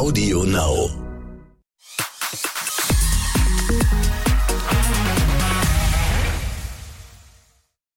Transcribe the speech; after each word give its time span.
Audio 0.00 0.44
Now. 0.44 0.88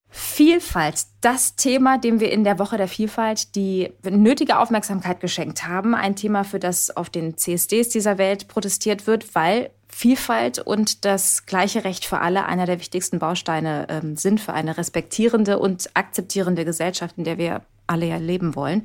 Vielfalt, 0.10 1.06
das 1.22 1.56
Thema, 1.56 1.98
dem 1.98 2.20
wir 2.20 2.30
in 2.34 2.44
der 2.44 2.60
Woche 2.60 2.76
der 2.76 2.90
Vielfalt 2.90 3.56
die 3.56 3.94
nötige 4.04 4.60
Aufmerksamkeit 4.60 5.22
geschenkt 5.22 5.66
haben. 5.66 5.96
Ein 5.96 6.18
Thema, 6.18 6.44
für 6.44 6.60
das 6.60 6.90
auf 6.98 7.10
den 7.10 7.38
CSDs 7.38 7.88
dieser 7.88 8.18
Welt 8.18 8.50
protestiert 8.50 9.08
wird, 9.08 9.34
weil 9.34 9.70
Vielfalt 9.88 10.60
und 10.60 11.06
das 11.06 11.46
gleiche 11.46 11.86
Recht 11.86 12.04
für 12.04 12.20
alle 12.20 12.44
einer 12.48 12.66
der 12.66 12.82
wichtigsten 12.82 13.20
Bausteine 13.20 13.88
ähm, 13.90 14.18
sind 14.18 14.42
für 14.42 14.52
eine 14.52 14.78
respektierende 14.78 15.58
und 15.58 15.90
akzeptierende 15.94 16.66
Gesellschaft, 16.66 17.18
in 17.18 17.24
der 17.24 17.38
wir 17.38 17.62
alle 17.94 18.08
ja 18.08 18.18
leben 18.18 18.56
wollen. 18.56 18.84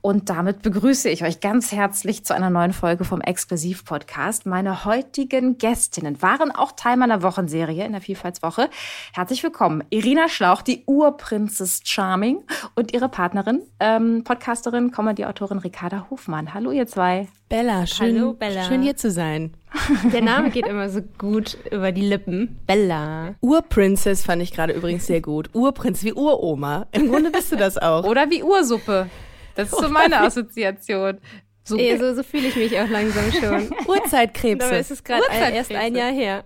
Und 0.00 0.30
damit 0.30 0.62
begrüße 0.62 1.08
ich 1.10 1.22
euch 1.22 1.40
ganz 1.40 1.70
herzlich 1.70 2.24
zu 2.24 2.34
einer 2.34 2.50
neuen 2.50 2.72
Folge 2.72 3.04
vom 3.04 3.20
Exklusiv-Podcast. 3.20 4.46
Meine 4.46 4.84
heutigen 4.84 5.58
Gästinnen 5.58 6.20
waren 6.22 6.50
auch 6.50 6.72
Teil 6.72 6.96
meiner 6.96 7.22
Wochenserie 7.22 7.84
in 7.84 7.92
der 7.92 8.00
Vielfaltswoche. 8.00 8.70
Herzlich 9.12 9.42
willkommen, 9.42 9.84
Irina 9.90 10.28
Schlauch, 10.28 10.62
die 10.62 10.82
Urprinzess 10.86 11.82
Charming 11.84 12.42
und 12.74 12.94
ihre 12.94 13.08
Partnerin, 13.10 13.60
ähm, 13.80 14.24
Podcasterin, 14.24 14.90
Comedy-Autorin 14.90 15.58
Ricarda 15.58 16.06
Hofmann. 16.10 16.54
Hallo 16.54 16.70
ihr 16.72 16.86
zwei. 16.86 17.28
Bella, 17.48 17.86
schön, 17.86 18.16
Hallo, 18.16 18.32
Bella. 18.34 18.64
schön 18.64 18.82
hier 18.82 18.96
zu 18.96 19.10
sein. 19.10 19.54
Der 20.12 20.22
Name 20.22 20.50
geht 20.50 20.66
immer 20.66 20.88
so 20.88 21.00
gut 21.18 21.58
über 21.70 21.92
die 21.92 22.02
Lippen. 22.02 22.58
Bella. 22.66 23.34
Urprincess 23.40 24.24
fand 24.24 24.42
ich 24.42 24.52
gerade 24.52 24.72
übrigens 24.72 25.06
sehr 25.06 25.20
gut. 25.20 25.50
Urprinz, 25.54 26.02
wie 26.04 26.12
Uroma. 26.12 26.86
Im 26.92 27.08
Grunde 27.08 27.30
bist 27.30 27.52
du 27.52 27.56
das 27.56 27.78
auch. 27.78 28.04
Oder 28.04 28.30
wie 28.30 28.42
Ursuppe. 28.42 29.08
Das 29.54 29.72
ist 29.72 29.80
so 29.80 29.88
meine 29.88 30.20
Assoziation. 30.20 31.18
So, 31.64 31.76
Ey, 31.76 31.98
so, 31.98 32.14
so 32.14 32.22
fühle 32.22 32.48
ich 32.48 32.56
mich 32.56 32.80
auch 32.80 32.88
langsam 32.88 33.30
schon. 33.30 33.70
Urzeitkrebse. 33.86 34.66
Aber 34.66 34.76
es 34.78 34.90
ist 34.90 35.04
gerade 35.04 35.24
erst 35.30 35.74
ein 35.74 35.94
Jahr 35.94 36.10
her. 36.10 36.44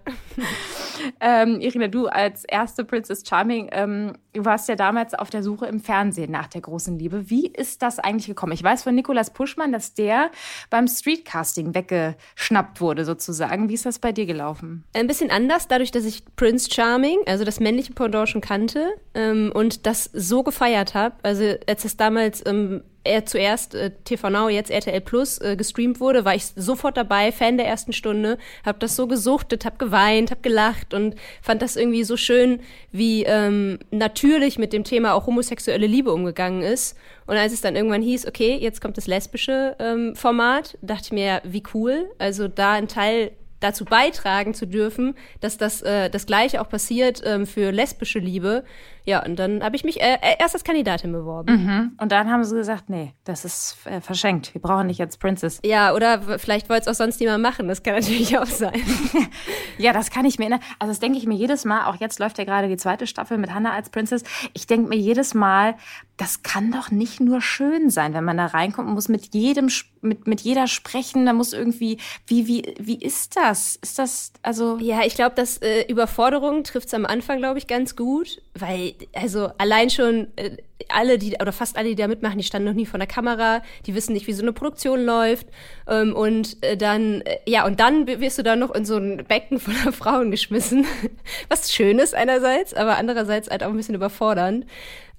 Ähm, 1.21 1.61
Irina, 1.61 1.87
du 1.87 2.07
als 2.09 2.45
erste 2.45 2.85
Princess 2.85 3.23
Charming, 3.25 3.69
ähm, 3.71 4.15
du 4.33 4.45
warst 4.45 4.69
ja 4.69 4.77
damals 4.77 5.15
auf 5.15 5.31
der 5.31 5.43
Suche 5.43 5.67
im 5.67 5.81
Fernsehen 5.81 6.31
nach 6.31 6.47
der 6.47 6.61
großen 6.61 6.99
Liebe. 6.99 7.31
Wie 7.31 7.47
ist 7.47 7.83
das 7.83 7.99
eigentlich 7.99 8.27
gekommen? 8.27 8.53
Ich 8.53 8.63
weiß 8.63 8.83
von 8.83 8.95
Nikolas 8.95 9.33
Puschmann, 9.33 9.73
dass 9.73 9.95
der 9.95 10.31
beim 10.71 10.89
Streetcasting 10.89 11.75
weggeschnappt 11.75 12.81
wurde, 12.81 13.05
sozusagen. 13.05 13.69
Wie 13.69 13.75
ist 13.75 13.87
das 13.87 13.99
bei 13.99 14.13
dir 14.13 14.27
gelaufen? 14.27 14.85
Ein 14.95 15.07
bisschen 15.07 15.31
anders, 15.31 15.69
dadurch, 15.69 15.91
dass 15.91 16.05
ich 16.05 16.23
Prince 16.37 16.71
Charming, 16.73 17.19
also 17.27 17.45
das 17.45 17.61
männliche 17.61 17.93
Pendant 17.93 18.29
schon 18.29 18.41
kannte 18.41 18.93
ähm, 19.15 19.53
und 19.55 19.87
das 19.87 20.05
so 20.13 20.43
gefeiert 20.43 20.95
habe. 20.95 21.15
Also 21.23 21.55
als 21.67 21.85
es 21.85 21.97
damals 21.97 22.45
ähm, 22.47 22.83
er 23.05 23.27
zuerst 23.27 23.75
äh, 23.75 23.91
TV 24.05 24.31
Now, 24.31 24.49
jetzt 24.49 24.71
RTL 24.71 25.01
Plus 25.01 25.39
äh, 25.39 25.57
gestreamt 25.57 26.01
wurde, 26.01 26.25
war 26.25 26.35
ich 26.35 26.47
sofort 26.55 26.97
dabei, 26.97 27.33
Fan 27.33 27.57
der 27.57 27.67
ersten 27.67 27.93
Stunde, 27.93 28.39
habe 28.65 28.79
das 28.79 28.97
so 28.97 29.07
gesuchtet, 29.07 29.65
habe 29.65 29.77
geweint, 29.77 30.31
habe 30.31 30.41
gelacht 30.41 30.95
und 30.95 31.17
fand 31.41 31.63
das 31.63 31.77
irgendwie 31.77 32.05
so 32.05 32.17
schön, 32.17 32.61
wie 32.93 33.25
ähm, 33.25 33.79
natürlich 33.91 34.22
mit 34.23 34.73
dem 34.73 34.85
Thema 34.85 35.15
auch 35.15 35.27
homosexuelle 35.27 35.87
Liebe 35.87 36.13
umgegangen 36.13 36.63
ist. 36.63 36.97
Und 37.27 37.37
als 37.37 37.53
es 37.53 37.61
dann 37.61 37.77
irgendwann 37.77 38.03
hieß, 38.03 38.27
okay, 38.27 38.57
jetzt 38.57 38.81
kommt 38.81 38.97
das 38.97 39.07
lesbische 39.07 39.77
ähm, 39.79 40.15
Format, 40.17 40.79
dachte 40.83 41.05
ich 41.07 41.13
mir, 41.13 41.41
wie 41.45 41.63
cool, 41.75 42.11
also 42.19 42.49
da 42.49 42.73
ein 42.73 42.89
Teil 42.89 43.33
dazu 43.63 43.85
beitragen 43.85 44.55
zu 44.55 44.67
dürfen, 44.67 45.15
dass 45.41 45.57
das 45.57 45.83
äh, 45.83 46.11
das 46.11 46.27
Gleiche 46.27 46.61
auch 46.61 46.69
passiert 46.69 47.23
ähm, 47.25 47.47
für 47.47 47.71
lesbische 47.71 48.19
Liebe. 48.19 48.65
Ja, 49.05 49.25
und 49.25 49.37
dann 49.37 49.63
habe 49.63 49.77
ich 49.77 49.85
mich 49.85 50.01
äh, 50.01 50.15
äh, 50.15 50.37
erst 50.39 50.55
als 50.55 50.65
Kandidatin 50.65 51.13
beworben. 51.13 51.53
Mhm. 51.53 51.93
Und 52.01 52.13
dann 52.13 52.31
haben 52.31 52.45
sie 52.45 52.55
gesagt, 52.55 52.89
nee, 52.89 53.15
das 53.25 53.45
ist 53.45 53.77
äh, 53.85 54.01
verschenkt. 54.01 54.55
Wir 54.55 54.61
brauchen 54.61 54.87
nicht 54.87 54.99
jetzt 54.99 55.19
Princess. 55.21 55.61
Ja, 55.65 55.93
oder 55.93 56.39
vielleicht 56.39 56.69
wollte 56.69 56.83
es 56.83 56.89
auch 56.89 56.99
sonst 56.99 57.21
niemand 57.21 57.43
machen. 57.43 57.69
Das 57.69 57.83
kann 57.83 57.95
natürlich 58.01 58.39
auch 58.39 58.47
sein. 58.47 58.81
ja, 59.79 59.93
das 59.93 60.11
kann 60.11 60.25
ich 60.25 60.39
mir 60.39 60.45
erinnern. 60.45 60.63
Also 60.79 60.93
das 60.93 61.01
denke 61.01 61.19
ich 61.19 61.27
mir 61.27 61.35
jedes 61.35 61.65
Mal. 61.65 61.87
Auch 61.87 61.97
jetzt 61.97 62.19
läuft 62.19 62.39
ja 62.39 62.45
gerade 62.45 62.69
die 62.69 62.77
zweite 62.77 63.07
Staffel 63.07 63.39
mit 63.39 63.53
Hannah 63.53 63.73
als 63.73 63.91
Princess. 63.91 64.23
Ich 64.53 64.67
denke 64.67 64.89
mir 64.89 64.97
jedes 64.99 65.35
Mal, 65.35 65.75
das 66.17 66.45
kann 66.45 66.71
doch 66.71 66.91
nicht 66.91 67.21
nur 67.21 67.41
schön 67.41 67.91
sein, 67.91 68.15
wenn 68.15 68.23
man 68.23 68.37
da 68.37 68.47
reinkommt 68.47 68.87
und 68.87 68.95
muss 68.95 69.09
mit 69.09 69.35
jedem, 69.35 69.69
mit, 70.03 70.27
mit 70.29 70.41
jeder 70.43 70.69
sprechen. 70.69 71.27
Da 71.27 71.33
muss 71.33 71.53
irgendwie, 71.53 71.99
wie, 72.27 72.47
wie, 72.47 72.75
wie 72.79 72.99
ist 72.99 73.37
das? 73.37 73.77
Ist 73.77 73.99
das, 73.99 74.33
also. 74.43 74.79
Ja, 74.79 75.01
ich 75.05 75.17
glaube, 75.17 75.35
dass 75.35 75.59
äh, 75.59 75.83
Überforderung 75.89 76.63
trifft 76.65 76.87
es 76.87 76.95
am 76.95 77.07
Anfang, 77.07 77.39
glaube 77.39 77.59
ich, 77.59 77.67
ganz 77.67 77.97
gut, 77.97 78.41
weil, 78.55 78.92
also 79.15 79.51
allein 79.59 79.91
schon 79.91 80.29
äh, 80.37 80.57
alle, 80.89 81.19
die, 81.19 81.37
oder 81.41 81.53
fast 81.53 81.77
alle, 81.77 81.91
die 81.91 81.95
da 81.95 82.09
mitmachen, 82.09 82.39
die 82.39 82.45
standen 82.45 82.69
noch 82.69 82.75
nie 82.75 82.87
vor 82.87 82.99
der 82.99 83.07
Kamera, 83.07 83.63
die 83.87 83.95
wissen 83.95 84.13
nicht, 84.13 84.27
wie 84.27 84.33
so 84.33 84.43
eine 84.43 84.53
Produktion 84.53 85.05
läuft. 85.05 85.47
Ähm, 85.89 86.15
und 86.15 86.63
äh, 86.63 86.77
dann, 86.77 87.23
äh, 87.23 87.39
ja, 87.47 87.65
und 87.67 87.81
dann 87.81 88.07
wirst 88.07 88.39
du 88.39 88.43
da 88.43 88.57
noch 88.57 88.75
in 88.75 88.85
so 88.85 88.97
ein 88.97 89.25
Becken 89.29 89.59
voller 89.61 89.93
Frauen 89.93 90.31
geschmissen. 90.31 90.87
Was 91.49 91.73
schön 91.73 91.99
ist 91.99 92.15
einerseits, 92.15 92.75
aber 92.75 92.97
andererseits 92.97 93.51
halt 93.51 93.63
auch 93.63 93.69
ein 93.69 93.77
bisschen 93.77 93.95
überfordernd. 93.95 94.67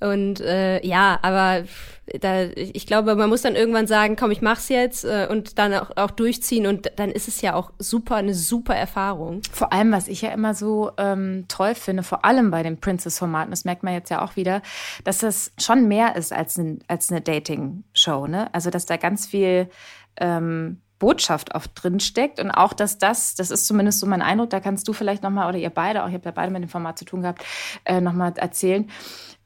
Und 0.03 0.41
äh, 0.41 0.85
ja, 0.85 1.17
aber 1.21 1.63
da, 2.19 2.43
ich 2.55 2.85
glaube, 2.85 3.15
man 3.15 3.29
muss 3.29 3.43
dann 3.43 3.55
irgendwann 3.55 3.87
sagen, 3.87 4.17
komm, 4.17 4.31
ich 4.31 4.41
mach's 4.41 4.67
jetzt 4.67 5.05
äh, 5.05 5.27
und 5.29 5.57
dann 5.57 5.73
auch, 5.73 5.91
auch 5.95 6.11
durchziehen 6.11 6.67
und 6.67 6.91
dann 6.97 7.09
ist 7.09 7.29
es 7.29 7.39
ja 7.41 7.53
auch 7.53 7.71
super, 7.79 8.17
eine 8.17 8.33
super 8.33 8.75
Erfahrung. 8.75 9.41
Vor 9.51 9.71
allem, 9.71 9.93
was 9.93 10.09
ich 10.09 10.21
ja 10.21 10.31
immer 10.31 10.53
so 10.53 10.91
ähm, 10.97 11.45
toll 11.47 11.75
finde, 11.75 12.03
vor 12.03 12.25
allem 12.25 12.51
bei 12.51 12.61
den 12.61 12.79
Princess-Formaten, 12.79 13.51
das 13.51 13.63
merkt 13.63 13.83
man 13.83 13.93
jetzt 13.93 14.09
ja 14.09 14.21
auch 14.21 14.35
wieder, 14.35 14.61
dass 15.05 15.19
das 15.19 15.53
schon 15.57 15.87
mehr 15.87 16.17
ist 16.17 16.33
als, 16.33 16.57
ein, 16.57 16.79
als 16.89 17.09
eine 17.09 17.21
Dating-Show, 17.21 18.27
ne? 18.27 18.53
Also, 18.53 18.69
dass 18.69 18.85
da 18.85 18.97
ganz 18.97 19.25
viel 19.25 19.69
ähm, 20.17 20.81
Botschaft 21.03 21.53
oft 21.53 21.71
drin 21.75 21.99
steckt 21.99 22.39
und 22.39 22.49
auch, 22.49 22.71
dass 22.71 22.97
das, 22.97 23.35
das 23.35 23.51
ist 23.51 23.67
zumindest 23.67 23.99
so 23.99 24.07
mein 24.07 24.21
Eindruck, 24.21 24.51
da 24.51 24.61
kannst 24.61 24.87
du 24.87 24.93
vielleicht 24.93 25.21
nochmal, 25.21 25.49
oder 25.49 25.57
ihr 25.57 25.69
beide, 25.69 26.01
auch 26.03 26.07
ihr 26.07 26.13
habt 26.13 26.25
ja 26.25 26.31
beide 26.31 26.49
mit 26.49 26.63
dem 26.63 26.69
Format 26.69 26.97
zu 26.97 27.03
tun 27.03 27.21
gehabt, 27.21 27.43
äh, 27.83 27.99
nochmal 27.99 28.31
erzählen, 28.37 28.89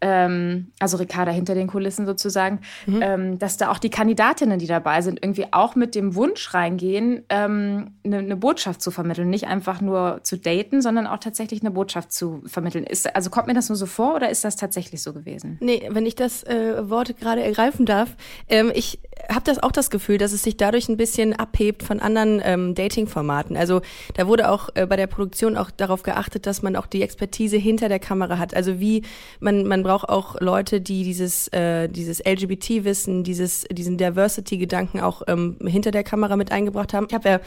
ähm, 0.02 0.72
also 0.80 0.98
Ricarda 0.98 1.32
hinter 1.32 1.56
den 1.56 1.68
Kulissen 1.68 2.06
sozusagen, 2.06 2.60
mhm. 2.86 3.00
ähm, 3.02 3.40
dass 3.40 3.58
da 3.58 3.72
auch 3.72 3.80
die 3.80 3.90
Kandidatinnen, 3.90 4.60
die 4.60 4.68
dabei 4.68 5.02
sind, 5.02 5.20
irgendwie 5.24 5.48
auch 5.52 5.76
mit 5.76 5.96
dem 5.96 6.16
Wunsch 6.16 6.54
reingehen, 6.54 7.24
ähm, 7.30 7.92
eine, 8.06 8.20
eine 8.20 8.38
Botschaft 8.38 8.82
zu 8.82 8.92
vermitteln. 8.92 9.30
Nicht 9.30 9.48
einfach 9.48 9.82
nur 9.82 10.20
zu 10.24 10.38
daten, 10.38 10.82
sondern 10.82 11.08
auch 11.08 11.20
tatsächlich 11.20 11.62
eine 11.62 11.72
Botschaft 11.72 12.12
zu 12.12 12.44
vermitteln. 12.46 12.84
Ist, 12.84 13.16
also 13.16 13.30
kommt 13.30 13.48
mir 13.48 13.54
das 13.54 13.70
nur 13.70 13.76
so 13.76 13.86
vor 13.86 14.16
oder 14.16 14.30
ist 14.30 14.44
das 14.44 14.56
tatsächlich 14.56 15.02
so 15.02 15.14
gewesen? 15.14 15.58
Nee, 15.62 15.88
wenn 15.90 16.06
ich 16.06 16.16
das 16.16 16.44
äh, 16.44 16.90
Wort 16.90 17.18
gerade 17.18 17.42
ergreifen 17.44 17.86
darf, 17.86 18.16
ähm, 18.50 18.72
ich 18.74 19.00
habe 19.30 19.42
das 19.44 19.62
auch 19.62 19.72
das 19.72 19.90
Gefühl, 19.90 20.18
dass 20.18 20.32
es 20.32 20.44
sich 20.44 20.58
dadurch 20.58 20.90
ein 20.90 20.98
bisschen 20.98 21.34
abhebt 21.34 21.84
von 21.84 22.00
anderen 22.00 22.42
ähm, 22.44 22.76
Dating-Formaten. 22.76 23.58
Also 23.58 23.82
da 24.16 24.28
wurde 24.28 24.50
auch 24.50 24.70
äh, 24.76 24.86
bei 24.86 24.96
der 24.96 25.08
Produktion 25.08 25.58
auch 25.58 25.72
darauf 25.72 26.04
geachtet, 26.04 26.46
dass 26.46 26.62
man 26.62 26.76
auch 26.76 26.86
die 26.86 27.02
Expertise 27.02 27.58
hinter 27.58 27.90
der 27.90 28.00
Kamera 28.00 28.38
hat. 28.38 28.56
Also 28.56 28.80
wie 28.80 29.04
man, 29.40 29.66
man 29.68 29.84
braucht 29.84 30.10
auch 30.10 30.40
Leute, 30.40 30.82
die 30.82 31.04
dieses, 31.04 31.48
äh, 31.50 31.88
dieses 31.90 32.20
LGBT-Wissen, 32.26 33.24
dieses, 33.24 33.66
diesen 33.72 33.98
Diversity-Gedanken 33.98 35.00
auch 35.02 35.24
ähm, 35.28 35.58
hinter 35.66 35.92
der 35.92 36.04
Kamera 36.04 36.36
mit 36.36 36.52
eingebracht 36.52 36.94
haben. 36.94 37.08
Ich 37.10 37.14
habe 37.14 37.30
ja 37.30 37.40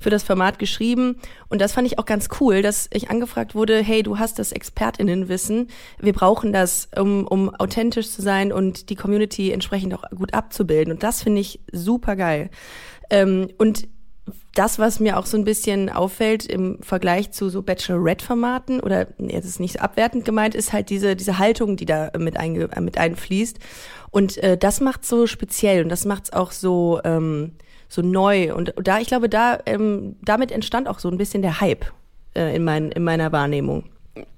für 0.00 0.10
das 0.10 0.22
Format 0.22 0.58
geschrieben 0.58 1.16
und 1.48 1.60
das 1.60 1.72
fand 1.72 1.86
ich 1.86 1.98
auch 1.98 2.06
ganz 2.06 2.28
cool, 2.40 2.62
dass 2.62 2.88
ich 2.92 3.10
angefragt 3.10 3.54
wurde, 3.54 3.82
hey, 3.82 4.02
du 4.02 4.18
hast 4.18 4.38
das 4.38 4.52
ExpertInnenwissen, 4.52 5.68
wir 6.00 6.12
brauchen 6.12 6.52
das, 6.52 6.88
um, 6.96 7.26
um 7.26 7.54
authentisch 7.54 8.10
zu 8.10 8.22
sein 8.22 8.52
und 8.52 8.90
die 8.90 8.94
Community 8.94 9.50
entsprechend 9.50 9.94
auch 9.94 10.04
gut 10.10 10.32
abzubilden. 10.32 10.92
Und 10.92 11.02
das 11.02 11.25
finde 11.26 11.40
ich 11.40 11.58
super 11.72 12.14
geil. 12.14 12.50
Ähm, 13.10 13.48
und 13.58 13.88
das, 14.54 14.78
was 14.78 15.00
mir 15.00 15.18
auch 15.18 15.26
so 15.26 15.36
ein 15.36 15.42
bisschen 15.42 15.90
auffällt 15.90 16.46
im 16.46 16.80
Vergleich 16.82 17.32
zu 17.32 17.48
so 17.48 17.62
Bachelorette-Formaten, 17.62 18.78
oder 18.78 19.08
jetzt 19.18 19.44
ist 19.44 19.58
nicht 19.58 19.72
so 19.72 19.80
abwertend 19.80 20.24
gemeint, 20.24 20.54
ist 20.54 20.72
halt 20.72 20.88
diese, 20.88 21.16
diese 21.16 21.40
Haltung, 21.40 21.76
die 21.76 21.84
da 21.84 22.12
mit, 22.16 22.36
einge, 22.36 22.70
mit 22.80 22.96
einfließt. 22.96 23.58
Und 24.12 24.38
äh, 24.38 24.56
das 24.56 24.80
macht 24.80 25.04
so 25.04 25.26
speziell 25.26 25.82
und 25.82 25.88
das 25.88 26.04
macht 26.04 26.26
es 26.26 26.32
auch 26.32 26.52
so, 26.52 27.00
ähm, 27.02 27.56
so 27.88 28.02
neu. 28.02 28.54
Und 28.54 28.72
da, 28.80 29.00
ich 29.00 29.08
glaube, 29.08 29.28
da, 29.28 29.58
ähm, 29.66 30.14
damit 30.22 30.52
entstand 30.52 30.86
auch 30.86 31.00
so 31.00 31.08
ein 31.08 31.18
bisschen 31.18 31.42
der 31.42 31.60
Hype 31.60 31.86
äh, 32.36 32.54
in, 32.54 32.62
mein, 32.62 32.92
in 32.92 33.02
meiner 33.02 33.32
Wahrnehmung. 33.32 33.82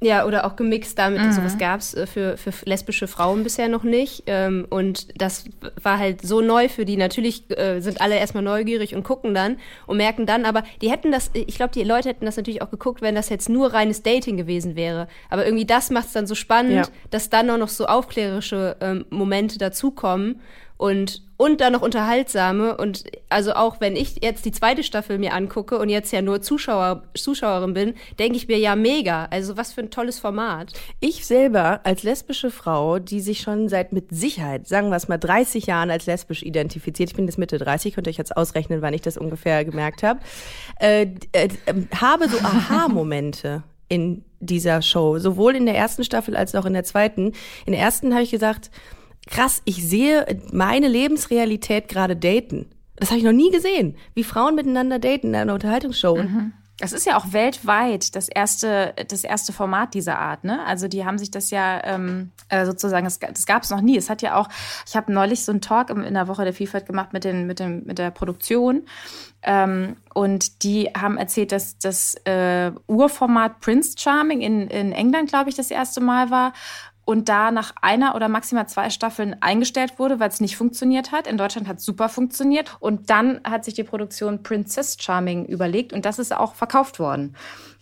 Ja, 0.00 0.26
oder 0.26 0.44
auch 0.46 0.56
gemixt 0.56 0.98
damit. 0.98 1.20
Mhm. 1.20 1.32
Sowas 1.32 1.58
gab 1.58 1.80
es 1.80 1.94
äh, 1.94 2.06
für, 2.06 2.36
für 2.36 2.52
lesbische 2.64 3.06
Frauen 3.06 3.42
bisher 3.42 3.68
noch 3.68 3.82
nicht. 3.82 4.24
Ähm, 4.26 4.66
und 4.70 5.08
das 5.20 5.44
war 5.82 5.98
halt 5.98 6.22
so 6.22 6.40
neu 6.40 6.68
für 6.68 6.84
die. 6.84 6.96
Natürlich 6.96 7.44
äh, 7.56 7.80
sind 7.80 8.00
alle 8.00 8.16
erstmal 8.16 8.42
neugierig 8.42 8.94
und 8.94 9.02
gucken 9.02 9.34
dann 9.34 9.56
und 9.86 9.96
merken 9.96 10.26
dann, 10.26 10.44
aber 10.44 10.62
die 10.82 10.90
hätten 10.90 11.12
das, 11.12 11.30
ich 11.34 11.56
glaube, 11.56 11.72
die 11.72 11.84
Leute 11.84 12.08
hätten 12.08 12.26
das 12.26 12.36
natürlich 12.36 12.62
auch 12.62 12.70
geguckt, 12.70 13.02
wenn 13.02 13.14
das 13.14 13.28
jetzt 13.28 13.48
nur 13.48 13.72
reines 13.72 14.02
Dating 14.02 14.36
gewesen 14.36 14.76
wäre. 14.76 15.08
Aber 15.30 15.44
irgendwie 15.44 15.66
das 15.66 15.90
macht 15.90 16.06
es 16.06 16.12
dann 16.12 16.26
so 16.26 16.34
spannend, 16.34 16.72
ja. 16.72 16.82
dass 17.10 17.30
dann 17.30 17.50
auch 17.50 17.58
noch 17.58 17.68
so 17.68 17.86
aufklärerische 17.86 18.76
ähm, 18.80 19.04
Momente 19.10 19.58
dazukommen. 19.58 20.40
Und 20.76 21.22
und 21.38 21.60
dann 21.62 21.72
noch 21.72 21.82
unterhaltsame. 21.82 22.76
Und 22.76 23.04
also 23.30 23.54
auch 23.54 23.80
wenn 23.80 23.96
ich 23.96 24.22
jetzt 24.22 24.44
die 24.44 24.52
zweite 24.52 24.82
Staffel 24.82 25.18
mir 25.18 25.32
angucke 25.32 25.78
und 25.78 25.88
jetzt 25.88 26.12
ja 26.12 26.20
nur 26.20 26.42
Zuschauer, 26.42 27.04
Zuschauerin 27.14 27.72
bin, 27.72 27.94
denke 28.18 28.36
ich 28.36 28.48
mir 28.48 28.58
ja 28.58 28.76
mega. 28.76 29.26
Also 29.30 29.56
was 29.56 29.72
für 29.72 29.80
ein 29.80 29.90
tolles 29.90 30.18
Format. 30.18 30.72
Ich 31.00 31.24
selber 31.24 31.80
als 31.84 32.02
lesbische 32.02 32.50
Frau, 32.50 32.98
die 32.98 33.20
sich 33.20 33.40
schon 33.40 33.68
seit 33.68 33.92
mit 33.92 34.08
Sicherheit, 34.10 34.66
sagen 34.66 34.90
wir 34.90 34.96
es 34.96 35.08
mal, 35.08 35.16
30 35.16 35.66
Jahren 35.66 35.90
als 35.90 36.06
lesbisch 36.06 36.42
identifiziert, 36.42 37.10
ich 37.10 37.16
bin 37.16 37.26
jetzt 37.26 37.38
Mitte 37.38 37.56
30, 37.56 37.94
könnt 37.94 38.08
ihr 38.08 38.10
euch 38.10 38.18
jetzt 38.18 38.36
ausrechnen, 38.36 38.82
wann 38.82 38.92
ich 38.92 39.02
das 39.02 39.16
ungefähr 39.16 39.64
gemerkt 39.64 40.02
habe, 40.02 40.18
äh, 40.80 41.06
äh, 41.32 41.48
habe 41.94 42.28
so 42.28 42.38
Aha-Momente 42.38 43.62
in 43.88 44.24
dieser 44.40 44.82
Show, 44.82 45.18
sowohl 45.18 45.54
in 45.54 45.66
der 45.66 45.76
ersten 45.76 46.02
Staffel 46.02 46.36
als 46.36 46.54
auch 46.56 46.66
in 46.66 46.72
der 46.72 46.84
zweiten. 46.84 47.32
In 47.64 47.72
der 47.72 47.80
ersten 47.80 48.12
habe 48.12 48.24
ich 48.24 48.30
gesagt, 48.30 48.70
krass, 49.28 49.62
ich 49.64 49.86
sehe 49.86 50.40
meine 50.52 50.88
Lebensrealität 50.88 51.88
gerade 51.88 52.16
daten. 52.16 52.66
Das 52.96 53.10
habe 53.10 53.18
ich 53.18 53.24
noch 53.24 53.32
nie 53.32 53.50
gesehen, 53.50 53.96
wie 54.14 54.24
Frauen 54.24 54.56
miteinander 54.56 54.98
daten 54.98 55.28
in 55.28 55.34
einer 55.36 55.54
Unterhaltungsshow. 55.54 56.16
Mhm. 56.16 56.52
Das 56.80 56.92
ist 56.92 57.06
ja 57.06 57.16
auch 57.16 57.32
weltweit 57.32 58.14
das 58.14 58.28
erste, 58.28 58.94
das 59.08 59.24
erste 59.24 59.52
Format 59.52 59.94
dieser 59.94 60.18
Art. 60.18 60.44
Ne? 60.44 60.64
Also 60.64 60.86
die 60.86 61.04
haben 61.04 61.18
sich 61.18 61.30
das 61.32 61.50
ja 61.50 61.82
ähm, 61.84 62.30
äh, 62.50 62.64
sozusagen, 62.66 63.04
das, 63.04 63.18
das 63.18 63.46
gab 63.46 63.64
es 63.64 63.70
noch 63.70 63.80
nie. 63.80 63.96
Es 63.96 64.08
hat 64.08 64.22
ja 64.22 64.36
auch, 64.36 64.48
ich 64.86 64.94
habe 64.94 65.12
neulich 65.12 65.44
so 65.44 65.50
einen 65.50 65.60
Talk 65.60 65.90
in 65.90 66.14
der 66.14 66.28
Woche 66.28 66.44
der 66.44 66.54
Vielfalt 66.54 66.86
gemacht 66.86 67.12
mit, 67.12 67.24
den, 67.24 67.48
mit, 67.48 67.58
dem, 67.58 67.82
mit 67.84 67.98
der 67.98 68.12
Produktion. 68.12 68.86
Ähm, 69.42 69.96
und 70.14 70.62
die 70.62 70.90
haben 70.96 71.16
erzählt, 71.16 71.50
dass 71.50 71.78
das 71.78 72.14
äh, 72.24 72.70
Urformat 72.86 73.58
Prince 73.58 73.96
Charming 73.98 74.40
in, 74.40 74.68
in 74.68 74.92
England, 74.92 75.30
glaube 75.30 75.50
ich, 75.50 75.56
das 75.56 75.72
erste 75.72 76.00
Mal 76.00 76.30
war 76.30 76.52
und 77.08 77.30
da 77.30 77.50
nach 77.50 77.72
einer 77.80 78.14
oder 78.14 78.28
maximal 78.28 78.68
zwei 78.68 78.90
Staffeln 78.90 79.34
eingestellt 79.40 79.98
wurde, 79.98 80.20
weil 80.20 80.28
es 80.28 80.40
nicht 80.40 80.58
funktioniert 80.58 81.10
hat. 81.10 81.26
In 81.26 81.38
Deutschland 81.38 81.66
hat 81.66 81.78
es 81.78 81.86
super 81.86 82.10
funktioniert. 82.10 82.76
Und 82.80 83.08
dann 83.08 83.40
hat 83.44 83.64
sich 83.64 83.72
die 83.72 83.82
Produktion 83.82 84.42
Princess 84.42 84.98
Charming 85.00 85.46
überlegt 85.46 85.94
und 85.94 86.04
das 86.04 86.18
ist 86.18 86.36
auch 86.36 86.54
verkauft 86.54 86.98
worden. 86.98 87.34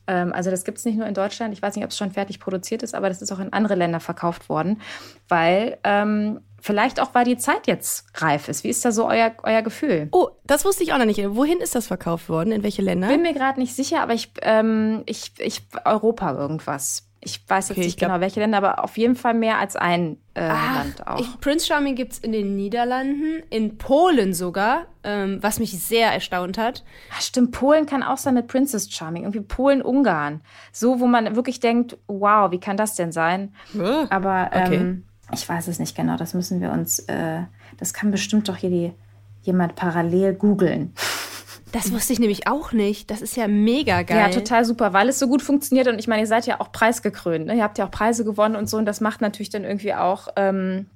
Ähm, 0.07 0.33
also 0.33 0.53
das 0.53 0.63
gibt 0.63 0.79
es 0.79 0.85
nicht 0.85 0.97
nur 0.97 1.09
in 1.09 1.15
Deutschland. 1.15 1.53
Ich 1.53 1.61
weiß 1.61 1.75
nicht, 1.75 1.85
ob 1.85 1.91
es 1.91 1.97
schon 1.97 2.13
fertig 2.13 2.39
produziert 2.39 2.85
ist, 2.85 2.95
aber 2.95 3.09
das 3.09 3.21
ist 3.21 3.33
auch 3.33 3.41
in 3.41 3.53
andere 3.53 3.75
Länder 3.75 3.99
verkauft 3.99 4.49
worden, 4.49 4.81
weil 5.27 5.79
ähm, 5.83 6.39
vielleicht 6.61 7.01
auch, 7.01 7.13
weil 7.13 7.25
die 7.25 7.37
Zeit 7.37 7.67
jetzt 7.67 8.07
reif 8.23 8.49
ist. 8.49 8.63
Wie 8.63 8.69
ist 8.69 8.85
da 8.85 8.93
so 8.93 9.09
euer, 9.09 9.33
euer 9.43 9.63
Gefühl? 9.63 10.07
Oh, 10.13 10.29
das 10.45 10.65
wusste 10.65 10.85
ich 10.85 10.93
auch 10.93 10.99
noch 10.99 11.05
nicht. 11.05 11.21
Wohin 11.31 11.59
ist 11.59 11.75
das 11.75 11.89
verkauft 11.89 12.29
worden? 12.29 12.53
In 12.53 12.63
welche 12.63 12.83
Länder? 12.83 13.09
Bin 13.09 13.23
mir 13.23 13.35
gerade 13.35 13.59
nicht 13.59 13.75
sicher, 13.75 14.03
aber 14.03 14.15
ich, 14.15 14.31
ähm, 14.43 15.03
ich, 15.07 15.33
ich 15.39 15.63
Europa 15.85 16.33
irgendwas. 16.33 17.09
Ich 17.27 17.43
weiß 17.45 17.71
jetzt 17.71 17.79
okay, 17.79 17.87
nicht 17.87 17.99
genau, 17.99 18.21
welche 18.21 18.39
Länder, 18.39 18.59
aber 18.59 18.85
auf 18.85 18.97
jeden 18.97 19.17
Fall 19.17 19.35
mehr 19.35 19.59
als 19.59 19.75
ein 19.75 20.17
äh, 20.35 20.49
Ach, 20.49 20.77
Land 20.77 21.07
auch. 21.09 21.19
Ich, 21.19 21.41
Prince 21.41 21.67
Charming 21.67 21.97
gibt 21.97 22.13
es 22.13 22.19
in 22.21 22.31
den 22.31 22.55
Niederlanden, 22.55 23.43
in 23.51 23.79
Polen 23.79 24.33
sogar, 24.33 24.87
ähm, 25.03 25.39
was 25.41 25.59
mich 25.59 25.73
sehr 25.73 26.13
erstaunt 26.13 26.57
hat. 26.57 26.85
Ach, 27.13 27.21
stimmt, 27.21 27.51
Polen 27.51 27.85
kann 27.85 28.05
auch 28.05 28.17
sein 28.17 28.35
mit 28.35 28.47
Princess 28.47 28.93
Charming. 28.93 29.25
Irgendwie 29.25 29.41
Polen, 29.41 29.83
Ungarn. 29.83 30.41
So, 30.71 31.01
wo 31.01 31.09
man 31.09 31.35
wirklich 31.35 31.59
denkt, 31.59 31.99
wow, 32.07 32.53
wie 32.53 32.61
kann 32.61 32.77
das 32.77 32.95
denn 32.95 33.11
sein? 33.11 33.53
Uh, 33.75 34.07
aber 34.09 34.51
ähm, 34.53 35.03
okay. 35.27 35.35
ich 35.35 35.49
weiß 35.49 35.67
es 35.67 35.81
nicht 35.81 35.97
genau. 35.97 36.17
Das 36.17 36.33
müssen 36.33 36.61
wir 36.61 36.71
uns, 36.71 37.01
äh, 37.09 37.41
das 37.77 37.93
kann 37.93 38.13
bestimmt 38.13 38.49
doch 38.49 38.57
hier 38.57 38.71
die, 38.71 38.93
jemand 39.43 39.75
parallel 39.75 40.35
googeln. 40.35 40.95
Das 41.77 41.93
wusste 41.93 42.15
ich 42.15 42.19
nämlich 42.19 42.47
auch 42.47 42.73
nicht. 42.73 43.11
Das 43.11 43.21
ist 43.21 43.37
ja 43.37 43.49
mega 43.49 44.01
geil. 44.01 44.17
Ja, 44.17 44.29
total 44.31 44.65
super, 44.65 44.95
weil 44.95 45.11
es 45.11 45.19
so 45.19 45.29
gut 45.29 45.43
funktioniert. 45.43 45.89
Und 45.89 45.99
ich 45.99 46.09
meine, 46.09 46.23
ihr 46.23 46.27
seid 46.27 46.47
ja 46.47 46.59
auch 46.59 46.73
preisgekrönt. 46.73 47.47
Ne? 47.47 47.57
Ihr 47.57 47.63
habt 47.63 47.77
ja 47.77 47.87
auch 47.87 47.91
Preise 47.91 48.25
gewonnen 48.25 48.57
und 48.57 48.71
so. 48.71 48.79
Und 48.79 48.87
das 48.87 49.03
macht 49.03 49.21
natürlich 49.21 49.51
dann 49.51 49.65
irgendwie 49.65 49.93
auch 49.93 50.29
ähm, 50.37 50.87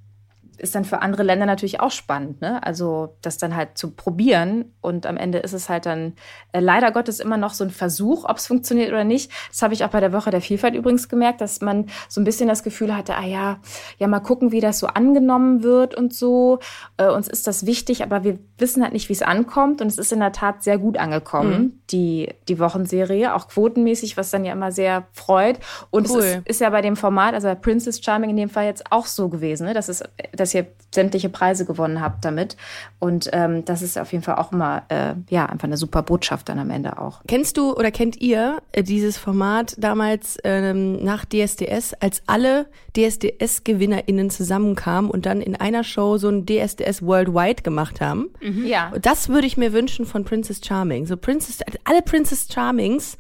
ist 0.61 0.75
dann 0.75 0.85
für 0.85 1.01
andere 1.03 1.23
Länder 1.23 1.47
natürlich 1.47 1.81
auch 1.81 1.91
spannend, 1.91 2.41
ne? 2.41 2.63
Also 2.63 3.17
das 3.23 3.39
dann 3.39 3.57
halt 3.57 3.79
zu 3.79 3.91
probieren 3.91 4.73
und 4.81 5.07
am 5.07 5.17
Ende 5.17 5.39
ist 5.39 5.55
es 5.55 5.69
halt 5.69 5.87
dann 5.87 6.15
äh, 6.53 6.61
leider 6.61 6.93
Gottes 6.93 7.19
immer 7.19 7.37
noch 7.37 7.55
so 7.55 7.65
ein 7.65 7.71
Versuch, 7.71 8.25
ob 8.29 8.37
es 8.37 8.47
funktioniert 8.47 8.91
oder 8.91 9.05
nicht. 9.05 9.31
Das 9.49 9.63
habe 9.63 9.75
ich 9.75 9.85
auch 9.85 9.89
bei 9.89 10.01
der 10.01 10.13
Woche 10.13 10.31
der 10.31 10.41
Vielfalt 10.41 10.75
übrigens 10.75 11.09
gemerkt, 11.09 11.41
dass 11.41 11.61
man 11.61 11.87
so 12.09 12.21
ein 12.21 12.25
bisschen 12.25 12.49
das 12.49 12.63
Gefühl 12.63 12.97
hatte, 12.97 13.17
ah 13.17 13.25
ja, 13.25 13.59
ja 13.99 14.07
mal 14.07 14.21
gucken, 14.21 14.53
wie 14.53 14.61
das 14.61 14.79
so 14.79 14.87
angenommen 14.87 15.63
wird 15.63 15.95
und 15.95 16.13
so. 16.13 16.59
Äh, 16.99 17.09
uns 17.09 17.27
ist 17.27 17.47
das 17.47 17.65
wichtig, 17.67 18.03
aber 18.03 18.23
wir 18.25 18.39
wissen 18.59 18.83
halt 18.83 18.93
nicht, 18.93 19.09
wie 19.09 19.15
es 19.15 19.23
ankommt 19.23 19.81
und 19.81 19.87
es 19.87 19.99
ist 19.99 20.13
in 20.13 20.21
der 20.21 20.33
Tat 20.33 20.63
sehr 20.63 20.79
gut 20.79 20.99
angekommen, 20.99 21.53
mhm. 21.53 21.81
die 21.91 22.29
die 22.49 22.59
Wochenserie, 22.59 23.35
auch 23.35 23.49
quotenmäßig, 23.49 24.17
was 24.17 24.31
dann 24.31 24.45
ja 24.45 24.53
immer 24.53 24.73
sehr 24.73 25.07
freut. 25.13 25.59
Und 25.91 26.11
cool. 26.11 26.19
es 26.19 26.25
ist, 26.25 26.47
ist, 26.47 26.61
ja 26.61 26.71
bei 26.71 26.83
dem 26.83 26.97
Format, 26.97 27.35
also 27.35 27.55
Princess 27.55 28.01
Charming 28.05 28.31
in 28.31 28.37
dem 28.37 28.51
Fall 28.51 28.67
jetzt 28.67 28.93
auch 28.93 29.07
so 29.07 29.29
gewesen, 29.29 29.67
ne? 29.67 29.75
dass 29.75 29.89
es 29.89 30.03
dass 30.33 30.50
dass 30.51 30.55
ihr 30.55 30.67
sämtliche 30.93 31.29
Preise 31.29 31.65
gewonnen 31.65 32.01
habt 32.01 32.25
damit. 32.25 32.57
Und 32.99 33.31
ähm, 33.33 33.65
das 33.65 33.81
ist 33.83 33.97
auf 33.97 34.11
jeden 34.11 34.25
Fall 34.25 34.37
auch 34.37 34.51
immer, 34.51 34.83
äh, 34.89 35.15
ja, 35.29 35.47
einfach 35.47 35.69
eine 35.69 35.77
super 35.77 36.03
Botschaft 36.03 36.49
dann 36.49 36.59
am 36.59 36.71
Ende 36.71 36.99
auch. 36.99 37.21
Kennst 37.29 37.57
du 37.57 37.73
oder 37.75 37.93
kennt 37.93 38.21
ihr 38.21 38.61
äh, 38.73 38.83
dieses 38.83 39.17
Format 39.17 39.77
damals 39.79 40.39
ähm, 40.43 41.03
nach 41.05 41.25
DSDS, 41.25 41.95
als 42.01 42.23
alle 42.27 42.67
DSDS-GewinnerInnen 42.97 44.31
zusammenkamen 44.31 45.11
und 45.11 45.27
dann 45.27 45.41
in 45.41 45.55
einer 45.55 45.85
Show 45.85 46.19
so 46.19 46.29
ein 46.29 46.45
DSDS 46.45 47.03
Worldwide 47.03 47.63
gemacht 47.63 48.01
haben? 48.01 48.31
Mhm. 48.41 48.67
Ja. 48.67 48.93
Das 49.01 49.29
würde 49.29 49.47
ich 49.47 49.57
mir 49.57 49.73
wünschen 49.73 50.07
von 50.07 50.25
Princess 50.25 50.61
Charming. 50.65 51.07
So 51.07 51.17
Princess, 51.17 51.61
alle 51.85 52.03
Princess 52.03 52.49
Charmings 52.53 53.17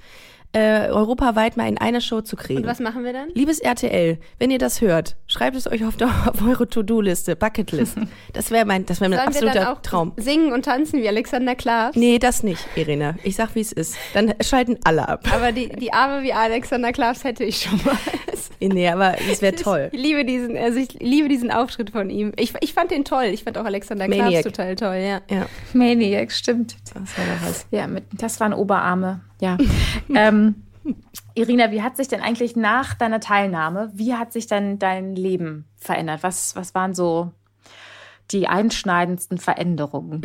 äh, 0.53 0.89
europaweit 0.89 1.57
mal 1.57 1.69
in 1.69 1.79
einer 1.79 2.01
Show 2.01 2.21
zu 2.23 2.37
kriegen. 2.37 2.63
Und 2.63 2.67
was 2.67 2.81
machen 2.81 3.05
wir 3.05 3.13
dann? 3.13 3.29
Liebes 3.35 3.61
RTL, 3.61 4.19
wenn 4.39 4.51
ihr 4.51 4.59
das 4.59 4.81
hört, 4.81 5.17
schreibt 5.27 5.57
es 5.57 5.71
euch 5.71 5.85
auf, 5.85 5.97
der, 5.97 6.09
auf 6.27 6.43
eure 6.43 6.69
To-Do-Liste, 6.69 7.37
Bucketlist. 7.37 7.97
Das 8.33 8.51
wäre 8.51 8.65
mein, 8.65 8.87
das 8.87 9.01
wäre 9.01 9.11
mein 9.11 9.19
absoluter 9.19 9.55
wir 9.55 9.61
dann 9.61 9.77
auch 9.77 9.83
Traum. 9.83 10.13
Singen 10.17 10.53
und 10.53 10.65
tanzen 10.65 11.01
wie 11.03 11.09
Alexander 11.09 11.55
Klaas? 11.55 11.97
Nee, 11.97 12.19
das 12.19 12.43
nicht, 12.43 12.65
Irene. 12.77 13.17
Ich 13.23 13.37
sag, 13.37 13.55
wie 13.55 13.61
es 13.61 13.73
ist. 13.73 13.97
Dann 14.15 14.35
schalten 14.41 14.79
alle 14.85 15.09
ab. 15.09 15.25
Aber 15.33 15.53
die, 15.53 15.69
die 15.69 15.93
Arme 15.93 16.23
wie 16.23 16.33
Alexander 16.33 16.93
Klaas 16.93 17.25
hätte 17.25 17.45
ich 17.45 17.63
schon 17.63 17.81
mal. 17.85 17.97
nee, 18.69 18.89
aber 18.89 19.17
das 19.29 19.43
wäre 19.43 19.55
toll. 19.55 19.89
Ich 19.93 20.01
liebe 20.01 20.25
diesen, 20.25 20.57
also 20.57 20.79
ich 20.79 20.93
liebe 20.95 21.29
diesen 21.29 21.51
Auftritt 21.51 21.91
von 21.91 22.11
ihm. 22.11 22.33
Ich, 22.37 22.53
ich 22.61 22.73
fand 22.73 22.91
den 22.91 23.05
toll. 23.05 23.25
Ich 23.25 23.45
fand 23.45 23.57
auch 23.59 23.65
Alexander 23.65 24.07
Maniac. 24.07 24.29
Klaas 24.29 24.45
total 24.45 24.77
toll, 24.77 24.97
ja. 24.97 25.21
ja. 25.31 25.47
Maniac, 25.73 26.31
stimmt. 26.33 26.77
Das 26.93 27.19
war 27.19 27.25
doch 27.25 27.49
was. 27.49 27.67
Ja, 27.71 27.87
mit, 27.87 28.05
das 28.13 28.39
waren 28.41 28.53
Oberarme. 28.53 29.21
Ja. 29.41 29.57
ähm, 30.15 30.57
Irina, 31.35 31.71
wie 31.71 31.83
hat 31.83 31.97
sich 31.97 32.09
denn 32.09 32.21
eigentlich 32.21 32.57
nach 32.57 32.95
deiner 32.95 33.21
Teilnahme, 33.21 33.91
wie 33.95 34.15
hat 34.15 34.33
sich 34.33 34.47
denn 34.47 34.79
dein 34.79 35.15
Leben 35.15 35.67
verändert? 35.77 36.23
Was, 36.23 36.57
was 36.57 36.75
waren 36.75 36.95
so 36.95 37.33
die 38.31 38.47
einschneidendsten 38.47 39.39
Veränderungen? 39.39 40.21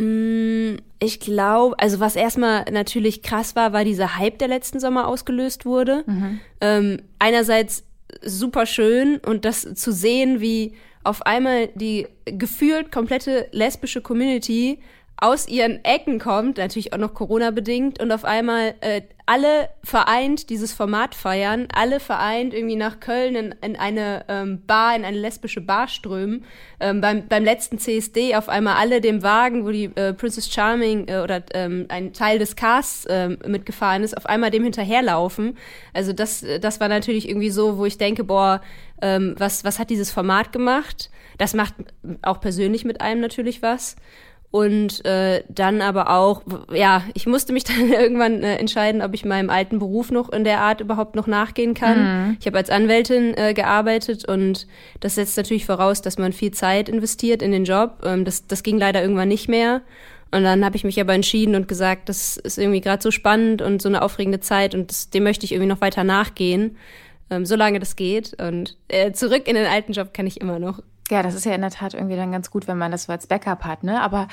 Mm, 0.76 0.78
ich 1.00 1.20
glaube, 1.20 1.78
also 1.80 2.00
was 2.00 2.16
erstmal 2.16 2.66
natürlich 2.72 3.22
krass 3.22 3.56
war, 3.56 3.74
war 3.74 3.84
dieser 3.84 4.18
Hype, 4.18 4.40
der 4.40 4.48
letzten 4.48 4.80
Sommer 4.80 5.08
ausgelöst 5.08 5.66
wurde. 5.66 6.04
Mhm. 6.06 6.40
Ähm, 6.62 7.02
einerseits 7.20 7.84
super 8.22 8.66
schön 8.66 9.18
und 9.18 9.46
das 9.46 9.74
zu 9.76 9.92
sehen, 9.92 10.42
wie 10.42 10.74
auf 11.04 11.22
einmal 11.22 11.68
die 11.76 12.08
gefühlt 12.26 12.92
komplette 12.92 13.48
lesbische 13.52 14.02
Community 14.02 14.80
aus 15.18 15.48
ihren 15.48 15.84
Ecken 15.86 16.20
kommt, 16.20 16.58
natürlich 16.58 16.94
auch 16.94 16.98
noch 16.98 17.14
Corona-bedingt, 17.14 18.02
und 18.02 18.12
auf 18.12 18.26
einmal 18.26 18.76
äh, 18.82 19.02
alle 19.28 19.70
vereint 19.84 20.50
dieses 20.52 20.72
Format 20.72 21.16
feiern, 21.16 21.68
alle 21.74 22.00
vereint 22.00 22.54
irgendwie 22.54 22.76
nach 22.76 23.00
Köln 23.00 23.36
in, 23.36 23.56
in 23.62 23.76
eine 23.76 24.24
ähm, 24.28 24.62
Bar, 24.68 24.96
in 24.96 25.04
eine 25.04 25.18
lesbische 25.18 25.62
Bar 25.62 25.88
strömen. 25.88 26.46
Ähm, 26.80 27.02
beim, 27.02 27.28
beim 27.28 27.44
letzten 27.44 27.80
CSD 27.80 28.36
auf 28.36 28.50
einmal 28.50 28.76
alle 28.76 29.02
dem 29.02 29.24
Wagen, 29.24 29.66
wo 29.66 29.72
die 29.72 29.86
äh, 29.96 30.14
Princess 30.14 30.52
Charming 30.54 31.08
äh, 31.08 31.22
oder 31.22 31.42
ähm, 31.54 31.86
ein 31.90 32.14
Teil 32.14 32.38
des 32.38 32.56
Casts 32.56 33.06
äh, 33.06 33.30
mitgefahren 33.48 34.04
ist, 34.04 34.16
auf 34.16 34.28
einmal 34.28 34.52
dem 34.52 34.64
hinterherlaufen. 34.64 35.58
Also 35.94 36.14
das, 36.14 36.46
das 36.62 36.80
war 36.80 36.88
natürlich 36.88 37.28
irgendwie 37.28 37.50
so, 37.50 37.78
wo 37.78 37.86
ich 37.86 37.98
denke, 37.98 38.24
boah, 38.24 38.62
ähm, 39.02 39.34
was, 39.40 39.64
was 39.64 39.80
hat 39.80 39.90
dieses 39.90 40.12
Format 40.12 40.54
gemacht? 40.54 41.10
Das 41.40 41.54
macht 41.56 41.74
auch 42.22 42.40
persönlich 42.40 42.86
mit 42.86 43.02
einem 43.02 43.22
natürlich 43.22 43.62
was. 43.62 43.96
Und 44.56 45.04
äh, 45.04 45.44
dann 45.50 45.82
aber 45.82 46.10
auch, 46.12 46.42
ja, 46.74 47.04
ich 47.14 47.28
musste 47.28 47.52
mich 47.52 47.64
dann 47.66 47.92
irgendwann 47.92 48.42
äh, 48.42 48.56
entscheiden, 48.56 49.02
ob 49.02 49.14
ich 49.14 49.26
meinem 49.26 49.50
alten 49.50 49.80
Beruf 49.80 50.12
noch 50.12 50.32
in 50.32 50.46
der 50.46 50.62
Art 50.62 50.80
überhaupt 50.80 51.18
noch 51.18 51.28
nachgehen 51.28 51.74
kann. 51.74 52.28
Mhm. 52.30 52.38
Ich 52.40 52.48
habe 52.48 52.58
als 52.58 52.70
Anwältin 52.70 53.36
äh, 53.36 53.54
gearbeitet 53.54 54.26
und 54.26 54.66
das 55.02 55.16
setzt 55.16 55.36
natürlich 55.36 55.66
voraus, 55.66 56.02
dass 56.02 56.18
man 56.18 56.32
viel 56.32 56.52
Zeit 56.52 56.88
investiert 56.88 57.42
in 57.42 57.52
den 57.52 57.66
Job. 57.66 58.02
Ähm, 58.06 58.24
das, 58.24 58.48
das 58.48 58.64
ging 58.64 58.78
leider 58.78 59.02
irgendwann 59.02 59.28
nicht 59.28 59.50
mehr. 59.50 59.82
Und 60.32 60.46
dann 60.46 60.64
habe 60.64 60.78
ich 60.78 60.86
mich 60.86 61.02
aber 61.02 61.14
entschieden 61.14 61.56
und 61.56 61.68
gesagt, 61.68 62.08
das 62.08 62.38
ist 62.38 62.58
irgendwie 62.58 62.80
gerade 62.80 63.04
so 63.04 63.12
spannend 63.12 63.62
und 63.62 63.82
so 63.82 63.90
eine 63.90 64.04
aufregende 64.04 64.40
Zeit 64.40 64.74
und 64.74 64.90
das, 64.90 65.10
dem 65.10 65.24
möchte 65.24 65.44
ich 65.44 65.52
irgendwie 65.52 65.68
noch 65.68 65.82
weiter 65.82 66.06
nachgehen, 66.06 66.78
ähm, 67.30 67.46
solange 67.46 67.82
das 67.82 67.98
geht. 67.98 68.42
Und 68.42 68.78
äh, 68.88 69.12
zurück 69.12 69.50
in 69.50 69.56
den 69.56 69.68
alten 69.68 69.92
Job 69.92 70.14
kann 70.14 70.28
ich 70.28 70.40
immer 70.40 70.60
noch. 70.60 70.80
Ja, 71.10 71.22
das 71.22 71.36
ist 71.36 71.46
ja 71.46 71.54
in 71.54 71.62
der 71.62 71.70
Tat 71.70 71.94
irgendwie 71.94 72.16
dann 72.16 72.32
ganz 72.32 72.50
gut, 72.50 72.68
wenn 72.68 72.78
man 72.78 72.92
das 72.92 73.04
so 73.04 73.12
als 73.12 73.28
Backup 73.28 73.64
hat. 73.64 73.84
Ne? 73.84 74.02
Aber 74.02 74.28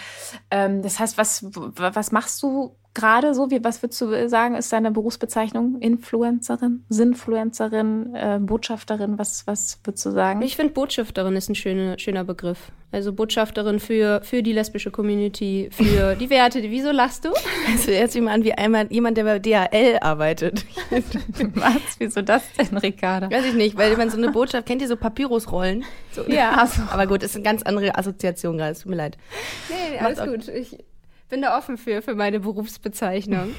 ähm, 0.51 0.83
das 0.83 0.99
heißt, 0.99 1.19
was, 1.19 1.45
was 1.45 2.13
machst 2.13 2.43
du 2.43 2.75
gerade 2.95 3.35
so? 3.35 3.51
Wie, 3.51 3.63
was 3.65 3.83
würdest 3.83 4.01
du 4.01 4.29
sagen, 4.29 4.55
ist 4.55 4.73
deine 4.73 4.91
Berufsbezeichnung? 4.91 5.81
Influencerin, 5.81 6.85
Sinfluencerin, 6.89 8.15
äh, 8.15 8.39
Botschafterin? 8.41 9.19
Was, 9.19 9.47
was 9.47 9.81
würdest 9.85 10.07
du 10.07 10.11
sagen? 10.11 10.43
Ich 10.43 10.57
finde, 10.57 10.73
Botschafterin 10.73 11.37
ist 11.37 11.49
ein 11.49 11.55
schöner, 11.55 11.99
schöner 11.99 12.25
Begriff. 12.25 12.73
Also 12.91 13.15
Botschafterin 13.15 13.81
für, 13.81 14.21
für 14.23 14.43
die 14.43 14.53
lesbische 14.53 14.91
Community, 14.91 15.71
für 15.73 16.15
die 16.15 16.29
Werte. 16.29 16.63
Wieso 16.63 16.91
lachst 16.91 17.25
du? 17.25 17.31
Also 17.71 17.91
jetzt 17.91 18.19
mal 18.21 18.33
an 18.33 18.45
wie 18.45 18.53
einmal 18.53 18.87
jemand, 18.93 19.17
der 19.17 19.25
bei 19.25 19.39
DHL 19.39 19.99
arbeitet. 20.03 20.67
Was? 21.55 21.97
Wieso 21.99 22.21
das 22.21 22.43
denn, 22.53 22.77
Ricarda? 22.77 23.31
Weiß 23.31 23.47
ich 23.47 23.55
nicht, 23.55 23.79
weil 23.79 23.97
man 23.97 24.11
so 24.11 24.19
eine 24.19 24.31
Botschaft, 24.31 24.67
kennt 24.67 24.83
ihr 24.83 24.89
so 24.89 24.97
Papyrusrollen? 24.97 25.85
So, 26.11 26.25
Ja. 26.29 26.69
Aber 26.91 27.07
gut, 27.07 27.23
ist 27.23 27.35
eine 27.35 27.45
ganz 27.45 27.63
andere 27.63 27.97
Assoziation 27.97 28.59
gerade, 28.59 28.73
es 28.73 28.81
tut 28.81 28.91
mir 28.91 28.97
leid. 28.97 29.17
Nee, 29.71 29.99
alles 29.99 30.19
gut. 30.23 30.49
Ich 30.49 30.77
bin 31.33 31.41
da 31.41 31.57
offen 31.57 31.79
für, 31.79 32.03
für 32.03 32.15
meine 32.15 32.41
Berufsbezeichnung. 32.41 33.55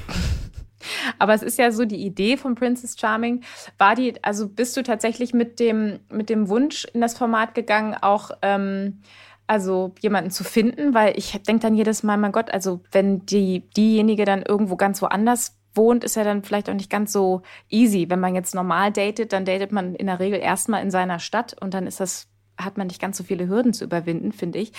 Aber 1.18 1.34
es 1.34 1.42
ist 1.42 1.58
ja 1.58 1.72
so 1.72 1.84
die 1.84 2.06
Idee 2.06 2.36
von 2.36 2.54
Princess 2.54 2.94
Charming. 2.96 3.42
War 3.78 3.96
die, 3.96 4.14
also 4.22 4.48
bist 4.48 4.76
du 4.76 4.84
tatsächlich 4.84 5.34
mit 5.34 5.58
dem, 5.58 5.98
mit 6.08 6.30
dem 6.30 6.48
Wunsch 6.48 6.84
in 6.94 7.00
das 7.00 7.18
Format 7.18 7.52
gegangen, 7.56 7.96
auch 8.00 8.30
ähm, 8.42 9.00
also 9.48 9.92
jemanden 10.00 10.30
zu 10.30 10.44
finden? 10.44 10.94
Weil 10.94 11.18
ich 11.18 11.32
denke 11.42 11.62
dann 11.62 11.74
jedes 11.74 12.04
Mal, 12.04 12.16
mein 12.16 12.30
Gott, 12.30 12.52
also 12.54 12.80
wenn 12.92 13.26
die, 13.26 13.68
diejenige 13.76 14.24
dann 14.24 14.42
irgendwo 14.42 14.76
ganz 14.76 15.02
woanders 15.02 15.58
wohnt, 15.74 16.04
ist 16.04 16.14
ja 16.14 16.22
dann 16.22 16.44
vielleicht 16.44 16.70
auch 16.70 16.74
nicht 16.74 16.90
ganz 16.90 17.10
so 17.10 17.42
easy. 17.70 18.08
Wenn 18.08 18.20
man 18.20 18.36
jetzt 18.36 18.54
normal 18.54 18.92
datet, 18.92 19.32
dann 19.32 19.44
datet 19.44 19.72
man 19.72 19.96
in 19.96 20.06
der 20.06 20.20
Regel 20.20 20.38
erstmal 20.38 20.80
in 20.80 20.92
seiner 20.92 21.18
Stadt 21.18 21.56
und 21.60 21.74
dann 21.74 21.88
ist 21.88 21.98
das 21.98 22.28
hat 22.56 22.76
man 22.78 22.86
nicht 22.86 23.00
ganz 23.00 23.16
so 23.18 23.24
viele 23.24 23.48
Hürden 23.48 23.72
zu 23.72 23.84
überwinden, 23.84 24.32
finde 24.32 24.58
ich. 24.60 24.72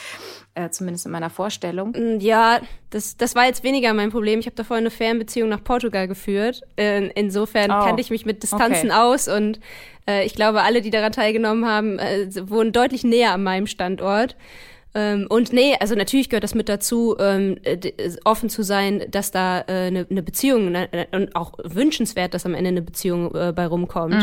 Äh, 0.54 0.70
zumindest 0.70 1.06
in 1.06 1.12
meiner 1.12 1.30
Vorstellung. 1.30 1.92
Mm, 1.92 2.20
Ja, 2.20 2.60
das, 2.90 3.18
das 3.18 3.36
war 3.36 3.46
jetzt 3.46 3.64
weniger 3.64 3.94
mein 3.94 4.12
Problem. 4.12 4.40
Ich 4.40 4.46
habe 4.46 4.56
davor 4.56 4.78
eine 4.78 4.90
Fernbeziehung 4.92 5.50
nach 5.50 5.64
Portugal 5.64 6.08
geführt. 6.08 6.62
Äh, 6.78 7.10
insofern 7.16 7.72
Oh, 7.72 7.84
kannte 7.86 8.02
ich 8.02 8.10
mich 8.10 8.26
mit 8.26 8.44
Distanzen 8.44 8.92
okay. 8.92 9.00
aus 9.00 9.28
und 9.28 9.60
äh, 10.08 10.26
ich 10.26 10.36
glaube, 10.36 10.62
alle, 10.64 10.82
die 10.82 10.90
daran 10.92 11.12
teilgenommen 11.12 11.66
haben, 11.66 12.00
äh, 12.00 12.28
wohnen 12.50 12.72
deutlich 12.72 13.04
näher 13.04 13.34
an 13.34 13.44
meinem 13.44 13.68
Standort. 13.68 14.36
Ähm, 14.98 15.28
und 15.30 15.52
nee, 15.52 15.76
also 15.80 15.94
natürlich 15.94 16.30
gehört 16.30 16.46
das 16.46 16.56
mit 16.56 16.70
dazu, 16.70 17.18
ähm, 17.20 17.58
äh, 17.64 17.74
äh, 17.74 18.16
offen 18.24 18.50
zu 18.50 18.64
sein, 18.64 19.04
dass 19.12 19.30
da 19.30 19.58
eine 19.68 19.88
äh, 19.88 19.92
ne- 19.92 20.06
ne 20.10 20.24
Beziehung 20.24 20.72
ne, 20.72 20.88
äh, 20.94 21.06
und 21.16 21.36
auch 21.36 21.52
wünschenswert, 21.64 22.34
dass 22.34 22.46
am 22.46 22.54
Ende 22.54 22.70
eine 22.70 22.82
Beziehung 22.82 23.36
äh, 23.36 23.52
bei 23.54 23.68
rumkommt. 23.68 24.14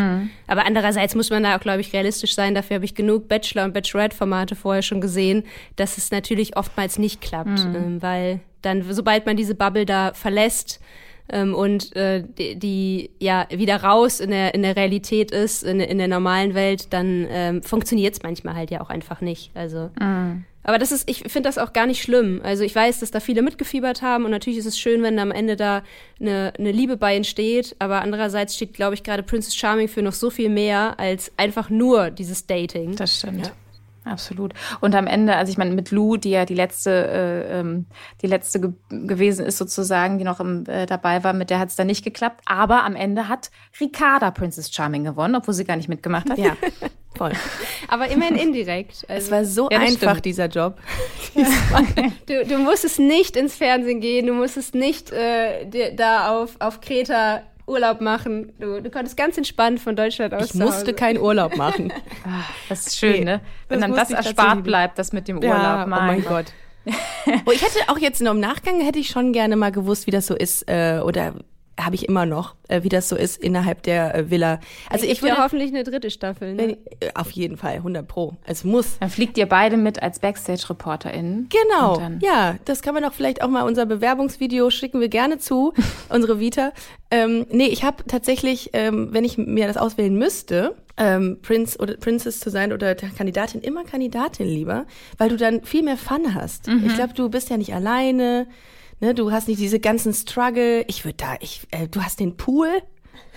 Aber 0.47 0.65
andererseits 0.67 1.15
muss 1.15 1.29
man 1.29 1.43
da 1.43 1.57
auch, 1.57 1.61
glaube 1.61 1.83
ich, 1.83 1.93
realistisch 1.93 2.35
sein. 2.35 2.55
Dafür 2.55 2.77
habe 2.77 2.87
ich 2.87 2.95
genug 2.95 3.29
Bachelor- 3.29 3.65
und 3.67 3.75
Bachelorette-Formate 3.75 4.57
vorher 4.57 4.81
schon 4.83 5.03
gesehen, 5.03 5.45
dass 5.77 5.99
es 5.99 6.11
natürlich 6.11 6.57
oftmals 6.57 6.99
nicht 6.99 7.21
klappt, 7.21 7.61
ähm, 7.77 8.01
weil 8.03 8.41
dann, 8.63 8.83
sobald 8.91 9.27
man 9.27 9.37
diese 9.37 9.55
Bubble 9.55 9.85
da 9.85 10.13
verlässt, 10.15 10.81
ähm, 11.31 11.55
und 11.55 11.95
äh, 11.95 12.25
die, 12.39 12.57
die 12.59 13.11
ja 13.21 13.47
wieder 13.51 13.83
raus 13.83 14.21
in 14.21 14.31
der 14.31 14.55
in 14.55 14.63
der 14.63 14.75
Realität 14.77 15.31
ist 15.31 15.63
in, 15.63 15.79
in 15.81 15.99
der 15.99 16.09
normalen 16.09 16.55
Welt, 16.55 16.93
dann 16.93 17.27
ähm, 17.31 17.63
funktioniert 17.63 18.15
es 18.15 18.23
manchmal 18.23 18.55
halt 18.57 18.71
ja 18.71 18.81
auch 18.81 18.91
einfach 18.91 19.21
nicht. 19.21 19.51
Also, 19.55 19.91
aber 20.65 20.79
das 20.79 20.93
ist, 20.93 21.09
ich 21.09 21.21
finde 21.21 21.49
das 21.49 21.59
auch 21.59 21.73
gar 21.73 21.87
nicht 21.87 22.03
schlimm. 22.03 22.41
Also 22.45 22.63
ich 22.63 22.75
weiß, 22.75 23.01
dass 23.01 23.11
da 23.11 23.21
viele 23.21 23.43
mitgefiebert 23.43 24.03
haben 24.03 24.25
und 24.25 24.31
natürlich 24.31 24.59
ist 24.59 24.67
es 24.67 24.79
schön, 24.79 25.03
wenn 25.03 25.19
am 25.19 25.31
Ende 25.31 25.57
da 25.57 25.83
eine, 26.21 26.53
eine 26.59 26.73
Liebe 26.73 26.97
bei 26.97 27.17
entsteht. 27.17 27.75
Aber 27.79 28.01
andererseits 28.01 28.55
steht, 28.55 28.75
glaube 28.75 28.95
ich, 28.95 29.03
gerade 29.03 29.23
Princess 29.23 29.57
Charming 29.57 29.89
für 29.89 30.03
noch 30.03 30.13
so 30.13 30.31
viel 30.31 30.49
mehr 30.49 30.99
als 30.99 31.33
einfach 31.37 31.71
nur 31.71 32.11
dieses 32.11 32.47
Dating. 32.47 32.95
Das 32.97 33.19
stimmt. 33.19 33.53
Absolut. 34.05 34.53
Und 34.81 34.97
am 34.97 35.07
Ende, 35.07 35.37
also 35.37 35.51
ich 35.51 35.59
meine, 35.59 35.75
mit 35.75 35.93
Lou, 35.93 36.17
die 36.17 36.31
ja 36.31 36.45
die 36.45 36.55
letzte, 36.55 36.91
äh, 36.91 37.61
ähm, 37.61 37.87
die 38.21 38.27
letzte 38.27 38.61
ge 38.61 38.73
gewesen 38.89 39.47
ist 39.47 39.59
sozusagen, 39.59 40.19
die 40.19 40.25
noch 40.25 40.41
im, 40.41 40.67
äh, 40.67 40.87
dabei 40.87 41.23
war, 41.23 41.33
mit 41.33 41.51
der 41.51 41.61
hat 41.61 41.69
es 41.69 41.77
dann 41.77 41.87
nicht 41.87 42.03
geklappt. 42.03 42.41
Aber 42.45 42.83
am 42.83 42.97
Ende 42.97 43.29
hat 43.29 43.51
Ricarda 43.81 44.33
Princess 44.33 44.73
Charming 44.75 45.05
gewonnen, 45.05 45.37
obwohl 45.37 45.55
sie 45.55 45.65
gar 45.65 45.77
nicht 45.77 45.89
mitgemacht 45.89 46.31
hat. 46.31 46.39
Ja, 46.39 46.57
voll. 47.29 47.33
Aber 47.89 48.09
immerhin 48.09 48.37
indirekt. 48.37 49.05
Also, 49.09 49.27
Es 49.27 49.31
war 49.31 49.45
so 49.45 49.69
Ja, 49.71 49.79
einfach, 49.81 50.11
stimmt. 50.13 50.25
dieser 50.25 50.47
Job. 50.47 50.77
Du, 52.27 52.45
du 52.45 52.59
musstest 52.59 52.99
nicht 52.99 53.37
ins 53.37 53.55
Fernsehen 53.57 54.01
gehen, 54.01 54.27
du 54.27 54.33
musstest 54.35 54.75
nicht 54.75 55.11
äh, 55.13 55.95
da 55.95 56.31
auf, 56.37 56.57
auf 56.59 56.81
Kreta 56.81 57.43
Urlaub 57.67 58.01
machen. 58.01 58.53
Du, 58.59 58.81
du 58.83 58.91
konntest 58.91 59.17
ganz 59.17 59.37
entspannt 59.39 59.81
von 59.81 59.97
Deutschland 59.97 60.35
aus 60.35 60.47
Ich 60.47 60.55
musste 60.55 60.81
Hause. 60.83 60.93
keinen 60.95 61.19
Urlaub 61.19 61.57
machen. 61.57 61.93
Ah, 62.25 62.45
das 62.69 62.87
ist 62.87 62.99
schön, 62.99 63.21
Nee, 63.21 63.25
ne? 63.25 63.41
Wenn 63.69 63.81
das 63.81 63.89
dann 63.89 63.97
das 63.97 64.11
erspart 64.11 64.63
bleibt, 64.63 64.99
das 64.99 65.13
mit 65.13 65.27
dem 65.29 65.39
Urlaub. 65.39 65.53
Ja, 65.53 65.85
oh 65.85 65.89
mein 65.89 66.25
Gott. 66.25 66.47
oh, 67.47 67.51
ich 67.53 67.63
hätte 67.63 67.79
auch 67.89 67.99
jetzt 67.99 68.21
noch 68.21 68.33
im 68.33 68.41
Nachgang 68.41 68.81
hätte 68.81 68.99
ich 68.99 69.09
schon 69.09 69.33
gerne 69.33 69.57
mal 69.57 69.71
gewusst, 69.73 70.07
wie 70.07 70.11
das 70.11 70.27
so 70.27 70.35
ist, 70.37 70.69
äh, 70.69 71.01
oder 71.05 71.35
habe 71.81 71.95
ich 71.95 72.07
immer 72.09 72.27
noch, 72.27 72.55
äh, 72.69 72.83
wie 72.83 72.89
das 72.91 73.09
so 73.09 73.17
ist 73.17 73.43
innerhalb 73.43 73.83
der 73.83 74.15
äh, 74.15 74.31
Villa. 74.31 74.61
Also 74.91 75.07
ich 75.07 75.19
ja 75.21 75.23
würde 75.23 75.43
hoffentlich 75.43 75.71
eine 75.71 75.85
dritte 75.85 76.11
Staffel. 76.11 76.57
wenn, 76.59 76.67
Ne? 76.71 76.79
äh, 77.01 77.11
auf 77.15 77.31
jeden 77.31 77.57
Fall 77.57 77.77
100 77.77 78.07
pro. 78.07 78.35
Es 78.45 78.63
muss. 78.65 78.99
Dann 78.99 79.09
fliegt 79.11 79.39
ihr 79.39 79.47
beide 79.47 79.77
mit 79.77 80.03
als 80.03 80.19
Backstage-ReporterInnen. 80.21 81.49
Genau. 81.49 82.01
Ja, 82.21 82.57
das 82.65 82.83
kann 82.83 82.95
man 82.95 83.03
doch 83.03 83.13
vielleicht 83.13 83.43
auch 83.43 83.49
mal 83.49 83.63
unser 83.63 83.87
Bewerbungsvideo 83.87 84.71
schicken 84.71 85.01
wir 85.01 85.09
gerne 85.09 85.39
zu, 85.39 85.73
unsere 86.09 86.39
Vita. 86.39 86.73
Ähm, 87.11 87.47
nee, 87.51 87.67
ich 87.67 87.85
habe 87.85 88.05
tatsächlich, 88.07 88.71
ähm, 88.73 89.09
wenn 89.13 89.25
ich 89.25 89.39
mir 89.39 89.67
das 89.67 89.77
auswählen 89.77 90.17
müsste, 90.17 90.77
ähm, 90.97 91.39
Prince 91.43 91.79
oder 91.79 91.97
Princess 91.97 92.41
zu 92.41 92.51
sein 92.51 92.73
oder 92.73 92.95
Kandidatin, 92.95 93.61
immer 93.63 93.85
Kandidatin 93.85 94.47
lieber, 94.47 94.87
weil 95.19 95.31
du 95.31 95.37
dann 95.37 95.65
viel 95.65 95.83
mehr 95.83 95.97
Fun 95.97 96.35
hast. 96.35 96.69
Ich 96.69 96.95
glaube, 96.95 97.15
du 97.15 97.29
bist 97.31 97.49
ja 97.51 97.57
nicht 97.57 97.75
alleine, 97.75 98.47
ne, 99.03 99.15
du 99.15 99.31
hast 99.31 99.49
nicht 99.49 99.61
diese 99.61 99.81
ganzen 99.81 100.15
Struggle. 100.15 100.85
Ich 100.87 101.05
würde 101.05 101.17
da, 101.19 101.35
ich, 101.41 101.63
äh, 101.71 101.89
du 101.89 102.01
hast 102.03 102.21
den 102.21 102.37
Pool, 102.37 102.69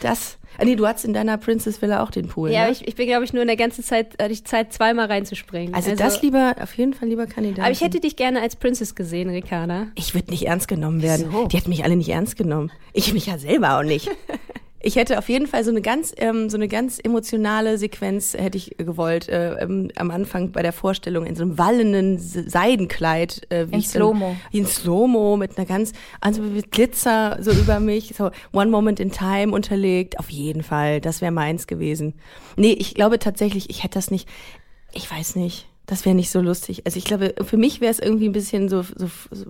das, 0.02 0.38
ah, 0.58 0.66
nee, 0.66 0.76
du 0.76 0.88
hattest 0.88 1.06
in 1.06 1.14
deiner 1.14 1.38
Princess 1.38 1.82
Villa 1.82 2.04
auch 2.04 2.12
den 2.12 2.28
Pool. 2.28 2.52
Ja, 2.52 2.66
ne? 2.66 2.72
ich, 2.72 2.88
ich 2.88 2.96
bin, 2.96 3.08
glaube 3.08 3.26
ich, 3.26 3.34
nur 3.34 3.42
in 3.42 3.48
der 3.48 3.58
ganzen 3.58 3.84
Zeit, 3.84 4.22
hatte 4.22 4.32
ich 4.32 4.46
Zeit, 4.46 4.74
zweimal 4.74 5.08
reinzuspringen. 5.08 5.74
also, 5.74 5.96
das 5.96 6.22
lieber, 6.22 6.56
auf 6.62 6.74
jeden 6.76 6.94
Fall 6.94 7.10
lieber 7.10 7.28
Kandidatin. 7.28 7.64
Aber 7.64 7.72
ich 7.72 7.82
hätte 7.82 8.00
dich 8.00 8.16
gerne 8.16 8.42
als 8.42 8.56
Princess 8.56 8.96
gesehen, 8.96 9.30
Ricarda. 9.30 9.88
Ich 9.96 10.14
würde 10.14 10.32
nicht 10.32 10.48
ernst 10.48 10.68
genommen 10.68 11.02
werden. 11.02 11.28
Wieso? 11.30 11.48
Die 11.48 11.58
hätten 11.58 11.70
mich 11.70 11.84
alle 11.84 11.96
nicht 11.96 12.10
ernst 12.10 12.38
genommen. 12.38 12.72
Ich 12.94 13.14
mich 13.14 13.26
ja 13.26 13.38
selber 13.38 13.78
auch 13.78 13.84
nicht. 13.84 14.10
Ich 14.88 14.98
hätte 14.98 15.18
auf 15.18 15.30
jeden 15.30 15.48
Fall 15.48 15.64
so 15.64 15.72
eine 15.72 15.82
ganz, 15.82 16.14
ähm, 16.18 16.48
so 16.48 16.58
eine 16.58 16.68
ganz 16.68 17.00
emotionale 17.04 17.80
Sequenz 17.80 18.36
hätte 18.36 18.58
ich 18.60 18.76
gewollt 18.78 19.28
äh, 19.28 19.56
ähm, 19.56 19.90
am 19.96 20.12
Anfang 20.12 20.52
bei 20.52 20.62
der 20.62 20.74
Vorstellung 20.74 21.26
in 21.26 21.36
so 21.36 21.42
einem 21.42 21.58
wallenden 21.58 22.20
Se- 22.20 22.48
Seidenkleid, 22.48 23.48
äh, 23.50 23.66
wie 23.72 23.78
In 23.78 23.82
Slow-Mo. 23.82 24.36
in 24.52 24.68
Slow-Mo 24.68 25.38
mit 25.38 25.58
einer 25.58 25.66
ganz, 25.66 25.94
also 26.22 26.44
mit 26.44 26.70
Glitzer 26.70 27.38
so 27.42 27.50
über 27.52 27.80
mich, 27.80 28.14
so 28.16 28.30
One 28.54 28.70
Moment 28.70 29.00
in 29.00 29.12
Time 29.12 29.52
unterlegt. 29.54 30.20
Auf 30.20 30.30
jeden 30.30 30.62
Fall, 30.62 31.02
das 31.02 31.20
wäre 31.20 31.32
meins 31.32 31.66
gewesen. 31.66 32.14
Nee, 32.56 32.74
ich 32.74 32.94
glaube 32.94 33.18
tatsächlich, 33.18 33.72
ich 33.72 33.84
hätte 33.84 33.96
das 33.96 34.12
nicht, 34.12 34.30
ich 34.94 35.10
weiß 35.10 35.36
nicht, 35.36 35.68
das 35.88 36.06
wäre 36.06 36.14
nicht 36.16 36.30
so 36.30 36.42
lustig. 36.42 36.84
Also 36.86 36.98
ich 37.00 37.06
glaube, 37.06 37.34
für 37.44 37.58
mich 37.58 37.82
wäre 37.82 37.92
es 37.92 37.98
irgendwie 38.00 38.30
ein 38.30 38.34
bisschen 38.34 38.70
so, 38.70 38.84
so, 38.84 39.10
so 39.32 39.46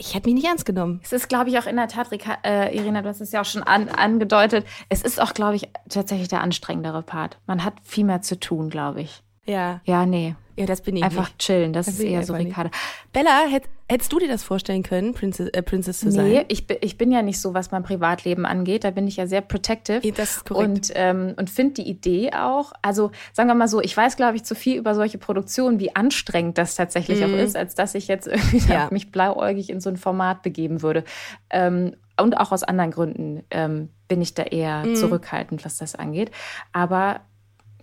ich 0.00 0.14
hätte 0.14 0.26
mich 0.28 0.34
nicht 0.34 0.46
ernst 0.46 0.64
genommen. 0.64 1.00
Es 1.04 1.12
ist, 1.12 1.28
glaube 1.28 1.50
ich, 1.50 1.58
auch 1.58 1.66
in 1.66 1.76
der 1.76 1.88
Tat, 1.88 2.10
Rika, 2.10 2.38
äh, 2.42 2.74
Irina, 2.76 3.02
du 3.02 3.08
hast 3.08 3.20
es 3.20 3.32
ja 3.32 3.42
auch 3.42 3.44
schon 3.44 3.62
an, 3.62 3.88
angedeutet, 3.88 4.66
es 4.88 5.02
ist 5.02 5.20
auch, 5.20 5.34
glaube 5.34 5.56
ich, 5.56 5.68
tatsächlich 5.88 6.28
der 6.28 6.40
anstrengendere 6.40 7.02
Part. 7.02 7.38
Man 7.46 7.62
hat 7.64 7.74
viel 7.84 8.04
mehr 8.04 8.22
zu 8.22 8.40
tun, 8.40 8.70
glaube 8.70 9.02
ich. 9.02 9.22
Ja. 9.44 9.80
Ja, 9.84 10.06
nee. 10.06 10.34
Ja, 10.56 10.66
das 10.66 10.80
bin 10.82 10.96
ich 10.96 11.04
Einfach 11.04 11.28
nicht. 11.28 11.38
chillen, 11.38 11.72
das 11.72 11.86
Das 11.86 11.94
ist 11.96 12.00
eher 12.00 12.24
so. 12.24 12.34
Ricarda. 12.34 12.70
Bella, 13.12 13.44
hätt, 13.48 13.64
hättest 13.90 14.12
du 14.12 14.18
dir 14.18 14.28
das 14.28 14.42
vorstellen 14.44 14.82
können, 14.82 15.12
Princess, 15.14 15.48
äh, 15.48 15.62
Princess 15.62 16.00
zu 16.00 16.10
sein? 16.10 16.28
Nee, 16.28 16.44
ich, 16.48 16.66
bin- 16.66 16.78
ich 16.80 16.96
bin 16.96 17.10
ja 17.12 17.22
nicht 17.22 17.40
so, 17.40 17.52
was 17.54 17.70
mein 17.72 17.82
Privatleben 17.82 18.46
angeht. 18.46 18.84
Da 18.84 18.90
bin 18.90 19.06
ich 19.08 19.16
ja 19.16 19.26
sehr 19.26 19.40
protective. 19.40 20.00
Das 20.12 20.36
ist 20.38 20.44
korrekt. 20.46 20.68
Und, 20.70 20.92
ähm, 20.94 21.34
und 21.36 21.50
finde 21.50 21.74
die 21.82 21.88
Idee 21.90 22.30
auch, 22.32 22.72
also 22.82 23.10
sagen 23.32 23.48
wir 23.48 23.54
mal 23.54 23.68
so, 23.68 23.80
ich 23.80 23.96
weiß, 23.96 24.16
glaube 24.16 24.36
ich, 24.36 24.44
zu 24.44 24.54
viel 24.54 24.78
über 24.78 24.94
solche 24.94 25.18
Produktionen, 25.18 25.80
wie 25.80 25.94
anstrengend 25.96 26.56
das 26.56 26.76
tatsächlich 26.76 27.24
auch 27.24 27.32
ist, 27.32 27.56
als 27.56 27.74
dass 27.74 27.94
ich 27.94 28.06
jetzt 28.08 28.26
irgendwie 28.28 28.60
Mhm. 28.60 28.70
Ja. 28.70 28.88
mich 28.92 29.10
blauäugig 29.10 29.68
in 29.70 29.80
so 29.80 29.90
ein 29.90 29.96
Format 29.96 30.42
begeben 30.42 30.82
würde. 30.82 31.04
Ähm, 31.50 31.96
und 32.20 32.36
auch 32.38 32.52
aus 32.52 32.62
anderen 32.62 32.90
Gründen 32.92 33.42
ähm, 33.50 33.88
bin 34.06 34.20
ich 34.22 34.34
da 34.34 34.44
eher 34.44 34.84
Mhm. 34.86 34.94
zurückhaltend, 34.94 35.64
was 35.64 35.78
das 35.78 35.94
angeht. 35.94 36.30
Aber 36.72 37.20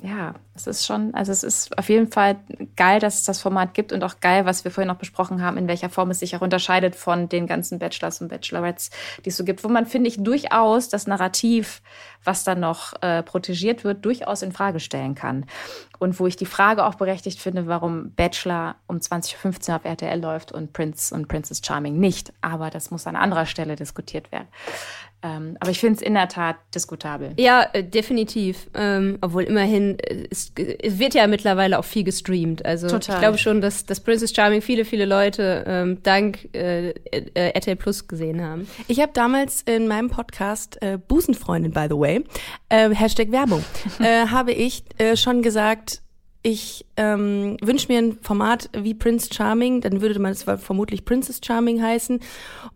ja, 0.01 0.35
es 0.59 0.67
ist 0.67 0.85
schon, 0.85 1.13
also 1.13 1.31
es 1.31 1.43
ist 1.43 1.77
auf 1.77 1.89
jeden 1.89 2.11
Fall 2.11 2.37
geil, 2.75 2.99
dass 2.99 3.15
es 3.15 3.23
das 3.23 3.41
Format 3.41 3.73
gibt 3.73 3.91
und 3.91 4.03
auch 4.03 4.19
geil, 4.19 4.45
was 4.45 4.63
wir 4.63 4.71
vorhin 4.71 4.87
noch 4.87 4.97
besprochen 4.97 5.41
haben, 5.41 5.57
in 5.57 5.67
welcher 5.67 5.89
Form 5.89 6.11
es 6.11 6.19
sich 6.19 6.35
auch 6.35 6.41
unterscheidet 6.41 6.95
von 6.95 7.29
den 7.29 7.47
ganzen 7.47 7.79
Bachelors 7.79 8.21
und 8.21 8.29
Bachelorettes, 8.29 8.89
die 9.23 9.29
es 9.29 9.37
so 9.37 9.43
gibt, 9.43 9.63
wo 9.63 9.69
man, 9.69 9.85
finde 9.85 10.09
ich, 10.09 10.21
durchaus 10.23 10.89
das 10.89 11.07
Narrativ, 11.07 11.81
was 12.23 12.43
da 12.43 12.55
noch 12.55 12.93
äh, 13.01 13.23
protegiert 13.23 13.83
wird, 13.83 14.03
durchaus 14.05 14.41
in 14.41 14.51
Frage 14.51 14.79
stellen 14.79 15.15
kann. 15.15 15.45
Und 15.99 16.19
wo 16.19 16.27
ich 16.27 16.35
die 16.35 16.45
Frage 16.45 16.85
auch 16.85 16.95
berechtigt 16.95 17.39
finde, 17.39 17.67
warum 17.67 18.11
Bachelor 18.11 18.75
um 18.87 18.97
20.15 18.97 19.69
Uhr 19.69 19.75
auf 19.77 19.85
RTL 19.85 20.19
läuft 20.19 20.51
und 20.51 20.73
Prince 20.73 21.13
und 21.13 21.27
Princess 21.27 21.61
Charming 21.65 21.99
nicht. 21.99 22.33
Aber 22.41 22.69
das 22.69 22.91
muss 22.91 23.07
an 23.07 23.15
anderer 23.15 23.45
Stelle 23.45 23.75
diskutiert 23.75 24.31
werden. 24.31 24.47
Ähm, 25.23 25.57
aber 25.59 25.71
ich 25.71 25.79
finde 25.79 25.95
es 25.95 26.01
in 26.01 26.13
der 26.13 26.27
Tat 26.27 26.57
diskutabel. 26.75 27.33
Ja, 27.37 27.67
äh, 27.73 27.83
definitiv. 27.83 28.69
Ähm, 28.75 29.17
obwohl 29.21 29.43
immerhin, 29.43 29.97
äh, 29.99 30.27
es, 30.55 30.75
es, 30.81 30.99
wird 30.99 31.13
ja 31.13 31.27
mittlerweile 31.27 31.79
auch 31.79 31.85
viel 31.85 32.03
gestreamt. 32.03 32.65
Also 32.65 32.87
Total. 32.87 33.15
ich 33.15 33.21
glaube 33.21 33.37
schon, 33.37 33.61
dass, 33.61 33.85
dass 33.85 33.99
Princess 33.99 34.33
Charming 34.33 34.61
viele, 34.61 34.85
viele 34.85 35.05
Leute 35.05 35.63
ähm, 35.67 36.03
dank 36.03 36.49
äh, 36.53 36.89
äh, 36.89 37.51
RTL 37.51 37.75
Plus 37.75 38.07
gesehen 38.07 38.41
haben. 38.41 38.67
Ich 38.87 38.99
habe 38.99 39.11
damals 39.13 39.61
in 39.63 39.87
meinem 39.87 40.09
Podcast 40.09 40.81
äh, 40.81 40.97
Busenfreundin, 40.97 41.71
by 41.71 41.87
the 41.89 41.97
way, 41.97 42.23
äh, 42.69 42.89
Hashtag 42.93 43.31
Werbung, 43.31 43.63
äh, 43.99 44.27
habe 44.27 44.51
ich 44.51 44.83
äh, 44.97 45.15
schon 45.15 45.41
gesagt, 45.41 46.01
ich 46.47 46.85
ähm, 46.95 47.57
wünsche 47.61 47.91
mir 47.91 47.99
ein 47.99 48.19
Format 48.21 48.69
wie 48.71 48.93
Prince 48.93 49.33
Charming, 49.33 49.81
dann 49.81 49.99
würde 49.99 50.17
man 50.17 50.31
es 50.31 50.43
vermutlich 50.43 51.03
Princess 51.03 51.41
Charming 51.43 51.83
heißen. 51.83 52.21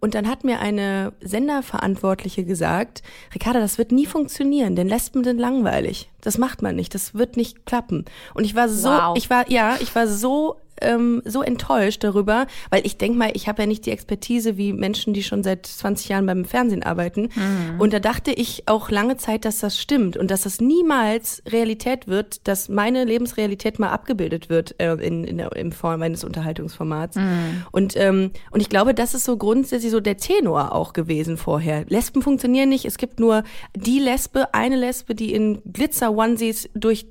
Und 0.02 0.14
dann 0.14 0.28
hat 0.28 0.44
mir 0.44 0.60
eine 0.60 1.14
Senderverantwortliche 1.22 2.44
gesagt, 2.44 3.02
Ricarda, 3.34 3.62
das 3.62 3.78
wird 3.78 3.94
nie 3.94 4.06
funktionieren, 4.06 4.76
denn 4.76 4.90
Lesben 4.90 5.24
sind 5.24 5.40
langweilig. 5.40 6.10
Das 6.20 6.38
macht 6.38 6.62
man 6.62 6.76
nicht, 6.76 6.94
das 6.94 7.16
wird 7.16 7.38
nicht 7.38 7.66
klappen. 7.66 8.04
Und 8.34 8.44
ich 8.44 8.56
war 8.56 8.68
so, 8.68 8.90
wow. 8.90 9.18
ich 9.18 9.30
war, 9.30 9.50
ja, 9.50 9.78
ich 9.80 9.96
war 9.96 10.06
so 10.06 10.58
ähm, 10.82 11.22
so 11.26 11.42
enttäuscht 11.42 12.04
darüber, 12.04 12.48
weil 12.70 12.86
ich 12.86 12.98
denke 12.98 13.18
mal, 13.18 13.32
ich 13.34 13.48
habe 13.48 13.64
ja 13.64 13.68
nicht 13.68 13.86
die 13.86 13.92
Expertise 13.92 14.58
wie 14.58 14.74
Menschen, 14.74 15.14
die 15.14 15.24
schon 15.24 15.44
seit 15.44 15.66
20 15.66 16.10
Jahren 16.10 16.26
beim 16.26 16.46
Fernsehen 16.46 16.84
arbeiten. 16.84 17.30
Mhm. 17.36 17.80
Und 17.80 17.94
da 17.94 18.00
dachte 18.00 18.32
ich 18.32 18.64
auch 18.68 18.90
lange 18.90 19.18
Zeit, 19.18 19.46
dass 19.46 19.60
das 19.60 19.80
stimmt 19.80 20.18
und 20.18 20.32
dass 20.32 20.42
das 20.42 20.62
niemals 20.62 21.44
Realität 21.48 22.08
wird, 22.08 22.48
dass 22.48 22.70
meine 22.70 23.04
Lebensrealität 23.04 23.80
mal 23.80 23.90
abgebildet 23.90 24.50
wird 24.50 24.76
äh, 24.80 24.94
in, 24.94 25.24
in, 25.24 25.40
in 25.40 25.72
Form 25.72 26.02
eines 26.02 26.24
Unterhaltungsformats. 26.24 27.16
Mhm. 27.18 27.66
Und, 27.72 27.96
ähm, 27.98 28.32
und 28.52 28.62
ich 28.62 28.70
glaube, 28.70 28.94
das 28.94 29.14
ist 29.14 29.26
so 29.26 29.38
grundsätzlich 29.38 29.92
so 29.92 30.00
der 30.00 30.18
Tenor 30.18 30.74
auch 30.74 30.94
gewesen 30.94 31.38
vorher. 31.38 31.86
Lesben 31.88 32.22
funktionieren 32.22 32.70
nicht. 32.70 32.86
Es 32.86 32.98
gibt 32.98 33.20
nur 33.20 33.44
die 33.76 34.00
Lesbe, 34.00 34.54
eine 34.54 34.76
Lesbe, 34.76 35.16
die 35.16 35.34
in 35.34 35.62
Glitzer-Onesies 35.72 36.70
durch, 36.74 37.06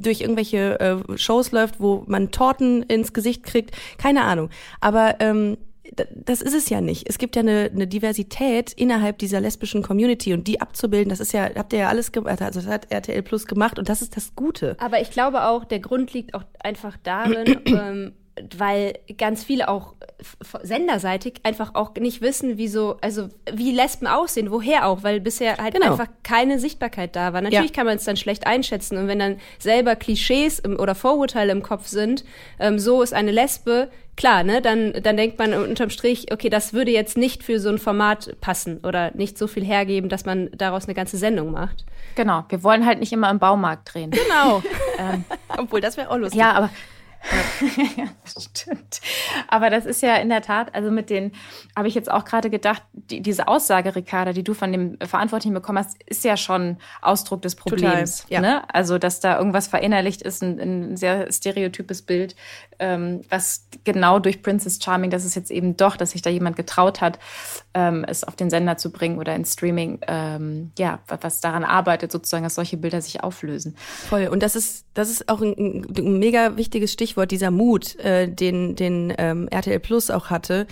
durch 0.00 0.20
irgendwelche 0.20 0.80
äh, 0.80 1.18
Shows 1.18 1.52
läuft, 1.52 1.80
wo 1.80 2.04
man 2.06 2.30
Torten 2.30 2.82
ins 2.84 3.12
Gesicht 3.16 3.42
kriegt. 3.42 3.72
Keine 3.98 4.22
Ahnung. 4.22 4.50
Aber 4.80 5.16
ähm, 5.18 5.56
das 6.14 6.42
ist 6.42 6.54
es 6.54 6.68
ja 6.68 6.80
nicht. 6.80 7.08
Es 7.08 7.18
gibt 7.18 7.36
ja 7.36 7.42
eine, 7.42 7.70
eine 7.72 7.86
Diversität 7.86 8.72
innerhalb 8.72 9.18
dieser 9.18 9.40
lesbischen 9.40 9.82
Community 9.82 10.32
und 10.32 10.46
die 10.46 10.60
abzubilden, 10.60 11.10
das 11.10 11.20
ist 11.20 11.32
ja, 11.32 11.48
habt 11.54 11.72
ihr 11.72 11.80
ja 11.80 11.88
alles 11.88 12.12
gemacht, 12.12 12.42
also 12.42 12.60
das 12.60 12.68
hat 12.68 12.90
RTL 12.90 13.22
Plus 13.22 13.46
gemacht 13.46 13.78
und 13.78 13.88
das 13.88 14.02
ist 14.02 14.16
das 14.16 14.34
Gute. 14.34 14.76
Aber 14.80 15.00
ich 15.00 15.10
glaube 15.10 15.44
auch, 15.44 15.64
der 15.64 15.80
Grund 15.80 16.12
liegt 16.12 16.34
auch 16.34 16.44
einfach 16.62 16.96
darin, 17.02 17.60
ähm, 17.66 18.12
weil 18.56 18.98
ganz 19.16 19.44
viele 19.44 19.68
auch 19.68 19.94
senderseitig 20.62 21.40
einfach 21.42 21.74
auch 21.74 21.94
nicht 21.94 22.20
wissen, 22.20 22.58
wie 22.58 22.68
so, 22.68 22.96
also 23.00 23.28
wie 23.50 23.72
Lesben 23.72 24.06
aussehen, 24.06 24.50
woher 24.50 24.86
auch, 24.86 25.02
weil 25.02 25.20
bisher 25.20 25.56
halt 25.56 25.74
genau. 25.74 25.92
einfach 25.92 26.08
keine 26.22 26.58
Sichtbarkeit 26.58 27.16
da 27.16 27.32
war. 27.32 27.40
Natürlich 27.40 27.70
ja. 27.70 27.74
kann 27.74 27.86
man 27.86 27.96
es 27.96 28.04
dann 28.04 28.16
schlecht 28.16 28.46
einschätzen 28.46 28.98
und 28.98 29.08
wenn 29.08 29.18
dann 29.18 29.36
selber 29.58 29.96
Klischees 29.96 30.58
im, 30.58 30.78
oder 30.78 30.94
Vorurteile 30.94 31.52
im 31.52 31.62
Kopf 31.62 31.86
sind, 31.86 32.24
ähm, 32.58 32.78
so 32.78 33.02
ist 33.02 33.14
eine 33.14 33.30
Lesbe, 33.30 33.90
klar, 34.16 34.42
ne, 34.42 34.60
dann, 34.60 34.94
dann 35.02 35.16
denkt 35.16 35.38
man 35.38 35.54
unterm 35.54 35.90
Strich, 35.90 36.32
okay, 36.32 36.48
das 36.48 36.72
würde 36.72 36.90
jetzt 36.90 37.16
nicht 37.16 37.42
für 37.42 37.60
so 37.60 37.68
ein 37.68 37.78
Format 37.78 38.36
passen 38.40 38.78
oder 38.78 39.12
nicht 39.14 39.38
so 39.38 39.46
viel 39.46 39.64
hergeben, 39.64 40.08
dass 40.08 40.24
man 40.24 40.50
daraus 40.52 40.84
eine 40.84 40.94
ganze 40.94 41.16
Sendung 41.18 41.52
macht. 41.52 41.84
Genau, 42.16 42.44
wir 42.48 42.62
wollen 42.62 42.86
halt 42.86 43.00
nicht 43.00 43.12
immer 43.12 43.30
im 43.30 43.38
Baumarkt 43.38 43.94
drehen. 43.94 44.10
Genau. 44.10 44.62
ähm, 44.98 45.24
Obwohl, 45.56 45.80
das 45.80 45.96
wäre 45.96 46.10
auch 46.10 46.16
lustig. 46.16 46.40
Ja, 46.40 46.52
aber 46.52 46.70
ja, 47.96 48.04
stimmt. 48.40 49.00
Aber 49.48 49.70
das 49.70 49.86
ist 49.86 50.02
ja 50.02 50.16
in 50.16 50.28
der 50.28 50.42
Tat, 50.42 50.74
also 50.74 50.90
mit 50.90 51.10
den, 51.10 51.32
habe 51.76 51.88
ich 51.88 51.94
jetzt 51.94 52.10
auch 52.10 52.24
gerade 52.24 52.50
gedacht, 52.50 52.82
die, 52.92 53.20
diese 53.20 53.48
Aussage, 53.48 53.94
Ricarda, 53.94 54.32
die 54.32 54.44
du 54.44 54.54
von 54.54 54.72
dem 54.72 54.98
Verantwortlichen 55.00 55.54
bekommen 55.54 55.78
hast, 55.78 56.02
ist 56.04 56.24
ja 56.24 56.36
schon 56.36 56.78
Ausdruck 57.02 57.42
des 57.42 57.54
Problems. 57.54 58.22
Total, 58.22 58.32
ja. 58.32 58.40
ne? 58.40 58.74
Also, 58.74 58.98
dass 58.98 59.20
da 59.20 59.38
irgendwas 59.38 59.68
verinnerlicht 59.68 60.22
ist, 60.22 60.42
ein, 60.42 60.58
ein 60.58 60.96
sehr 60.96 61.32
stereotypes 61.32 62.02
Bild, 62.02 62.36
ähm, 62.78 63.22
was 63.28 63.66
genau 63.84 64.18
durch 64.18 64.42
Princess 64.42 64.78
Charming, 64.82 65.10
das 65.10 65.24
ist 65.24 65.34
jetzt 65.34 65.50
eben 65.50 65.76
doch, 65.76 65.96
dass 65.96 66.12
sich 66.12 66.22
da 66.22 66.30
jemand 66.30 66.56
getraut 66.56 67.00
hat, 67.00 67.18
ähm, 67.74 68.04
es 68.06 68.24
auf 68.24 68.36
den 68.36 68.50
Sender 68.50 68.76
zu 68.76 68.90
bringen 68.90 69.18
oder 69.18 69.34
ins 69.34 69.52
Streaming, 69.52 70.00
ähm, 70.06 70.72
ja, 70.78 71.00
was 71.06 71.40
daran 71.40 71.64
arbeitet, 71.64 72.12
sozusagen, 72.12 72.44
dass 72.44 72.54
solche 72.54 72.76
Bilder 72.76 73.00
sich 73.00 73.22
auflösen. 73.22 73.76
Voll. 74.08 74.28
Und 74.28 74.42
das 74.42 74.56
ist, 74.56 74.86
das 74.94 75.10
ist 75.10 75.28
auch 75.28 75.40
ein, 75.40 75.86
ein 75.96 76.18
mega 76.18 76.56
wichtiges 76.56 76.92
Stichwort, 76.92 77.30
dieser 77.30 77.50
Mut, 77.50 77.96
äh, 77.96 78.28
den, 78.28 78.76
den 78.76 79.12
ähm, 79.18 79.48
RTL 79.48 79.80
Plus 79.80 80.10
auch 80.10 80.30
hatte 80.30 80.66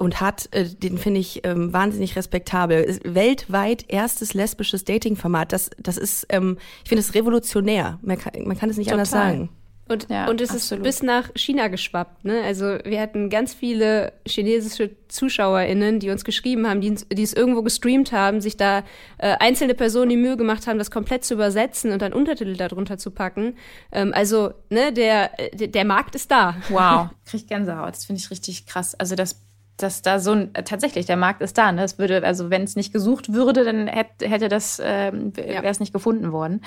und 0.00 0.20
hat, 0.20 0.48
äh, 0.52 0.64
den 0.64 0.98
finde 0.98 1.20
ich 1.20 1.44
ähm, 1.44 1.72
wahnsinnig 1.72 2.16
respektabel. 2.16 2.98
Weltweit 3.04 3.84
erstes 3.88 4.34
lesbisches 4.34 4.84
Dating-Format. 4.84 5.52
Das, 5.52 5.70
das 5.78 5.96
ist, 5.98 6.26
ähm, 6.30 6.56
ich 6.82 6.88
finde 6.88 7.02
es 7.02 7.14
revolutionär. 7.14 7.98
Man 8.02 8.18
kann, 8.18 8.32
man 8.44 8.58
kann 8.58 8.70
es 8.70 8.78
nicht 8.78 8.88
Total. 8.88 9.00
anders 9.00 9.10
sagen. 9.10 9.50
Und, 9.90 10.06
ja, 10.08 10.28
und 10.28 10.40
es 10.40 10.50
absolut. 10.50 10.86
ist 10.86 11.00
bis 11.00 11.02
nach 11.02 11.30
China 11.34 11.66
geschwappt. 11.66 12.24
Ne? 12.24 12.42
Also 12.44 12.78
wir 12.84 13.00
hatten 13.00 13.28
ganz 13.28 13.52
viele 13.52 14.12
chinesische 14.24 14.90
ZuschauerInnen, 15.08 15.98
die 15.98 16.10
uns 16.10 16.24
geschrieben 16.24 16.68
haben, 16.68 16.80
die, 16.80 16.94
die 16.94 17.22
es 17.24 17.32
irgendwo 17.32 17.62
gestreamt 17.62 18.12
haben, 18.12 18.40
sich 18.40 18.56
da 18.56 18.84
äh, 19.18 19.34
einzelne 19.40 19.74
Personen 19.74 20.10
die 20.10 20.16
Mühe 20.16 20.36
gemacht 20.36 20.68
haben, 20.68 20.78
das 20.78 20.92
komplett 20.92 21.24
zu 21.24 21.34
übersetzen 21.34 21.90
und 21.90 22.02
dann 22.02 22.12
Untertitel 22.12 22.56
darunter 22.56 22.98
zu 22.98 23.10
packen. 23.10 23.56
Ähm, 23.90 24.12
also 24.14 24.52
ne, 24.68 24.92
der, 24.92 25.32
der, 25.54 25.66
der 25.66 25.84
Markt 25.84 26.14
ist 26.14 26.30
da. 26.30 26.54
Wow, 26.68 27.08
krieg 27.26 27.48
Gänsehaut. 27.48 27.96
Das 27.96 28.04
finde 28.04 28.20
ich 28.20 28.30
richtig 28.30 28.66
krass. 28.66 28.94
Also 28.94 29.16
das 29.16 29.42
dass 29.76 30.02
da 30.02 30.18
so 30.18 30.32
ein 30.32 30.52
tatsächlich 30.52 31.06
der 31.06 31.16
Markt 31.16 31.40
ist 31.40 31.56
da. 31.56 31.72
Ne? 31.72 31.82
Es 31.82 31.98
würde 31.98 32.22
also 32.22 32.50
wenn 32.50 32.62
es 32.62 32.76
nicht 32.76 32.92
gesucht 32.92 33.32
würde, 33.32 33.64
dann 33.64 33.86
hätte, 33.88 34.28
hätte 34.28 34.48
das 34.48 34.78
äh, 34.78 35.10
wäre 35.34 35.66
es 35.66 35.80
nicht 35.80 35.94
gefunden 35.94 36.32
worden. 36.32 36.60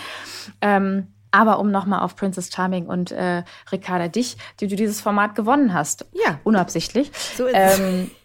Ähm, 0.62 1.08
aber 1.34 1.60
um 1.60 1.72
nochmal 1.72 2.02
auf 2.02 2.16
Princess 2.16 2.52
Charming 2.54 2.86
und 2.86 3.12
äh, 3.12 3.44
Ricarda 3.72 4.08
dich, 4.08 4.38
die 4.60 4.68
du 4.68 4.76
dieses 4.76 5.02
Format 5.02 5.36
gewonnen 5.36 5.74
hast. 5.74 6.06
Ja. 6.14 6.40
Unabsichtlich. 6.44 7.12
So 7.36 7.48
ist 7.48 7.56
ähm, 7.56 8.12
es. 8.12 8.23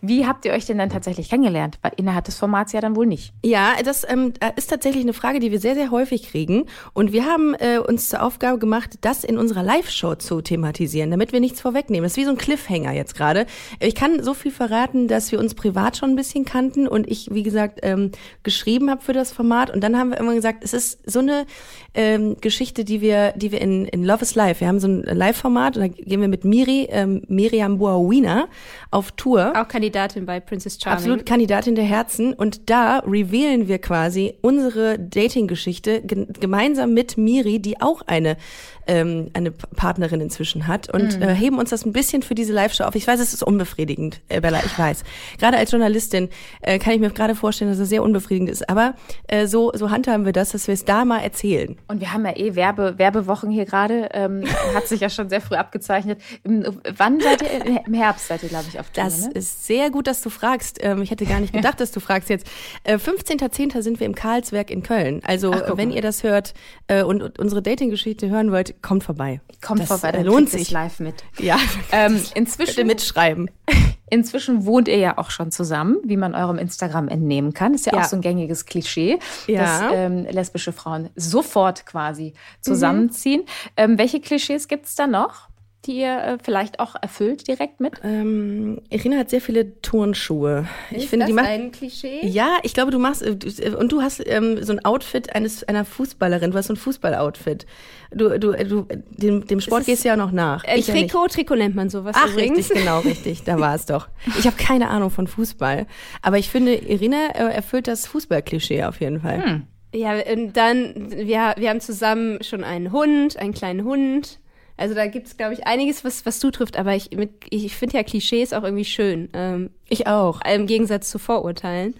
Wie 0.00 0.26
habt 0.26 0.44
ihr 0.44 0.52
euch 0.52 0.66
denn 0.66 0.78
dann 0.78 0.90
tatsächlich 0.90 1.28
kennengelernt? 1.28 1.78
Weil 1.82 1.92
innerhalb 1.96 2.24
des 2.24 2.36
Formats 2.36 2.72
ja 2.72 2.80
dann 2.80 2.96
wohl 2.96 3.06
nicht. 3.06 3.32
Ja, 3.44 3.74
das 3.84 4.04
ähm, 4.08 4.32
ist 4.56 4.68
tatsächlich 4.70 5.02
eine 5.02 5.12
Frage, 5.12 5.40
die 5.40 5.50
wir 5.50 5.60
sehr, 5.60 5.74
sehr 5.74 5.90
häufig 5.90 6.30
kriegen. 6.30 6.66
Und 6.92 7.12
wir 7.12 7.24
haben 7.24 7.54
äh, 7.54 7.78
uns 7.78 8.08
zur 8.08 8.22
Aufgabe 8.22 8.58
gemacht, 8.58 8.98
das 9.00 9.24
in 9.24 9.38
unserer 9.38 9.62
Live-Show 9.62 10.16
zu 10.16 10.40
thematisieren, 10.40 11.10
damit 11.10 11.32
wir 11.32 11.40
nichts 11.40 11.60
vorwegnehmen. 11.60 12.04
Das 12.04 12.12
ist 12.12 12.18
wie 12.18 12.24
so 12.24 12.30
ein 12.30 12.38
Cliffhanger 12.38 12.92
jetzt 12.92 13.14
gerade. 13.14 13.46
Ich 13.80 13.94
kann 13.94 14.22
so 14.22 14.34
viel 14.34 14.52
verraten, 14.52 15.08
dass 15.08 15.32
wir 15.32 15.38
uns 15.38 15.54
privat 15.54 15.96
schon 15.96 16.10
ein 16.10 16.16
bisschen 16.16 16.44
kannten 16.44 16.88
und 16.88 17.10
ich, 17.10 17.28
wie 17.32 17.42
gesagt, 17.42 17.80
ähm, 17.82 18.12
geschrieben 18.42 18.90
habe 18.90 19.02
für 19.02 19.12
das 19.12 19.32
Format. 19.32 19.70
Und 19.70 19.82
dann 19.82 19.96
haben 19.96 20.10
wir 20.10 20.18
immer 20.18 20.34
gesagt, 20.34 20.64
es 20.64 20.72
ist 20.72 21.10
so 21.10 21.20
eine 21.20 21.46
ähm, 21.94 22.36
Geschichte, 22.40 22.84
die 22.84 23.00
wir, 23.00 23.32
die 23.32 23.52
wir 23.52 23.60
in, 23.60 23.86
in 23.86 24.04
Love 24.04 24.22
is 24.22 24.34
Live, 24.34 24.60
wir 24.60 24.68
haben 24.68 24.80
so 24.80 24.88
ein 24.88 25.02
Live-Format 25.02 25.76
und 25.76 25.82
da 25.82 25.88
gehen 25.88 26.20
wir 26.20 26.28
mit 26.28 26.44
Miri, 26.44 26.88
ähm, 26.90 27.22
Miriam 27.28 27.78
Boawina 27.78 28.48
auf 28.96 29.12
Tour. 29.12 29.52
Auch 29.54 29.68
Kandidatin 29.68 30.24
bei 30.24 30.40
Princess 30.40 30.78
Charming. 30.82 30.96
Absolut 30.96 31.26
Kandidatin 31.26 31.74
der 31.74 31.84
Herzen. 31.84 32.32
Und 32.32 32.70
da 32.70 33.00
revealen 33.00 33.68
wir 33.68 33.78
quasi 33.78 34.34
unsere 34.40 34.98
Dating-Geschichte 34.98 36.00
gemeinsam 36.02 36.94
mit 36.94 37.18
Miri, 37.18 37.58
die 37.58 37.80
auch 37.80 38.00
eine 38.06 38.38
ähm, 38.86 39.30
eine 39.34 39.50
Partnerin 39.50 40.20
inzwischen 40.20 40.66
hat 40.66 40.92
und 40.92 41.16
mhm. 41.16 41.22
äh, 41.22 41.34
heben 41.34 41.58
uns 41.58 41.70
das 41.70 41.84
ein 41.84 41.92
bisschen 41.92 42.22
für 42.22 42.34
diese 42.34 42.52
Live-Show 42.52 42.84
auf. 42.84 42.94
Ich 42.94 43.06
weiß, 43.06 43.20
es 43.20 43.34
ist 43.34 43.42
unbefriedigend, 43.42 44.20
äh, 44.28 44.40
Bella, 44.40 44.60
ich 44.64 44.78
weiß. 44.78 45.04
Gerade 45.38 45.56
als 45.56 45.72
Journalistin 45.72 46.28
äh, 46.62 46.78
kann 46.78 46.92
ich 46.94 47.00
mir 47.00 47.10
gerade 47.10 47.34
vorstellen, 47.34 47.70
dass 47.70 47.80
es 47.80 47.88
sehr 47.88 48.02
unbefriedigend 48.02 48.50
ist. 48.50 48.68
Aber 48.68 48.94
äh, 49.28 49.46
so, 49.46 49.72
so 49.74 49.90
handhaben 49.90 50.24
wir 50.24 50.32
das, 50.32 50.50
dass 50.50 50.66
wir 50.66 50.74
es 50.74 50.84
da 50.84 51.04
mal 51.04 51.20
erzählen. 51.20 51.76
Und 51.88 52.00
wir 52.00 52.12
haben 52.12 52.24
ja 52.24 52.36
eh 52.36 52.54
Werbe, 52.54 52.94
Werbewochen 52.98 53.50
hier 53.50 53.64
gerade. 53.64 54.08
Ähm, 54.12 54.44
hat 54.74 54.86
sich 54.86 55.00
ja 55.00 55.10
schon 55.10 55.28
sehr 55.28 55.40
früh 55.40 55.56
abgezeichnet. 55.56 56.20
Wann 56.44 57.20
seid 57.20 57.42
ihr? 57.42 57.86
Im 57.86 57.94
Herbst 57.94 58.28
seid 58.28 58.42
ihr, 58.42 58.48
glaube 58.48 58.66
ich, 58.68 58.78
auf 58.78 58.90
Tour, 58.90 59.04
Das 59.04 59.26
ne? 59.26 59.32
ist 59.32 59.66
sehr 59.66 59.90
gut, 59.90 60.06
dass 60.06 60.20
du 60.20 60.30
fragst. 60.30 60.78
Ähm, 60.82 61.02
ich 61.02 61.10
hätte 61.10 61.26
gar 61.26 61.40
nicht 61.40 61.52
gedacht, 61.52 61.80
dass 61.80 61.90
du 61.92 62.00
fragst 62.00 62.30
jetzt. 62.30 62.46
Äh, 62.84 62.96
15.10. 62.96 63.82
sind 63.82 64.00
wir 64.00 64.06
im 64.06 64.14
Karlswerk 64.14 64.70
in 64.70 64.82
Köln. 64.82 65.20
Also, 65.24 65.52
Ach, 65.52 65.76
wenn 65.76 65.90
ihr 65.90 66.02
das 66.02 66.22
hört 66.22 66.54
äh, 66.86 67.02
und, 67.02 67.22
und 67.22 67.38
unsere 67.38 67.62
Dating-Geschichte 67.62 68.28
hören 68.28 68.52
wollt, 68.52 68.75
kommt 68.82 69.04
vorbei. 69.04 69.40
Kommt 69.62 69.80
das 69.80 69.88
vorbei, 69.88 70.12
dann 70.12 70.24
lohnt 70.24 70.50
sich 70.50 70.70
live 70.70 71.00
mit. 71.00 71.24
Ja, 71.38 71.58
ähm, 71.92 72.20
inzwischen 72.34 72.76
Bitte 72.76 72.84
mitschreiben. 72.86 73.50
Inzwischen 74.08 74.66
wohnt 74.66 74.86
ihr 74.86 74.98
ja 74.98 75.18
auch 75.18 75.30
schon 75.30 75.50
zusammen, 75.50 75.96
wie 76.04 76.16
man 76.16 76.36
eurem 76.36 76.58
Instagram 76.58 77.08
entnehmen 77.08 77.54
kann. 77.54 77.74
Ist 77.74 77.86
ja, 77.86 77.94
ja. 77.94 78.00
auch 78.00 78.04
so 78.04 78.14
ein 78.14 78.22
gängiges 78.22 78.64
Klischee, 78.64 79.18
ja. 79.48 79.60
dass 79.60 79.92
ähm, 79.92 80.26
lesbische 80.30 80.72
Frauen 80.72 81.10
sofort 81.16 81.86
quasi 81.86 82.34
zusammenziehen. 82.60 83.40
Mhm. 83.40 83.70
Ähm, 83.76 83.98
welche 83.98 84.20
Klischees 84.20 84.68
gibt's 84.68 84.94
da 84.94 85.08
noch? 85.08 85.48
Die 85.86 85.98
ihr 86.00 86.16
äh, 86.18 86.38
vielleicht 86.42 86.80
auch 86.80 86.94
erfüllt 87.00 87.48
direkt 87.48 87.80
mit? 87.80 87.94
Ähm, 88.04 88.80
Irina 88.90 89.18
hat 89.18 89.30
sehr 89.30 89.40
viele 89.40 89.80
Turnschuhe. 89.82 90.66
Ist 90.90 91.04
ich 91.04 91.08
finde, 91.08 91.24
das 91.24 91.30
die 91.30 91.34
macht 91.34 91.46
ein 91.46 91.72
Klischee? 91.72 92.26
Ja, 92.26 92.58
ich 92.62 92.74
glaube, 92.74 92.90
du 92.90 92.98
machst 92.98 93.22
äh, 93.22 93.30
äh, 93.30 93.74
und 93.74 93.92
du 93.92 94.02
hast 94.02 94.22
ähm, 94.26 94.62
so 94.62 94.72
ein 94.72 94.84
Outfit 94.84 95.34
eines 95.34 95.64
einer 95.64 95.84
Fußballerin. 95.84 96.50
Du 96.50 96.58
hast 96.58 96.66
so 96.66 96.74
ein 96.74 96.76
Fußballoutfit. 96.76 97.66
Du 98.14 98.38
du 98.38 98.52
du 98.52 98.86
dem, 99.10 99.46
dem 99.46 99.60
Sport 99.60 99.86
gehst 99.86 100.04
du 100.04 100.08
ja 100.08 100.16
noch 100.16 100.32
nach. 100.32 100.64
Ein 100.64 100.78
Ich 100.78 100.88
ja 100.88 100.94
nicht. 100.94 101.10
Trikot, 101.10 101.28
Trikot 101.28 101.56
nennt 101.56 101.74
man 101.74 101.90
sowas 101.90 102.16
Ach, 102.18 102.30
übrigens. 102.32 102.58
richtig, 102.58 102.78
genau, 102.78 103.00
richtig. 103.00 103.44
Da 103.44 103.58
war 103.58 103.74
es 103.74 103.86
doch. 103.86 104.08
Ich 104.38 104.46
habe 104.46 104.56
keine 104.56 104.88
Ahnung 104.88 105.10
von 105.10 105.26
Fußball, 105.26 105.86
aber 106.22 106.38
ich 106.38 106.48
finde, 106.50 106.74
Irina 106.74 107.28
äh, 107.34 107.54
erfüllt 107.54 107.88
das 107.88 108.06
Fußballklischee 108.06 108.84
auf 108.84 109.00
jeden 109.00 109.20
Fall. 109.20 109.44
Hm. 109.44 109.62
Ja, 109.94 110.12
und 110.30 110.52
dann, 110.56 111.10
wir, 111.10 111.54
wir 111.56 111.70
haben 111.70 111.80
zusammen 111.80 112.42
schon 112.42 112.64
einen 112.64 112.92
Hund, 112.92 113.38
einen 113.38 113.54
kleinen 113.54 113.84
Hund. 113.84 114.40
Also 114.78 114.94
da 114.94 115.06
gibt 115.06 115.26
es, 115.26 115.36
glaube 115.36 115.54
ich, 115.54 115.66
einiges, 115.66 116.04
was, 116.04 116.26
was 116.26 116.38
zutrifft. 116.38 116.76
Aber 116.78 116.94
ich, 116.94 117.10
mit- 117.12 117.30
ich 117.50 117.74
finde 117.74 117.96
ja 117.96 118.02
Klischees 118.02 118.52
auch 118.52 118.62
irgendwie 118.62 118.84
schön. 118.84 119.28
Ähm, 119.32 119.70
Ich 119.88 120.06
auch. 120.06 120.40
Im 120.44 120.66
Gegensatz 120.66 121.10
zu 121.10 121.18
Vorurteilen. 121.18 121.94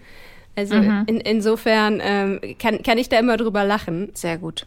Also 0.55 0.75
Mhm. 0.75 1.03
in, 1.07 1.19
insofern 1.19 1.99
ähm, 2.03 2.39
kann, 2.59 2.81
kann 2.83 2.97
ich 2.97 3.09
da 3.09 3.19
immer 3.19 3.37
drüber 3.37 3.63
lachen. 3.63 4.09
Sehr 4.13 4.37
gut. 4.37 4.65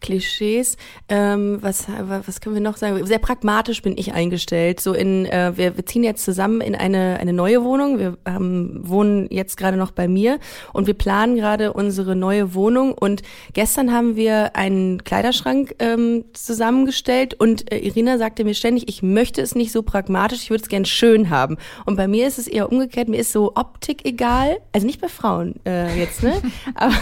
Klischees. 0.00 0.76
Ähm, 1.08 1.58
was, 1.60 1.86
was 2.26 2.40
können 2.40 2.54
wir 2.54 2.62
noch 2.62 2.76
sagen? 2.76 3.04
Sehr 3.06 3.18
pragmatisch 3.18 3.82
bin 3.82 3.96
ich 3.96 4.12
eingestellt. 4.12 4.80
So 4.80 4.92
in, 4.92 5.26
äh, 5.26 5.52
wir, 5.56 5.76
wir 5.76 5.86
ziehen 5.86 6.04
jetzt 6.04 6.24
zusammen 6.24 6.60
in 6.60 6.74
eine, 6.74 7.18
eine 7.20 7.32
neue 7.32 7.64
Wohnung. 7.64 7.98
Wir 7.98 8.18
ähm, 8.24 8.80
wohnen 8.82 9.28
jetzt 9.30 9.56
gerade 9.56 9.76
noch 9.76 9.90
bei 9.90 10.08
mir 10.08 10.38
und 10.72 10.86
wir 10.86 10.94
planen 10.94 11.36
gerade 11.36 11.72
unsere 11.72 12.16
neue 12.16 12.54
Wohnung. 12.54 12.92
Und 12.92 13.22
gestern 13.52 13.92
haben 13.92 14.16
wir 14.16 14.56
einen 14.56 15.04
Kleiderschrank 15.04 15.74
ähm, 15.78 16.24
zusammengestellt 16.32 17.34
und 17.34 17.70
äh, 17.72 17.78
Irina 17.78 18.18
sagte 18.18 18.44
mir 18.44 18.54
ständig, 18.54 18.88
ich 18.88 19.02
möchte 19.02 19.40
es 19.40 19.54
nicht 19.54 19.72
so 19.72 19.82
pragmatisch, 19.82 20.42
ich 20.42 20.50
würde 20.50 20.62
es 20.62 20.68
gern 20.68 20.84
schön 20.84 21.30
haben. 21.30 21.56
Und 21.86 21.96
bei 21.96 22.08
mir 22.08 22.26
ist 22.26 22.38
es 22.38 22.46
eher 22.46 22.70
umgekehrt, 22.70 23.08
mir 23.08 23.20
ist 23.20 23.32
so 23.32 23.52
Optik 23.54 24.04
egal. 24.04 24.58
Also 24.72 24.86
nicht 24.86 25.00
bei 25.00 25.08
Frauen 25.08 25.54
äh, 25.66 25.98
jetzt, 25.98 26.22
ne? 26.22 26.40
aber, 26.74 26.94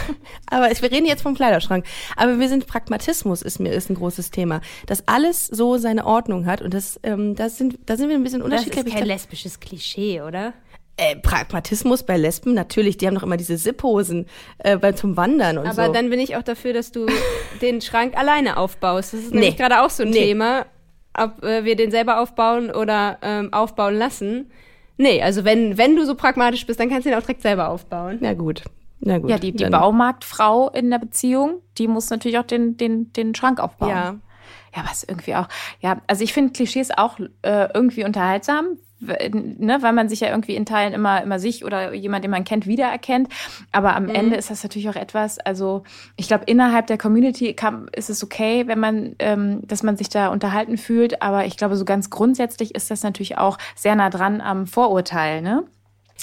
aber 0.47 0.69
wir 0.69 0.91
reden 0.91 1.05
jetzt 1.05 1.21
vom 1.21 1.35
Kleiderschrank. 1.35 1.85
Aber 2.15 2.39
wir 2.39 2.49
sind 2.49 2.58
Pragmatismus 2.67 3.41
ist 3.41 3.59
mir 3.59 3.71
ist 3.73 3.89
ein 3.89 3.95
großes 3.95 4.31
Thema, 4.31 4.61
dass 4.87 5.07
alles 5.07 5.47
so 5.47 5.77
seine 5.77 6.05
Ordnung 6.05 6.45
hat 6.45 6.61
und 6.61 6.73
das 6.73 6.99
ähm, 7.03 7.35
das 7.35 7.57
sind 7.57 7.77
da 7.85 7.97
sind 7.97 8.09
wir 8.09 8.15
ein 8.15 8.23
bisschen 8.23 8.39
Das 8.39 8.45
unterschiedlich. 8.45 8.85
ist 8.87 8.93
kein 8.95 9.05
lesbisches 9.05 9.59
Klischee, 9.59 10.21
oder? 10.21 10.53
äh, 11.01 11.15
Pragmatismus 11.15 12.03
bei 12.03 12.17
Lesben 12.17 12.53
natürlich, 12.53 12.97
die 12.97 13.07
haben 13.07 13.15
doch 13.15 13.23
immer 13.23 13.37
diese 13.37 13.57
Sipphosen 13.57 14.25
äh, 14.57 14.75
bei 14.77 14.91
zum 14.91 15.15
Wandern 15.15 15.57
und 15.57 15.65
Aber 15.67 15.85
so. 15.85 15.93
dann 15.93 16.09
bin 16.09 16.19
ich 16.19 16.35
auch 16.35 16.43
dafür, 16.43 16.73
dass 16.73 16.91
du 16.91 17.05
den 17.61 17.79
Schrank 17.79 18.17
alleine 18.17 18.57
aufbaust. 18.57 19.13
Das 19.13 19.21
ist 19.21 19.29
Nee. 19.33 19.39
nämlich 19.39 19.55
gerade 19.57 19.81
auch 19.81 19.89
so 19.89 20.03
ein 20.03 20.09
Nee. 20.09 20.17
Thema, 20.25 20.65
ob 21.17 21.41
äh, 21.43 21.63
wir 21.63 21.77
den 21.77 21.89
selber 21.91 22.19
aufbauen 22.19 22.69
oder 22.69 23.17
ähm, 23.21 23.53
aufbauen 23.53 23.95
lassen. 23.97 24.51
Nee, 24.97 25.21
also 25.21 25.45
wenn, 25.45 25.77
wenn 25.77 25.95
du 25.95 26.05
so 26.05 26.15
pragmatisch 26.15 26.65
bist, 26.65 26.81
dann 26.81 26.89
kannst 26.89 27.05
du 27.05 27.09
ihn 27.11 27.15
auch 27.15 27.21
direkt 27.21 27.43
selber 27.43 27.69
aufbauen. 27.69 28.17
Na 28.19 28.33
gut. 28.33 28.63
Na 28.99 29.17
gut. 29.17 29.29
Ja, 29.29 29.37
die, 29.37 29.51
die 29.51 29.65
Baumarktfrau 29.65 30.69
in 30.69 30.89
der 30.89 30.99
Beziehung, 30.99 31.61
die 31.77 31.87
muss 31.87 32.09
natürlich 32.09 32.37
auch 32.37 32.43
den, 32.43 32.77
den, 32.77 33.13
den 33.13 33.35
Schrank 33.35 33.59
aufbauen. 33.59 33.89
Ja. 33.89 34.15
Ja, 34.75 34.83
was 34.87 35.03
irgendwie 35.03 35.35
auch. 35.35 35.47
Ja, 35.79 36.01
also 36.05 36.23
ich 36.23 36.31
finde 36.31 36.53
Klischees 36.53 36.91
auch 36.95 37.17
äh, 37.41 37.69
irgendwie 37.73 38.03
unterhaltsam, 38.03 38.77
ne, 38.99 39.77
weil 39.81 39.93
man 39.93 40.09
sich 40.09 40.19
ja 40.19 40.29
irgendwie 40.29 40.55
in 40.55 40.65
Teilen 40.65 40.93
immer, 40.93 41.23
immer 41.23 41.39
sich 41.39 41.65
oder 41.65 41.93
jemand, 41.93 42.23
den 42.23 42.31
man 42.31 42.43
kennt, 42.43 42.67
wiedererkennt. 42.67 43.29
Aber 43.71 43.95
am 43.95 44.09
Ende 44.09 44.35
ist 44.35 44.51
das 44.51 44.63
natürlich 44.63 44.89
auch 44.89 44.95
etwas, 44.95 45.39
also 45.39 45.83
ich 46.17 46.27
glaube, 46.27 46.43
innerhalb 46.45 46.87
der 46.87 46.97
Community 46.97 47.53
kann, 47.53 47.89
ist 47.95 48.09
es 48.09 48.23
okay, 48.23 48.67
wenn 48.67 48.79
man, 48.79 49.15
ähm, 49.19 49.61
dass 49.65 49.83
man 49.83 49.97
sich 49.97 50.09
da 50.09 50.27
unterhalten 50.27 50.77
fühlt. 50.77 51.21
Aber 51.21 51.45
ich 51.45 51.57
glaube, 51.57 51.75
so 51.75 51.85
ganz 51.85 52.09
grundsätzlich 52.09 52.75
ist 52.75 52.91
das 52.91 53.03
natürlich 53.03 53.37
auch 53.37 53.57
sehr 53.75 53.95
nah 53.95 54.09
dran 54.09 54.41
am 54.41 54.67
Vorurteil, 54.67 55.41
ne? 55.41 55.63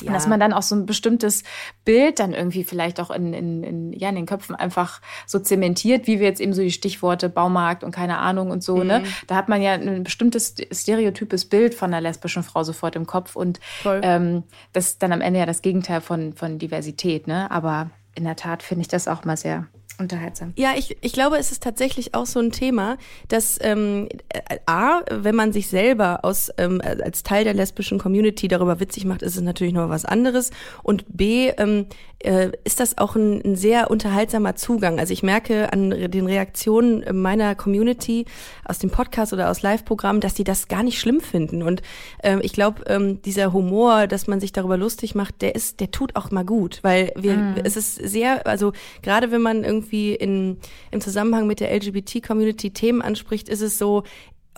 Ja. 0.03 0.13
Dass 0.13 0.27
man 0.27 0.41
dann 0.41 0.53
auch 0.53 0.63
so 0.63 0.75
ein 0.75 0.87
bestimmtes 0.87 1.43
Bild 1.85 2.19
dann 2.19 2.33
irgendwie 2.33 2.65
vielleicht 2.65 3.01
auch 3.01 3.11
in, 3.11 3.33
in, 3.33 3.63
in, 3.63 3.93
ja, 3.93 4.09
in 4.09 4.17
den 4.17 4.27
Köpfen 4.27 4.55
einfach 4.55 5.01
so 5.27 5.39
zementiert, 5.39 6.07
wie 6.07 6.21
wir 6.21 6.27
jetzt 6.27 6.41
eben 6.41 6.53
so 6.53 6.63
die 6.63 6.73
Stichworte 6.73 7.29
Baumarkt 7.29 7.85
und 7.85 7.93
keine 7.93 8.19
Ahnung 8.19 8.51
und 8.51 8.63
so, 8.63 8.83
ne? 8.83 9.03
Da 9.27 9.37
hat 9.37 9.49
man 9.49 9.63
ja 9.63 9.73
ein 9.73 10.05
bestimmtes 10.05 10.55
stereotypes 10.73 11.47
Bild 11.47 11.75
von 11.75 11.93
einer 11.93 12.01
lesbischen 12.01 12.43
Frau 12.43 12.63
sofort 12.63 12.97
im 12.97 13.07
Kopf 13.07 13.37
und 13.37 13.61
Voll. 13.83 14.01
ähm, 14.03 14.43
das 14.73 14.89
ist 14.89 15.03
dann 15.03 15.13
am 15.13 15.21
Ende 15.21 15.41
ja 15.41 15.47
das 15.47 15.63
Gegenteil 15.63 16.01
von, 16.01 16.33
von 16.35 16.59
Diversität, 16.59 17.27
ne? 17.27 17.51
Aber 17.51 17.91
in 18.15 18.25
der 18.25 18.37
Tat 18.37 18.63
finde 18.63 18.83
ich 18.83 18.89
das 18.89 19.09
auch 19.09 19.25
mal 19.25 19.37
sehr 19.37 19.67
unterhaltsam. 19.99 20.53
Ja, 20.57 20.71
ich, 20.77 20.97
ich 21.01 21.13
glaube, 21.13 21.39
es 21.39 21.53
ist 21.53 21.63
tatsächlich 21.63 22.15
auch 22.15 22.27
so 22.27 22.41
ein 22.41 22.53
Thema, 22.53 22.99
dass 23.29 23.59
ähm, 23.63 24.09
äh, 24.29 24.59
A, 24.67 25.03
wenn 25.11 25.35
man 25.35 25.53
sich 25.53 25.69
selber 25.69 26.21
aus 26.23 26.51
ähm, 26.59 26.81
als 26.83 27.23
Teil 27.23 27.45
der 27.45 27.55
lesbischen 27.55 27.99
Community 27.99 28.49
darüber 28.49 28.81
witzig 28.81 29.05
macht, 29.05 29.23
ist 29.23 29.37
es 29.37 29.43
natürlich 29.43 29.75
noch 29.75 29.89
was 29.89 30.05
anderes. 30.05 30.51
Und 30.83 31.05
B, 31.09 31.49
ähm, 31.57 31.87
äh, 32.19 32.51
ist 32.65 32.81
das 32.81 32.99
auch 32.99 33.15
ein, 33.15 33.43
ein 33.45 33.57
sehr 33.57 33.91
unterhaltsamer 33.91 34.57
Zugang. 34.57 34.99
Also 34.99 35.13
ich 35.13 35.23
merke 35.23 35.73
an 35.73 35.91
den 35.91 36.27
Reaktionen 36.27 37.05
meiner 37.23 37.55
Community 37.55 38.25
aus 38.65 38.79
dem 38.79 38.91
Podcast 38.91 39.33
oder 39.33 39.51
aus 39.51 39.63
Live-Programmen, 39.63 40.21
dass 40.21 40.35
die 40.35 40.45
das 40.45 40.69
gar 40.69 40.83
nicht 40.83 40.99
schlimm 40.99 41.21
finden. 41.21 41.63
Und 41.63 41.83
ähm, 42.23 42.41
ich 42.43 42.53
glaube, 42.53 42.83
ähm, 42.87 43.23
dieser 43.23 43.53
Humor, 43.53 44.07
dass 44.07 44.27
man 44.27 44.41
sich 44.41 44.53
darüber 44.53 44.77
lustig 44.77 45.15
macht, 45.15 45.43
der 45.43 45.55
ist, 45.55 45.81
der 45.81 45.91
tut 45.91 46.17
auch 46.17 46.31
mal 46.31 46.45
gut, 46.45 46.81
weil 46.83 47.13
wir, 47.17 47.57
es 47.65 47.77
ist 47.77 47.95
sehr, 47.95 48.47
also 48.47 48.73
gerade 49.03 49.31
wenn 49.31 49.43
man 49.43 49.63
irgendwie 49.63 49.86
in, 49.93 50.59
im 50.91 51.01
Zusammenhang 51.01 51.47
mit 51.47 51.61
der 51.61 51.75
LGBT-Community 51.75 52.71
Themen 52.71 53.03
anspricht, 53.03 53.49
ist 53.49 53.63
es 53.63 53.79
so, 53.79 54.05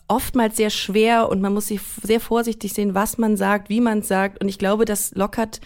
oftmals 0.08 0.56
sehr 0.56 0.70
schwer 0.70 1.28
und 1.28 1.40
man 1.40 1.52
muss 1.52 1.68
sich 1.68 1.80
sehr 2.02 2.20
vorsichtig 2.20 2.72
sehen, 2.72 2.94
was 2.94 3.18
man 3.18 3.36
sagt, 3.36 3.68
wie 3.68 3.80
man 3.80 4.02
sagt. 4.02 4.40
Und 4.42 4.48
ich 4.48 4.58
glaube, 4.58 4.86
das 4.86 5.14
lockert 5.14 5.60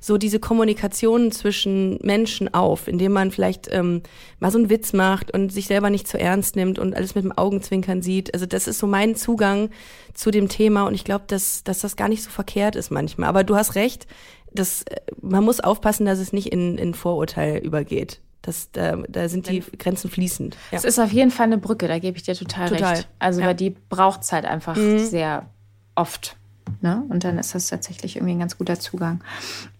so 0.00 0.16
diese 0.16 0.38
Kommunikation 0.38 1.32
zwischen 1.32 1.98
Menschen 2.02 2.54
auf, 2.54 2.86
indem 2.86 3.12
man 3.12 3.32
vielleicht 3.32 3.66
ähm, 3.72 4.02
mal 4.38 4.52
so 4.52 4.58
einen 4.58 4.70
Witz 4.70 4.92
macht 4.92 5.32
und 5.34 5.52
sich 5.52 5.66
selber 5.66 5.90
nicht 5.90 6.06
zu 6.06 6.18
ernst 6.18 6.54
nimmt 6.54 6.78
und 6.78 6.94
alles 6.94 7.16
mit 7.16 7.24
dem 7.24 7.36
Augenzwinkern 7.36 8.00
sieht. 8.00 8.32
Also 8.32 8.46
das 8.46 8.68
ist 8.68 8.78
so 8.78 8.86
mein 8.86 9.16
Zugang 9.16 9.70
zu 10.14 10.30
dem 10.30 10.48
Thema 10.48 10.84
und 10.84 10.94
ich 10.94 11.02
glaube, 11.02 11.24
dass, 11.26 11.64
dass 11.64 11.80
das 11.80 11.96
gar 11.96 12.08
nicht 12.08 12.22
so 12.22 12.30
verkehrt 12.30 12.76
ist 12.76 12.90
manchmal. 12.90 13.28
Aber 13.28 13.42
du 13.42 13.56
hast 13.56 13.74
recht, 13.74 14.06
das, 14.52 14.82
äh, 14.84 15.00
man 15.20 15.42
muss 15.42 15.58
aufpassen, 15.58 16.06
dass 16.06 16.20
es 16.20 16.32
nicht 16.32 16.52
in, 16.52 16.78
in 16.78 16.94
Vorurteil 16.94 17.58
übergeht. 17.58 18.20
Das, 18.42 18.70
da, 18.72 18.96
da 19.08 19.28
sind 19.28 19.48
die 19.48 19.60
Grenzen 19.78 20.10
fließend. 20.10 20.56
Ja. 20.70 20.78
Es 20.78 20.84
ist 20.84 20.98
auf 20.98 21.12
jeden 21.12 21.30
Fall 21.30 21.46
eine 21.46 21.58
Brücke, 21.58 21.88
da 21.88 21.98
gebe 21.98 22.16
ich 22.16 22.22
dir 22.22 22.34
total, 22.34 22.68
Total. 22.68 22.94
recht. 22.94 23.08
Also, 23.18 23.40
Ja. 23.40 23.46
Mhm. 23.46 23.48
weil 23.48 23.56
die 23.56 23.70
braucht 23.70 24.22
es 24.22 24.32
halt 24.32 24.44
einfach 24.44 24.76
sehr 24.76 25.46
oft. 25.94 26.36
Ne? 26.82 27.02
Und 27.08 27.24
dann 27.24 27.38
ist 27.38 27.54
das 27.54 27.68
tatsächlich 27.68 28.16
irgendwie 28.16 28.34
ein 28.34 28.38
ganz 28.40 28.58
guter 28.58 28.78
Zugang. 28.78 29.24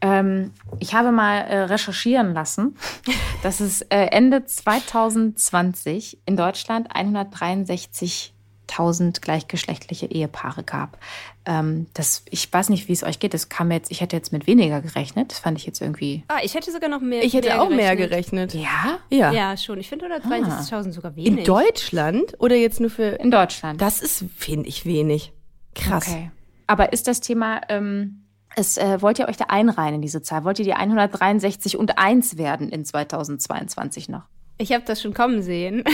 Ähm, 0.00 0.52
ich 0.78 0.94
habe 0.94 1.12
mal 1.12 1.40
äh, 1.40 1.58
recherchieren 1.64 2.32
lassen, 2.32 2.76
dass 3.42 3.60
es 3.60 3.82
äh, 3.82 4.06
Ende 4.06 4.46
2020 4.46 6.18
in 6.24 6.36
Deutschland 6.36 6.90
163.000 6.94 9.20
gleichgeschlechtliche 9.20 10.06
Ehepaare 10.06 10.62
gab. 10.62 10.98
Ähm, 11.48 11.86
das, 11.94 12.24
ich 12.28 12.52
weiß 12.52 12.68
nicht, 12.68 12.88
wie 12.88 12.92
es 12.92 13.02
euch 13.02 13.18
geht. 13.20 13.32
Das 13.32 13.48
kam 13.48 13.70
jetzt, 13.70 13.90
ich 13.90 14.02
hätte 14.02 14.14
jetzt 14.14 14.32
mit 14.32 14.46
weniger 14.46 14.82
gerechnet. 14.82 15.32
Das 15.32 15.38
fand 15.38 15.56
ich 15.56 15.64
jetzt 15.64 15.80
irgendwie. 15.80 16.22
Ah, 16.28 16.40
ich 16.42 16.54
hätte 16.54 16.70
sogar 16.70 16.90
noch 16.90 17.00
mehr. 17.00 17.24
Ich 17.24 17.32
hätte 17.32 17.48
mehr 17.48 17.62
auch 17.62 17.70
mehr 17.70 17.96
gerechnet. 17.96 18.52
Ja? 18.52 18.98
Ja. 19.08 19.32
Ja, 19.32 19.56
schon. 19.56 19.80
Ich 19.80 19.88
finde 19.88 20.06
163.000 20.08 20.92
sogar 20.92 21.16
wenig. 21.16 21.38
In 21.38 21.44
Deutschland 21.44 22.34
oder 22.38 22.54
jetzt 22.54 22.80
nur 22.80 22.90
für. 22.90 23.18
In 23.18 23.30
Deutschland. 23.30 23.80
Das 23.80 24.02
ist, 24.02 24.26
finde 24.36 24.68
ich, 24.68 24.84
wenig. 24.84 25.32
Krass. 25.74 26.06
Okay. 26.06 26.30
Aber 26.66 26.92
ist 26.92 27.08
das 27.08 27.20
Thema, 27.20 27.62
ähm, 27.70 28.26
es, 28.54 28.76
äh, 28.76 29.00
wollt 29.00 29.18
ihr 29.18 29.26
euch 29.26 29.38
da 29.38 29.46
einreihen 29.48 29.94
in 29.94 30.02
diese 30.02 30.20
Zahl? 30.20 30.44
Wollt 30.44 30.58
ihr 30.58 30.66
die 30.66 30.74
163 30.74 31.78
und 31.78 31.96
1 31.96 32.36
werden 32.36 32.68
in 32.68 32.84
2022 32.84 34.10
noch? 34.10 34.24
Ich 34.60 34.72
habe 34.72 34.82
das 34.84 35.00
schon 35.00 35.14
kommen 35.14 35.40
sehen. 35.42 35.84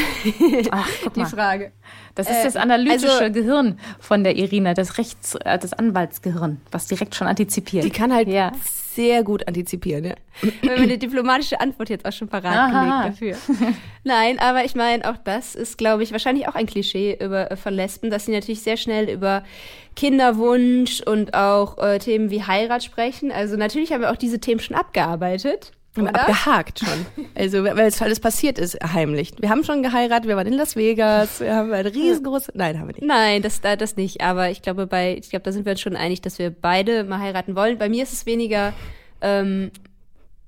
Ach, 0.70 0.88
guck 1.02 1.12
Die 1.14 1.20
mal. 1.20 1.26
Frage. 1.26 1.72
Das 2.14 2.30
ist 2.30 2.36
Äh, 2.38 2.44
das 2.44 2.56
analytische 2.56 3.10
also- 3.20 3.32
Gehirn 3.32 3.78
von 4.00 4.24
der 4.24 4.36
Irina, 4.36 4.72
das 4.72 4.96
Rechts, 4.96 5.34
äh, 5.34 5.58
das 5.58 5.74
Anwaltsgehirn, 5.74 6.60
was 6.70 6.86
direkt 6.86 7.14
schon 7.14 7.26
antizipiert. 7.26 7.84
Die 7.84 7.90
kann 7.90 8.12
halt 8.12 8.26
Ja. 8.28 8.52
sehr 8.94 9.22
gut 9.22 9.46
antizipieren, 9.48 10.04
ja. 10.04 10.14
Wir 10.62 10.70
haben 10.72 10.82
eine 10.84 10.96
diplomatische 10.96 11.60
Antwort 11.60 11.90
jetzt 11.90 12.06
auch 12.06 12.12
schon 12.12 12.28
parat 12.28 12.54
Aha. 12.56 13.08
gelegt 13.08 13.38
dafür. 13.46 13.74
Nein, 14.04 14.38
aber 14.38 14.64
ich 14.64 14.74
meine, 14.74 15.10
auch 15.10 15.16
das 15.18 15.54
ist, 15.54 15.76
glaube 15.76 16.02
ich, 16.02 16.12
wahrscheinlich 16.12 16.48
auch 16.48 16.54
ein 16.54 16.66
Klischee 16.66 17.18
über, 17.20 17.50
äh, 17.50 17.56
von 17.56 17.74
Lesben, 17.74 18.08
dass 18.10 18.24
sie 18.24 18.32
natürlich 18.32 18.62
sehr 18.62 18.76
schnell 18.78 19.10
über 19.10 19.42
Kinderwunsch 19.94 21.00
und 21.02 21.34
auch 21.34 21.76
äh, 21.78 21.98
Themen 21.98 22.30
wie 22.30 22.42
Heirat 22.44 22.82
sprechen. 22.82 23.30
Also 23.30 23.56
natürlich 23.56 23.92
haben 23.92 24.00
wir 24.00 24.10
auch 24.10 24.16
diese 24.16 24.38
Themen 24.40 24.60
schon 24.60 24.76
abgearbeitet. 24.76 25.72
Oder? 26.02 26.20
abgehakt 26.20 26.80
schon. 26.80 27.06
Also, 27.36 27.64
weil 27.64 27.78
es 27.88 28.00
alles 28.02 28.20
passiert 28.20 28.58
ist, 28.58 28.78
heimlich. 28.92 29.32
Wir 29.40 29.48
haben 29.50 29.64
schon 29.64 29.82
geheiratet, 29.82 30.28
wir 30.28 30.36
waren 30.36 30.46
in 30.46 30.52
Las 30.54 30.76
Vegas, 30.76 31.40
wir 31.40 31.54
haben 31.54 31.72
eine 31.72 31.92
riesengroße, 31.92 32.52
nein, 32.54 32.78
haben 32.78 32.88
wir 32.88 32.94
nicht. 32.94 33.04
Nein, 33.06 33.42
das, 33.42 33.60
da- 33.60 33.76
das 33.76 33.96
nicht. 33.96 34.20
Aber 34.20 34.50
ich 34.50 34.62
glaube, 34.62 34.86
bei, 34.86 35.16
ich 35.16 35.30
glaube, 35.30 35.42
da 35.44 35.52
sind 35.52 35.64
wir 35.66 35.72
uns 35.72 35.80
schon 35.80 35.96
einig, 35.96 36.22
dass 36.22 36.38
wir 36.38 36.50
beide 36.50 37.02
mal 37.04 37.18
heiraten 37.18 37.56
wollen. 37.56 37.78
Bei 37.78 37.88
mir 37.88 38.02
ist 38.04 38.12
es 38.12 38.26
weniger, 38.26 38.72
ähm, 39.20 39.70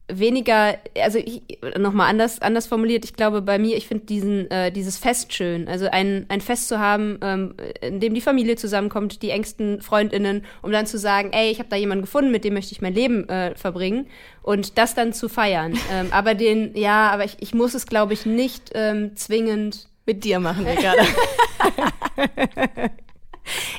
weniger, 0.09 0.79
also 1.03 1.19
ich, 1.19 1.43
nochmal 1.77 2.09
anders, 2.09 2.41
anders 2.41 2.67
formuliert, 2.67 3.05
ich 3.05 3.15
glaube 3.15 3.43
bei 3.43 3.59
mir, 3.59 3.77
ich 3.77 3.89
finde 3.89 4.07
diesen, 4.07 4.51
äh, 4.51 4.71
dieses 4.71 4.99
Fest 4.99 5.33
schön. 5.33 5.67
Also 5.69 5.87
ein, 5.91 6.27
ein 6.29 6.41
Fest 6.41 6.69
zu 6.69 6.79
haben, 6.79 7.19
ähm, 7.23 7.55
in 7.81 7.99
dem 7.99 8.15
die 8.15 8.21
Familie 8.21 8.57
zusammenkommt, 8.57 9.23
die 9.23 9.31
engsten 9.31 9.83
FreundInnen, 9.83 10.45
um 10.63 10.71
dann 10.71 10.87
zu 10.87 10.99
sagen, 10.99 11.33
ey, 11.33 11.51
ich 11.51 11.59
habe 11.59 11.69
da 11.69 11.77
jemanden 11.77 12.03
gefunden, 12.05 12.31
mit 12.31 12.45
dem 12.45 12.55
möchte 12.55 12.73
ich 12.73 12.81
mein 12.81 12.95
Leben 12.95 13.29
äh, 13.29 13.57
verbringen 13.57 14.07
und 14.43 14.79
das 14.79 14.95
dann 14.95 15.13
zu 15.13 15.29
feiern. 15.29 15.77
ähm, 15.93 16.09
aber 16.11 16.35
den, 16.35 16.77
ja, 16.77 17.11
aber 17.11 17.25
ich, 17.25 17.37
ich 17.41 17.53
muss 17.53 17.75
es, 17.75 17.87
glaube 17.87 18.13
ich, 18.13 18.27
nicht 18.27 18.71
ähm, 18.75 19.17
zwingend 19.17 19.89
mit 20.07 20.23
dir 20.23 20.39
machen 20.39 20.65
wir 20.65 20.75
gerade. 20.77 20.99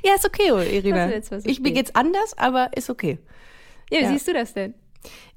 ja, 0.03 0.15
ist 0.15 0.25
okay, 0.25 0.49
Irina. 0.49 1.09
Ich, 1.45 1.61
mir 1.61 1.71
geht's 1.71 1.95
anders, 1.95 2.37
aber 2.37 2.71
ist 2.75 2.89
okay. 2.89 3.17
Ja, 3.89 3.99
wie 3.99 4.03
ja. 4.03 4.09
siehst 4.09 4.27
du 4.27 4.33
das 4.33 4.53
denn? 4.53 4.73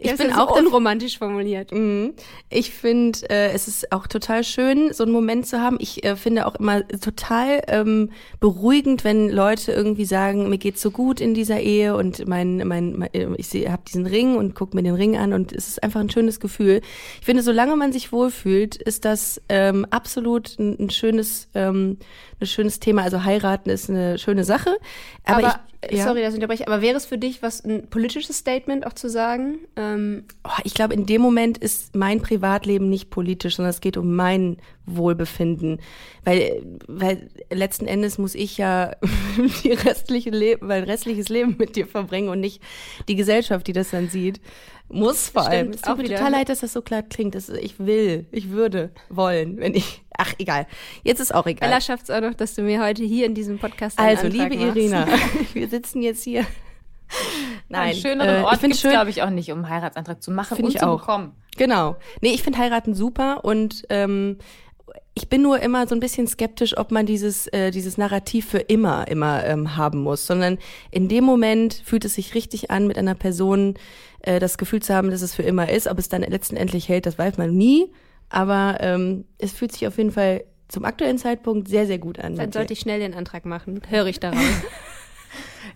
Ich 0.02 0.16
bin 0.16 0.32
auch 0.32 0.56
so 0.56 0.64
unromantisch 0.64 1.18
formuliert. 1.18 1.72
Mhm. 1.72 2.14
Ich 2.48 2.72
finde, 2.72 3.18
äh, 3.28 3.52
es 3.52 3.68
ist 3.68 3.92
auch 3.92 4.06
total 4.06 4.44
schön, 4.44 4.92
so 4.92 5.04
einen 5.04 5.12
Moment 5.12 5.46
zu 5.46 5.60
haben. 5.60 5.76
Ich 5.78 6.04
äh, 6.04 6.16
finde 6.16 6.46
auch 6.46 6.54
immer 6.54 6.86
total 6.88 7.62
ähm, 7.68 8.10
beruhigend, 8.40 9.04
wenn 9.04 9.28
Leute 9.28 9.72
irgendwie 9.72 10.06
sagen, 10.06 10.48
mir 10.48 10.58
geht's 10.58 10.80
so 10.80 10.90
gut 10.90 11.20
in 11.20 11.34
dieser 11.34 11.60
Ehe 11.60 11.96
und 11.96 12.26
mein, 12.26 12.66
mein, 12.66 12.98
mein 12.98 13.12
äh, 13.12 13.28
ich 13.36 13.68
habe 13.68 13.82
diesen 13.86 14.06
Ring 14.06 14.36
und 14.36 14.54
gucke 14.54 14.74
mir 14.74 14.82
den 14.82 14.94
Ring 14.94 15.16
an 15.16 15.32
und 15.32 15.52
es 15.52 15.68
ist 15.68 15.82
einfach 15.82 16.00
ein 16.00 16.10
schönes 16.10 16.40
Gefühl. 16.40 16.80
Ich 17.20 17.26
finde, 17.26 17.42
solange 17.42 17.76
man 17.76 17.92
sich 17.92 18.12
wohlfühlt, 18.12 18.76
ist 18.76 19.04
das 19.04 19.40
ähm, 19.48 19.86
absolut 19.90 20.58
ein, 20.58 20.78
ein 20.78 20.90
schönes, 20.90 21.48
ähm, 21.54 21.98
ein 22.40 22.46
schönes 22.46 22.80
Thema. 22.80 23.02
Also 23.02 23.24
heiraten 23.24 23.68
ist 23.70 23.90
eine 23.90 24.18
schöne 24.18 24.44
Sache. 24.44 24.76
Aber, 25.24 25.38
aber 25.38 25.60
ich, 25.88 25.98
ja. 25.98 26.04
sorry, 26.04 26.20
dass 26.20 26.34
ich 26.34 26.40
unterbreche, 26.40 26.66
aber 26.66 26.82
wäre 26.82 26.96
es 26.96 27.06
für 27.06 27.16
dich 27.16 27.42
was 27.42 27.64
ein 27.64 27.88
politisches 27.88 28.36
Statement 28.36 28.86
auch 28.86 28.92
zu 28.92 29.08
sagen? 29.08 29.60
Ähm 29.94 30.24
oh, 30.44 30.60
ich 30.64 30.74
glaube, 30.74 30.94
in 30.94 31.06
dem 31.06 31.20
Moment 31.20 31.58
ist 31.58 31.94
mein 31.96 32.20
Privatleben 32.20 32.88
nicht 32.88 33.10
politisch, 33.10 33.56
sondern 33.56 33.70
es 33.70 33.80
geht 33.80 33.96
um 33.96 34.14
mein 34.14 34.56
Wohlbefinden. 34.86 35.80
Weil, 36.24 36.62
weil 36.86 37.30
letzten 37.50 37.86
Endes 37.86 38.18
muss 38.18 38.34
ich 38.34 38.58
ja 38.58 38.92
die 39.64 39.72
restliche 39.72 40.30
Leben, 40.30 40.66
mein 40.66 40.84
restliches 40.84 41.28
Leben 41.28 41.56
mit 41.58 41.76
dir 41.76 41.86
verbringen 41.86 42.28
und 42.28 42.40
nicht 42.40 42.62
die 43.08 43.16
Gesellschaft, 43.16 43.66
die 43.66 43.72
das 43.72 43.90
dann 43.90 44.08
sieht. 44.08 44.40
Muss 44.92 45.28
vor 45.28 45.42
Stimmt, 45.42 45.54
allem. 45.54 45.70
Es 45.70 45.82
tut 45.82 45.98
mir 45.98 46.04
total 46.04 46.32
leid, 46.32 46.48
dass 46.48 46.60
das 46.60 46.72
so 46.72 46.82
klar 46.82 47.02
klingt. 47.02 47.36
Das, 47.36 47.48
ich 47.48 47.78
will, 47.78 48.26
ich 48.32 48.50
würde 48.50 48.90
wollen, 49.08 49.58
wenn 49.58 49.74
ich. 49.74 50.02
Ach, 50.18 50.34
egal. 50.38 50.66
Jetzt 51.04 51.20
ist 51.20 51.32
auch 51.32 51.46
egal. 51.46 51.68
Ella 51.68 51.80
schafft 51.80 52.04
es 52.04 52.10
auch 52.10 52.20
noch, 52.20 52.34
dass 52.34 52.56
du 52.56 52.62
mir 52.62 52.82
heute 52.82 53.04
hier 53.04 53.26
in 53.26 53.34
diesem 53.34 53.58
Podcast 53.58 53.98
Also, 53.98 54.26
liebe 54.26 54.56
machst. 54.56 54.76
Irina, 54.76 55.06
wir 55.54 55.68
sitzen 55.68 56.02
jetzt 56.02 56.24
hier. 56.24 56.44
Nein, 57.70 57.90
einen 57.90 57.94
schöneren 57.94 58.42
äh, 58.42 58.44
Ort 58.44 58.60
gibt 58.60 58.74
es, 58.74 58.82
glaube 58.82 59.10
ich, 59.10 59.22
auch 59.22 59.30
nicht, 59.30 59.50
um 59.52 59.58
einen 59.58 59.68
Heiratsantrag 59.68 60.20
zu 60.22 60.32
machen 60.32 60.62
und 60.62 60.70
ich 60.70 60.78
zu 60.78 60.88
auch. 60.88 60.98
bekommen. 60.98 61.36
Genau. 61.56 61.96
Nee, 62.20 62.30
ich 62.30 62.42
finde 62.42 62.58
heiraten 62.58 62.94
super 62.94 63.44
und 63.44 63.84
ähm, 63.90 64.38
ich 65.14 65.28
bin 65.28 65.42
nur 65.42 65.60
immer 65.60 65.86
so 65.86 65.94
ein 65.94 66.00
bisschen 66.00 66.26
skeptisch, 66.26 66.76
ob 66.76 66.90
man 66.90 67.06
dieses, 67.06 67.46
äh, 67.48 67.70
dieses 67.70 67.96
Narrativ 67.96 68.48
für 68.48 68.58
immer, 68.58 69.06
immer 69.06 69.44
ähm, 69.44 69.76
haben 69.76 70.00
muss, 70.00 70.26
sondern 70.26 70.58
in 70.90 71.08
dem 71.08 71.24
Moment 71.24 71.74
fühlt 71.84 72.04
es 72.04 72.14
sich 72.14 72.34
richtig 72.34 72.70
an, 72.70 72.88
mit 72.88 72.98
einer 72.98 73.14
Person 73.14 73.74
äh, 74.22 74.40
das 74.40 74.58
Gefühl 74.58 74.82
zu 74.82 74.92
haben, 74.92 75.10
dass 75.10 75.22
es 75.22 75.34
für 75.34 75.42
immer 75.42 75.68
ist. 75.68 75.86
Ob 75.86 75.98
es 75.98 76.08
dann 76.08 76.22
letztendlich 76.22 76.88
hält, 76.88 77.06
das 77.06 77.18
weiß 77.18 77.38
man 77.38 77.56
nie. 77.56 77.92
Aber 78.30 78.78
ähm, 78.80 79.26
es 79.38 79.52
fühlt 79.52 79.72
sich 79.72 79.86
auf 79.86 79.96
jeden 79.96 80.12
Fall 80.12 80.44
zum 80.68 80.84
aktuellen 80.84 81.18
Zeitpunkt 81.18 81.68
sehr, 81.68 81.86
sehr 81.86 81.98
gut 81.98 82.18
an. 82.18 82.36
Dann 82.36 82.52
sollte 82.52 82.72
ich 82.72 82.80
schnell 82.80 83.00
den 83.00 83.14
Antrag 83.14 83.44
machen, 83.44 83.80
höre 83.88 84.06
ich 84.06 84.20
darauf. 84.20 84.40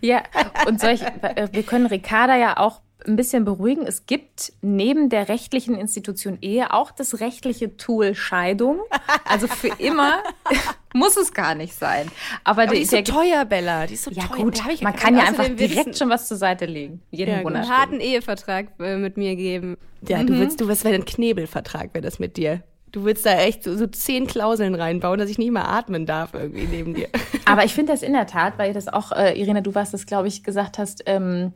ja, 0.01 0.23
und 0.67 0.81
solch, 0.81 1.03
äh, 1.03 1.49
wir 1.53 1.63
können 1.63 1.87
Ricarda 1.87 2.37
ja 2.37 2.57
auch 2.57 2.81
ein 3.07 3.17
bisschen 3.17 3.45
beruhigen. 3.45 3.87
Es 3.87 4.07
gibt 4.07 4.53
neben 4.63 5.09
der 5.09 5.29
rechtlichen 5.29 5.75
Institution 5.75 6.39
Ehe 6.41 6.73
auch 6.73 6.91
das 6.91 7.21
rechtliche 7.21 7.77
Tool 7.77 8.15
Scheidung. 8.15 8.81
Also 9.27 9.47
für 9.47 9.69
immer 9.79 10.23
muss 10.95 11.17
es 11.17 11.33
gar 11.33 11.55
nicht 11.55 11.75
sein. 11.75 12.11
Aber, 12.45 12.63
Aber 12.63 12.75
die, 12.75 12.83
ist 12.83 12.91
so 12.91 13.03
teuer, 13.03 13.45
Bella. 13.45 13.87
Die 13.87 13.95
ist 13.95 14.05
so 14.05 14.11
ja, 14.11 14.25
teuer. 14.25 14.45
Gut, 14.45 14.61
man 14.83 14.97
kann 14.97 15.17
ja 15.17 15.25
einfach 15.25 15.49
direkt 15.49 15.99
schon 15.99 16.09
was 16.09 16.29
zur 16.29 16.37
Seite 16.37 16.67
legen. 16.67 17.03
Jeden 17.11 17.37
ja, 17.37 17.43
Monat. 17.43 17.63
Einen 17.63 17.71
harten 17.71 18.01
Ehevertrag 18.01 18.69
äh, 18.81 18.97
mit 18.97 19.17
mir 19.17 19.37
geben. 19.37 19.77
Ja, 20.09 20.19
mhm. 20.19 20.27
du 20.29 20.39
willst, 20.39 20.61
du 20.61 20.69
wirst, 20.69 20.85
wäre 20.85 20.95
ein 20.95 21.05
Knebelvertrag, 21.05 21.95
wäre 21.95 22.03
das 22.03 22.19
mit 22.19 22.37
dir. 22.37 22.63
Du 22.95 23.05
willst 23.05 23.27
da 23.27 23.33
echt 23.41 23.65
so, 23.65 23.77
so 23.77 23.89
zehn 23.89 24.29
Klauseln 24.29 24.77
reinbauen, 24.77 25.19
dass 25.19 25.29
ich 25.29 25.37
nicht 25.37 25.51
mal 25.51 25.65
atmen 25.65 26.07
darf 26.07 26.33
irgendwie 26.33 26.67
neben 26.67 26.95
dir. 26.95 27.09
Aber 27.45 27.65
ich 27.65 27.75
finde 27.75 27.93
das 27.93 28.05
in 28.05 28.13
der 28.13 28.29
Tat, 28.29 28.57
weil 28.57 28.73
das 28.73 28.87
auch, 28.87 29.11
äh, 29.11 29.37
Irene, 29.37 29.63
du 29.63 29.75
warst 29.75 29.93
das, 29.93 30.07
glaube 30.07 30.29
ich, 30.29 30.45
gesagt 30.45 30.79
hast, 30.79 31.03
ähm, 31.07 31.55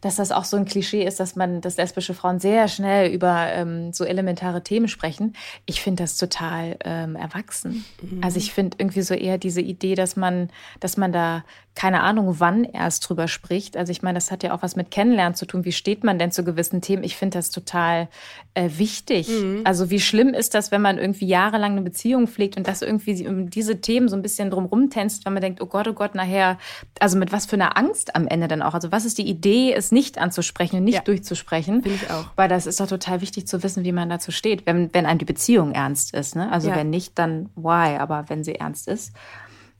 dass 0.00 0.16
das 0.16 0.32
auch 0.32 0.42
so 0.42 0.56
ein 0.56 0.64
Klischee 0.64 1.04
ist, 1.04 1.20
dass 1.20 1.36
man, 1.36 1.60
dass 1.60 1.76
lesbische 1.76 2.14
Frauen 2.14 2.40
sehr 2.40 2.66
schnell 2.66 3.12
über 3.12 3.46
ähm, 3.52 3.92
so 3.92 4.02
elementare 4.02 4.64
Themen 4.64 4.88
sprechen. 4.88 5.36
Ich 5.66 5.80
finde 5.80 6.02
das 6.02 6.18
total 6.18 6.76
ähm, 6.84 7.14
erwachsen. 7.14 7.84
Mhm. 8.02 8.20
Also 8.24 8.38
ich 8.38 8.52
finde 8.52 8.78
irgendwie 8.80 9.02
so 9.02 9.14
eher 9.14 9.38
diese 9.38 9.60
Idee, 9.60 9.94
dass 9.94 10.16
man, 10.16 10.50
dass 10.80 10.96
man 10.96 11.12
da 11.12 11.44
keine 11.74 12.02
Ahnung, 12.02 12.36
wann 12.38 12.64
erst 12.64 13.08
drüber 13.08 13.28
spricht. 13.28 13.76
Also 13.76 13.92
ich 13.92 14.02
meine, 14.02 14.16
das 14.16 14.30
hat 14.30 14.42
ja 14.42 14.54
auch 14.54 14.62
was 14.62 14.76
mit 14.76 14.90
Kennenlernen 14.90 15.34
zu 15.34 15.46
tun. 15.46 15.64
Wie 15.64 15.72
steht 15.72 16.04
man 16.04 16.18
denn 16.18 16.30
zu 16.30 16.44
gewissen 16.44 16.82
Themen? 16.82 17.02
Ich 17.02 17.16
finde 17.16 17.38
das 17.38 17.50
total 17.50 18.08
äh, 18.52 18.68
wichtig. 18.76 19.28
Mhm. 19.28 19.62
Also 19.64 19.88
wie 19.88 20.00
schlimm 20.00 20.34
ist 20.34 20.54
das, 20.54 20.70
wenn 20.70 20.82
man 20.82 20.98
irgendwie 20.98 21.26
jahrelang 21.26 21.72
eine 21.72 21.80
Beziehung 21.80 22.28
pflegt 22.28 22.58
und 22.58 22.68
das 22.68 22.82
irgendwie 22.82 23.26
um 23.26 23.48
diese 23.48 23.80
Themen 23.80 24.08
so 24.08 24.16
ein 24.16 24.22
bisschen 24.22 24.50
drumrum 24.50 24.90
tänzt, 24.90 25.24
weil 25.24 25.32
man 25.32 25.40
denkt, 25.40 25.62
oh 25.62 25.66
Gott, 25.66 25.88
oh 25.88 25.94
Gott, 25.94 26.14
nachher, 26.14 26.58
also 27.00 27.16
mit 27.16 27.32
was 27.32 27.46
für 27.46 27.56
einer 27.56 27.78
Angst 27.78 28.14
am 28.14 28.28
Ende 28.28 28.48
dann 28.48 28.60
auch. 28.60 28.74
Also 28.74 28.92
was 28.92 29.06
ist 29.06 29.16
die 29.16 29.28
Idee, 29.28 29.72
es 29.72 29.92
nicht 29.92 30.18
anzusprechen 30.18 30.76
und 30.76 30.84
nicht 30.84 30.96
ja. 30.96 31.02
durchzusprechen? 31.02 31.82
Finde 31.82 31.98
ich 32.02 32.10
auch. 32.10 32.26
Weil 32.36 32.50
das 32.50 32.66
ist 32.66 32.80
doch 32.80 32.86
total 32.86 33.22
wichtig 33.22 33.46
zu 33.46 33.62
wissen, 33.62 33.82
wie 33.82 33.92
man 33.92 34.10
dazu 34.10 34.30
steht, 34.30 34.66
wenn, 34.66 34.92
wenn 34.92 35.06
einem 35.06 35.18
die 35.18 35.24
Beziehung 35.24 35.72
ernst 35.72 36.12
ist. 36.12 36.36
Ne? 36.36 36.52
Also 36.52 36.68
ja. 36.68 36.76
wenn 36.76 36.90
nicht, 36.90 37.18
dann 37.18 37.48
why, 37.56 37.96
aber 37.96 38.26
wenn 38.28 38.44
sie 38.44 38.56
ernst 38.56 38.88
ist 38.88 39.12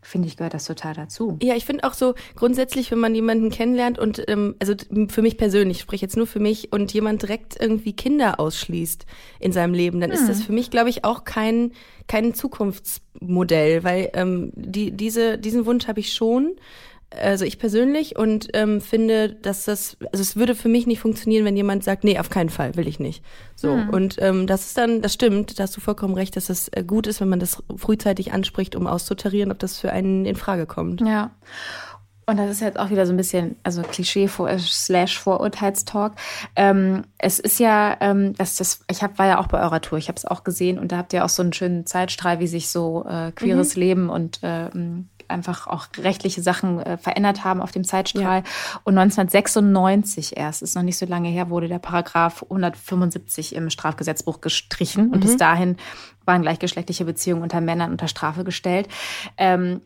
finde 0.02 0.28
ich, 0.28 0.36
gehört 0.36 0.52
das 0.52 0.64
total 0.64 0.94
dazu. 0.94 1.38
Ja, 1.42 1.54
ich 1.54 1.64
finde 1.64 1.84
auch 1.84 1.94
so 1.94 2.14
grundsätzlich, 2.34 2.90
wenn 2.90 2.98
man 2.98 3.14
jemanden 3.14 3.50
kennenlernt 3.50 3.98
und, 3.98 4.22
ähm, 4.28 4.56
also 4.58 4.74
für 5.08 5.22
mich 5.22 5.38
persönlich, 5.38 5.78
ich 5.78 5.82
spreche 5.82 6.04
jetzt 6.04 6.16
nur 6.16 6.26
für 6.26 6.40
mich, 6.40 6.72
und 6.72 6.92
jemand 6.92 7.22
direkt 7.22 7.58
irgendwie 7.58 7.94
Kinder 7.94 8.40
ausschließt 8.40 9.06
in 9.38 9.52
seinem 9.52 9.74
Leben, 9.74 10.00
dann 10.00 10.10
hm. 10.10 10.18
ist 10.18 10.28
das 10.28 10.38
hm. 10.38 10.46
für 10.46 10.52
mich, 10.52 10.70
glaube 10.70 10.90
ich, 10.90 11.04
auch 11.04 11.24
kein, 11.24 11.72
kein 12.08 12.34
Zukunftsmodell, 12.34 13.84
weil 13.84 14.10
ähm, 14.14 14.52
die, 14.56 14.90
diese, 14.90 15.38
diesen 15.38 15.66
Wunsch 15.66 15.86
habe 15.86 16.00
ich 16.00 16.12
schon 16.12 16.56
also 17.20 17.44
ich 17.44 17.58
persönlich 17.58 18.16
und 18.16 18.48
ähm, 18.54 18.80
finde, 18.80 19.30
dass 19.30 19.64
das, 19.64 19.96
also 20.12 20.22
es 20.22 20.36
würde 20.36 20.54
für 20.54 20.68
mich 20.68 20.86
nicht 20.86 21.00
funktionieren, 21.00 21.44
wenn 21.44 21.56
jemand 21.56 21.84
sagt, 21.84 22.04
nee, 22.04 22.18
auf 22.18 22.30
keinen 22.30 22.50
Fall, 22.50 22.76
will 22.76 22.88
ich 22.88 23.00
nicht. 23.00 23.24
So 23.54 23.76
mhm. 23.76 23.90
und 23.90 24.16
ähm, 24.20 24.46
das 24.46 24.66
ist 24.66 24.78
dann, 24.78 25.02
das 25.02 25.14
stimmt, 25.14 25.58
da 25.58 25.64
hast 25.64 25.76
du 25.76 25.80
vollkommen 25.80 26.14
recht, 26.14 26.36
dass 26.36 26.48
es 26.50 26.68
äh, 26.68 26.84
gut 26.84 27.06
ist, 27.06 27.20
wenn 27.20 27.28
man 27.28 27.40
das 27.40 27.62
frühzeitig 27.76 28.32
anspricht, 28.32 28.76
um 28.76 28.86
auszutarieren, 28.86 29.50
ob 29.50 29.58
das 29.58 29.78
für 29.78 29.92
einen 29.92 30.24
in 30.24 30.36
Frage 30.36 30.66
kommt. 30.66 31.00
Ja. 31.00 31.30
Und 32.24 32.36
das 32.36 32.50
ist 32.50 32.60
jetzt 32.60 32.78
auch 32.78 32.90
wieder 32.90 33.04
so 33.04 33.12
ein 33.12 33.16
bisschen, 33.16 33.56
also 33.64 33.82
Klischee 33.82 34.24
äh, 34.24 34.58
slash 34.58 35.18
Vorurteilstalk. 35.18 36.14
Ähm, 36.54 37.04
es 37.18 37.40
ist 37.40 37.58
ja, 37.58 37.96
ähm, 38.00 38.34
das, 38.34 38.56
das, 38.56 38.84
ich 38.90 39.02
hab, 39.02 39.18
war 39.18 39.26
ja 39.26 39.38
auch 39.38 39.48
bei 39.48 39.60
eurer 39.60 39.80
Tour, 39.80 39.98
ich 39.98 40.08
habe 40.08 40.16
es 40.16 40.24
auch 40.24 40.44
gesehen 40.44 40.78
und 40.78 40.92
da 40.92 40.98
habt 40.98 41.12
ihr 41.12 41.24
auch 41.24 41.28
so 41.28 41.42
einen 41.42 41.52
schönen 41.52 41.84
Zeitstrahl, 41.84 42.38
wie 42.38 42.46
sich 42.46 42.68
so 42.68 43.04
äh, 43.08 43.32
queeres 43.32 43.74
mhm. 43.74 43.82
Leben 43.82 44.08
und 44.08 44.38
ähm, 44.42 45.08
einfach 45.32 45.66
auch 45.66 45.86
rechtliche 45.98 46.42
Sachen 46.42 46.80
äh, 46.80 46.96
verändert 46.96 47.44
haben 47.44 47.60
auf 47.60 47.72
dem 47.72 47.84
Zeitstrahl. 47.84 48.38
Ja. 48.38 48.80
Und 48.84 48.98
1996 48.98 50.36
erst, 50.36 50.62
ist 50.62 50.76
noch 50.76 50.82
nicht 50.82 50.98
so 50.98 51.06
lange 51.06 51.28
her, 51.28 51.50
wurde 51.50 51.68
der 51.68 51.78
Paragraph 51.78 52.42
175 52.44 53.54
im 53.54 53.70
Strafgesetzbuch 53.70 54.40
gestrichen. 54.40 55.10
Und 55.10 55.16
mhm. 55.16 55.20
bis 55.20 55.36
dahin 55.36 55.76
waren 56.24 56.42
gleichgeschlechtliche 56.42 57.04
Beziehungen 57.04 57.42
unter 57.42 57.60
Männern 57.60 57.90
unter 57.90 58.08
Strafe 58.08 58.44
gestellt. 58.44 58.88
Ähm, 59.36 59.80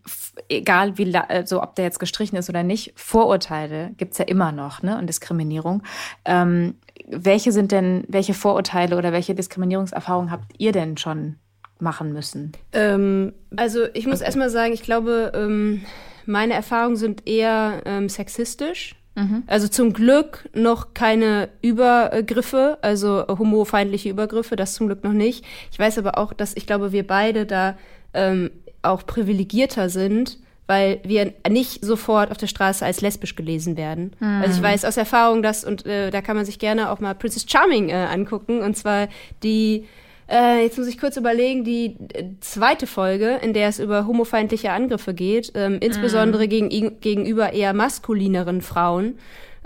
egal 0.48 0.98
wie, 0.98 1.14
also 1.16 1.62
ob 1.62 1.74
der 1.76 1.86
jetzt 1.86 1.98
gestrichen 1.98 2.36
ist 2.36 2.50
oder 2.50 2.62
nicht, 2.62 2.92
Vorurteile 2.96 3.92
gibt's 3.96 4.18
ja 4.18 4.24
immer 4.24 4.52
noch, 4.52 4.82
ne? 4.82 4.98
Und 4.98 5.06
Diskriminierung. 5.06 5.82
Ähm, 6.24 6.74
welche 7.08 7.52
sind 7.52 7.72
denn, 7.72 8.04
welche 8.08 8.34
Vorurteile 8.34 8.96
oder 8.98 9.12
welche 9.12 9.34
Diskriminierungserfahrungen 9.34 10.30
habt 10.30 10.52
ihr 10.58 10.72
denn 10.72 10.96
schon 10.96 11.36
machen 11.78 12.12
müssen? 12.12 12.52
Ähm, 12.72 13.32
also 13.56 13.86
ich 13.94 14.06
muss 14.06 14.20
erstmal 14.20 14.50
sagen, 14.50 14.72
ich 14.72 14.82
glaube, 14.82 15.32
ähm, 15.34 15.82
meine 16.24 16.54
Erfahrungen 16.54 16.96
sind 16.96 17.26
eher 17.26 17.82
ähm, 17.84 18.08
sexistisch. 18.08 18.96
Mhm. 19.14 19.44
Also 19.46 19.68
zum 19.68 19.92
Glück 19.94 20.48
noch 20.54 20.92
keine 20.92 21.48
Übergriffe, 21.62 22.78
also 22.82 23.24
homofeindliche 23.26 24.10
Übergriffe, 24.10 24.56
das 24.56 24.74
zum 24.74 24.88
Glück 24.88 25.04
noch 25.04 25.12
nicht. 25.12 25.44
Ich 25.72 25.78
weiß 25.78 25.98
aber 25.98 26.18
auch, 26.18 26.32
dass 26.32 26.54
ich 26.54 26.66
glaube, 26.66 26.92
wir 26.92 27.06
beide 27.06 27.46
da 27.46 27.78
ähm, 28.12 28.50
auch 28.82 29.06
privilegierter 29.06 29.88
sind, 29.88 30.38
weil 30.66 31.00
wir 31.04 31.32
nicht 31.48 31.84
sofort 31.84 32.30
auf 32.30 32.36
der 32.36 32.46
Straße 32.46 32.84
als 32.84 33.00
lesbisch 33.00 33.36
gelesen 33.36 33.76
werden. 33.76 34.12
Mhm. 34.20 34.42
Also 34.42 34.58
ich 34.58 34.62
weiß 34.62 34.84
aus 34.84 34.96
Erfahrung, 34.98 35.42
dass, 35.42 35.64
und 35.64 35.86
äh, 35.86 36.10
da 36.10 36.20
kann 36.20 36.36
man 36.36 36.44
sich 36.44 36.58
gerne 36.58 36.90
auch 36.90 37.00
mal 37.00 37.14
Princess 37.14 37.46
Charming 37.48 37.88
äh, 37.88 37.94
angucken, 37.94 38.60
und 38.60 38.76
zwar 38.76 39.08
die 39.42 39.86
äh, 40.28 40.62
jetzt 40.62 40.78
muss 40.78 40.88
ich 40.88 40.98
kurz 40.98 41.16
überlegen, 41.16 41.64
die 41.64 41.96
äh, 42.12 42.24
zweite 42.40 42.86
Folge, 42.86 43.38
in 43.42 43.52
der 43.52 43.68
es 43.68 43.78
über 43.78 44.06
homofeindliche 44.06 44.72
Angriffe 44.72 45.14
geht, 45.14 45.52
ähm, 45.54 45.78
insbesondere 45.80 46.46
mm. 46.46 46.48
gegen, 46.48 47.00
gegenüber 47.00 47.52
eher 47.52 47.72
maskulineren 47.72 48.60
Frauen. 48.60 49.18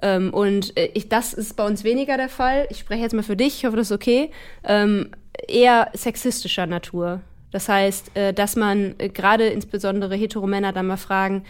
Ähm, 0.03 0.33
und 0.33 0.77
äh, 0.77 0.91
ich, 0.95 1.09
das 1.09 1.33
ist 1.33 1.57
bei 1.57 1.67
uns 1.67 1.85
weniger 1.85 2.17
der 2.17 2.29
Fall. 2.29 2.67
Ich 2.71 2.79
spreche 2.79 3.03
jetzt 3.03 3.15
mal 3.15 3.23
für 3.23 3.37
dich, 3.37 3.59
ich 3.59 3.65
hoffe, 3.65 3.77
das 3.77 3.91
ist 3.91 3.97
okay. 3.97 4.31
Ähm, 4.65 5.11
eher 5.49 5.89
sexistischer 5.95 6.67
Natur. 6.67 7.21
Das 7.51 7.69
heißt, 7.69 8.17
äh, 8.17 8.33
dass 8.33 8.57
man 8.57 8.95
äh, 8.99 9.09
gerade 9.09 9.47
insbesondere 9.47 10.15
Heteromänner 10.15 10.73
dann 10.73 10.87
mal 10.87 10.97
fragen, 10.97 11.45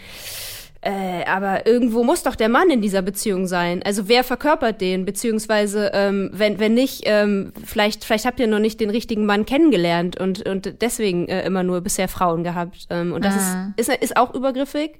äh, 0.81 1.23
aber 1.25 1.67
irgendwo 1.67 2.03
muss 2.03 2.23
doch 2.23 2.35
der 2.35 2.49
Mann 2.49 2.71
in 2.71 2.81
dieser 2.81 3.03
Beziehung 3.03 3.45
sein. 3.45 3.83
Also 3.83 4.07
wer 4.07 4.23
verkörpert 4.23 4.81
den? 4.81 5.05
Beziehungsweise, 5.05 5.91
ähm, 5.93 6.31
wenn, 6.33 6.59
wenn 6.59 6.73
nicht, 6.73 7.03
ähm, 7.05 7.53
vielleicht, 7.63 8.03
vielleicht 8.03 8.25
habt 8.25 8.39
ihr 8.39 8.47
noch 8.47 8.59
nicht 8.59 8.79
den 8.79 8.89
richtigen 8.89 9.27
Mann 9.27 9.45
kennengelernt 9.45 10.19
und, 10.19 10.47
und 10.47 10.81
deswegen 10.81 11.27
äh, 11.27 11.45
immer 11.45 11.61
nur 11.61 11.81
bisher 11.81 12.07
Frauen 12.07 12.43
gehabt. 12.43 12.87
Ähm, 12.89 13.13
und 13.13 13.23
das 13.23 13.35
mhm. 13.35 13.73
ist, 13.77 13.89
ist, 13.89 14.01
ist 14.01 14.17
auch 14.17 14.33
übergriffig. 14.33 14.99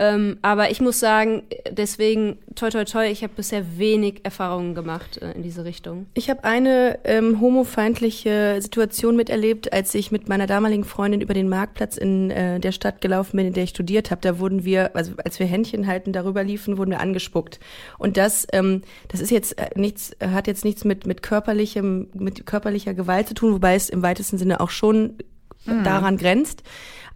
Ähm, 0.00 0.38
aber 0.42 0.70
ich 0.70 0.80
muss 0.80 1.00
sagen, 1.00 1.42
deswegen, 1.70 2.38
toi, 2.54 2.70
toi, 2.70 2.84
toi, 2.84 3.10
ich 3.10 3.24
habe 3.24 3.32
bisher 3.34 3.78
wenig 3.78 4.20
Erfahrungen 4.22 4.76
gemacht 4.76 5.20
äh, 5.20 5.32
in 5.32 5.42
diese 5.42 5.64
Richtung. 5.64 6.06
Ich 6.14 6.30
habe 6.30 6.44
eine 6.44 7.00
ähm, 7.02 7.40
homofeindliche 7.40 8.58
Situation 8.60 9.16
miterlebt, 9.16 9.72
als 9.72 9.94
ich 9.94 10.12
mit 10.12 10.28
meiner 10.28 10.46
damaligen 10.46 10.84
Freundin 10.84 11.20
über 11.20 11.34
den 11.34 11.48
Marktplatz 11.48 11.96
in 11.96 12.30
äh, 12.30 12.60
der 12.60 12.70
Stadt 12.70 13.00
gelaufen 13.00 13.36
bin, 13.36 13.48
in 13.48 13.52
der 13.54 13.64
ich 13.64 13.70
studiert 13.70 14.12
habe. 14.12 14.20
Da 14.20 14.38
wurden 14.38 14.64
wir, 14.64 14.94
also 14.94 15.12
als 15.24 15.40
wir 15.40 15.46
Händchen 15.46 15.88
halten, 15.88 16.12
darüber 16.12 16.44
liefen, 16.44 16.78
wurden 16.78 16.90
wir 16.90 17.00
angespuckt. 17.00 17.58
Und 17.98 18.16
das, 18.16 18.46
ähm, 18.52 18.82
das 19.08 19.20
ist 19.20 19.30
jetzt 19.30 19.58
äh, 19.58 19.70
nichts, 19.74 20.12
hat 20.20 20.46
jetzt 20.46 20.64
nichts 20.64 20.84
mit, 20.84 21.06
mit 21.06 21.24
körperlichem, 21.24 22.08
mit 22.14 22.46
körperlicher 22.46 22.94
Gewalt 22.94 23.26
zu 23.26 23.34
tun, 23.34 23.52
wobei 23.52 23.74
es 23.74 23.88
im 23.88 24.02
weitesten 24.02 24.38
Sinne 24.38 24.60
auch 24.60 24.70
schon 24.70 25.14
mhm. 25.66 25.82
daran 25.82 26.16
grenzt. 26.16 26.62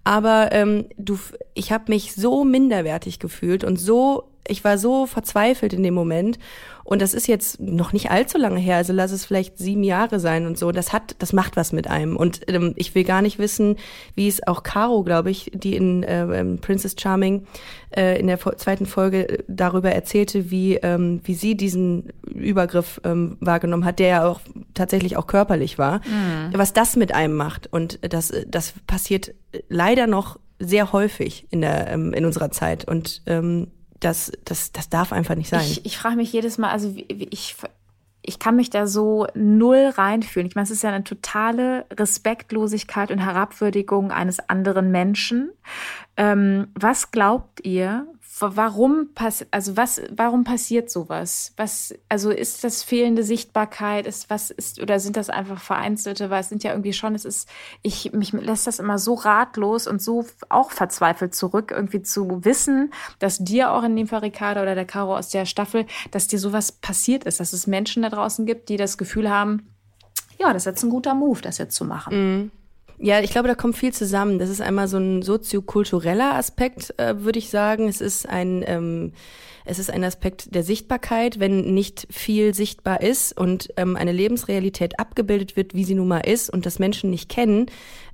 Aber 0.04 0.50
ähm, 0.52 0.86
du, 0.96 1.18
ich 1.54 1.70
habe 1.72 1.84
mich 1.88 2.14
so 2.14 2.44
minderwertig 2.44 3.18
gefühlt 3.18 3.62
und 3.62 3.76
so, 3.78 4.31
ich 4.48 4.64
war 4.64 4.78
so 4.78 5.06
verzweifelt 5.06 5.72
in 5.72 5.82
dem 5.82 5.94
Moment. 5.94 6.38
Und 6.84 7.00
das 7.00 7.14
ist 7.14 7.28
jetzt 7.28 7.60
noch 7.60 7.92
nicht 7.92 8.10
allzu 8.10 8.38
lange 8.38 8.58
her, 8.58 8.76
also 8.76 8.92
lass 8.92 9.12
es 9.12 9.24
vielleicht 9.24 9.56
sieben 9.56 9.84
Jahre 9.84 10.18
sein 10.18 10.46
und 10.46 10.58
so. 10.58 10.72
Das 10.72 10.92
hat, 10.92 11.14
das 11.20 11.32
macht 11.32 11.54
was 11.56 11.72
mit 11.72 11.88
einem. 11.88 12.16
Und 12.16 12.40
ähm, 12.48 12.72
ich 12.76 12.94
will 12.96 13.04
gar 13.04 13.22
nicht 13.22 13.38
wissen, 13.38 13.76
wie 14.16 14.26
es 14.26 14.44
auch 14.46 14.64
Caro, 14.64 15.04
glaube 15.04 15.30
ich, 15.30 15.52
die 15.54 15.76
in 15.76 16.02
äh, 16.02 16.44
Princess 16.56 16.96
Charming 16.98 17.46
äh, 17.96 18.18
in 18.18 18.26
der 18.26 18.40
zweiten 18.56 18.86
Folge 18.86 19.28
äh, 19.28 19.44
darüber 19.46 19.92
erzählte, 19.92 20.50
wie, 20.50 20.74
ähm, 20.76 21.20
wie 21.22 21.34
sie 21.34 21.56
diesen 21.56 22.12
Übergriff 22.26 23.00
ähm, 23.04 23.36
wahrgenommen 23.38 23.84
hat, 23.84 24.00
der 24.00 24.08
ja 24.08 24.26
auch 24.26 24.40
tatsächlich 24.74 25.16
auch 25.16 25.28
körperlich 25.28 25.78
war, 25.78 25.98
mhm. 25.98 26.50
was 26.52 26.72
das 26.72 26.96
mit 26.96 27.14
einem 27.14 27.36
macht. 27.36 27.72
Und 27.72 28.00
das, 28.02 28.32
das 28.48 28.74
passiert 28.88 29.34
leider 29.68 30.08
noch 30.08 30.40
sehr 30.58 30.92
häufig 30.92 31.46
in 31.50 31.60
der 31.60 31.88
ähm, 31.88 32.12
in 32.12 32.24
unserer 32.24 32.50
Zeit 32.50 32.86
und 32.86 33.22
ähm, 33.26 33.68
das, 34.04 34.32
das, 34.44 34.72
das 34.72 34.88
darf 34.88 35.12
einfach 35.12 35.34
nicht 35.34 35.48
sein. 35.48 35.60
Ich, 35.60 35.84
ich 35.86 35.96
frage 35.96 36.16
mich 36.16 36.32
jedes 36.32 36.58
Mal, 36.58 36.70
also 36.70 36.92
ich, 36.96 37.56
ich 38.22 38.38
kann 38.38 38.56
mich 38.56 38.70
da 38.70 38.86
so 38.86 39.26
null 39.34 39.92
reinfühlen. 39.96 40.46
Ich 40.46 40.54
meine, 40.54 40.64
es 40.64 40.70
ist 40.70 40.82
ja 40.82 40.90
eine 40.90 41.04
totale 41.04 41.86
Respektlosigkeit 41.92 43.10
und 43.10 43.18
Herabwürdigung 43.18 44.10
eines 44.10 44.48
anderen 44.48 44.90
Menschen. 44.90 45.50
Ähm, 46.16 46.68
was 46.74 47.10
glaubt 47.10 47.64
ihr, 47.64 48.06
warum 48.40 49.10
pass 49.14 49.46
also 49.50 49.76
was 49.76 50.02
warum 50.10 50.44
passiert 50.44 50.90
sowas? 50.90 51.52
Was 51.56 51.94
also 52.08 52.30
ist 52.30 52.64
das 52.64 52.82
fehlende 52.82 53.22
Sichtbarkeit 53.22 54.06
ist 54.06 54.30
was 54.30 54.50
ist 54.50 54.80
oder 54.80 54.98
sind 55.00 55.16
das 55.16 55.30
einfach 55.30 55.60
vereinzelte, 55.60 56.30
weil 56.30 56.40
es 56.40 56.48
sind 56.48 56.64
ja 56.64 56.72
irgendwie 56.72 56.92
schon 56.92 57.14
es 57.14 57.24
ist 57.24 57.48
ich 57.82 58.12
mich 58.12 58.32
lässt 58.32 58.66
das 58.66 58.78
immer 58.78 58.98
so 58.98 59.14
ratlos 59.14 59.86
und 59.86 60.02
so 60.02 60.26
auch 60.48 60.70
verzweifelt 60.70 61.34
zurück 61.34 61.72
irgendwie 61.74 62.02
zu 62.02 62.44
wissen, 62.44 62.92
dass 63.18 63.38
dir 63.38 63.72
auch 63.72 63.82
in 63.82 63.96
dem 63.96 64.06
Fall 64.06 64.20
Ricardo 64.20 64.62
oder 64.62 64.74
der 64.74 64.86
Caro 64.86 65.16
aus 65.16 65.28
der 65.28 65.44
Staffel, 65.44 65.86
dass 66.10 66.26
dir 66.26 66.38
sowas 66.38 66.72
passiert 66.72 67.24
ist, 67.24 67.40
dass 67.40 67.52
es 67.52 67.66
Menschen 67.66 68.02
da 68.02 68.08
draußen 68.08 68.46
gibt, 68.46 68.68
die 68.68 68.76
das 68.76 68.98
Gefühl 68.98 69.30
haben, 69.30 69.68
ja, 70.38 70.52
das 70.52 70.62
ist 70.62 70.66
jetzt 70.66 70.82
ein 70.82 70.90
guter 70.90 71.14
Move, 71.14 71.40
das 71.40 71.58
jetzt 71.58 71.76
zu 71.76 71.84
machen. 71.84 72.14
Mhm. 72.16 72.50
Ja, 73.04 73.18
ich 73.18 73.32
glaube, 73.32 73.48
da 73.48 73.56
kommt 73.56 73.76
viel 73.76 73.92
zusammen. 73.92 74.38
Das 74.38 74.48
ist 74.48 74.60
einmal 74.60 74.86
so 74.86 74.96
ein 74.96 75.22
soziokultureller 75.22 76.34
Aspekt, 76.34 76.94
äh, 76.98 77.24
würde 77.24 77.40
ich 77.40 77.50
sagen. 77.50 77.88
Es 77.88 78.00
ist 78.00 78.28
ein 78.28 78.62
ähm, 78.64 79.12
es 79.64 79.78
ist 79.78 79.90
ein 79.90 80.04
Aspekt 80.04 80.54
der 80.54 80.62
Sichtbarkeit, 80.62 81.38
wenn 81.38 81.74
nicht 81.74 82.06
viel 82.10 82.54
sichtbar 82.54 83.00
ist 83.00 83.36
und 83.36 83.68
ähm, 83.76 83.96
eine 83.96 84.12
Lebensrealität 84.12 84.98
abgebildet 84.98 85.56
wird, 85.56 85.74
wie 85.74 85.84
sie 85.84 85.94
nun 85.94 86.08
mal 86.08 86.18
ist 86.20 86.50
und 86.50 86.66
das 86.66 86.78
Menschen 86.78 87.10
nicht 87.10 87.28
kennen, 87.28 87.66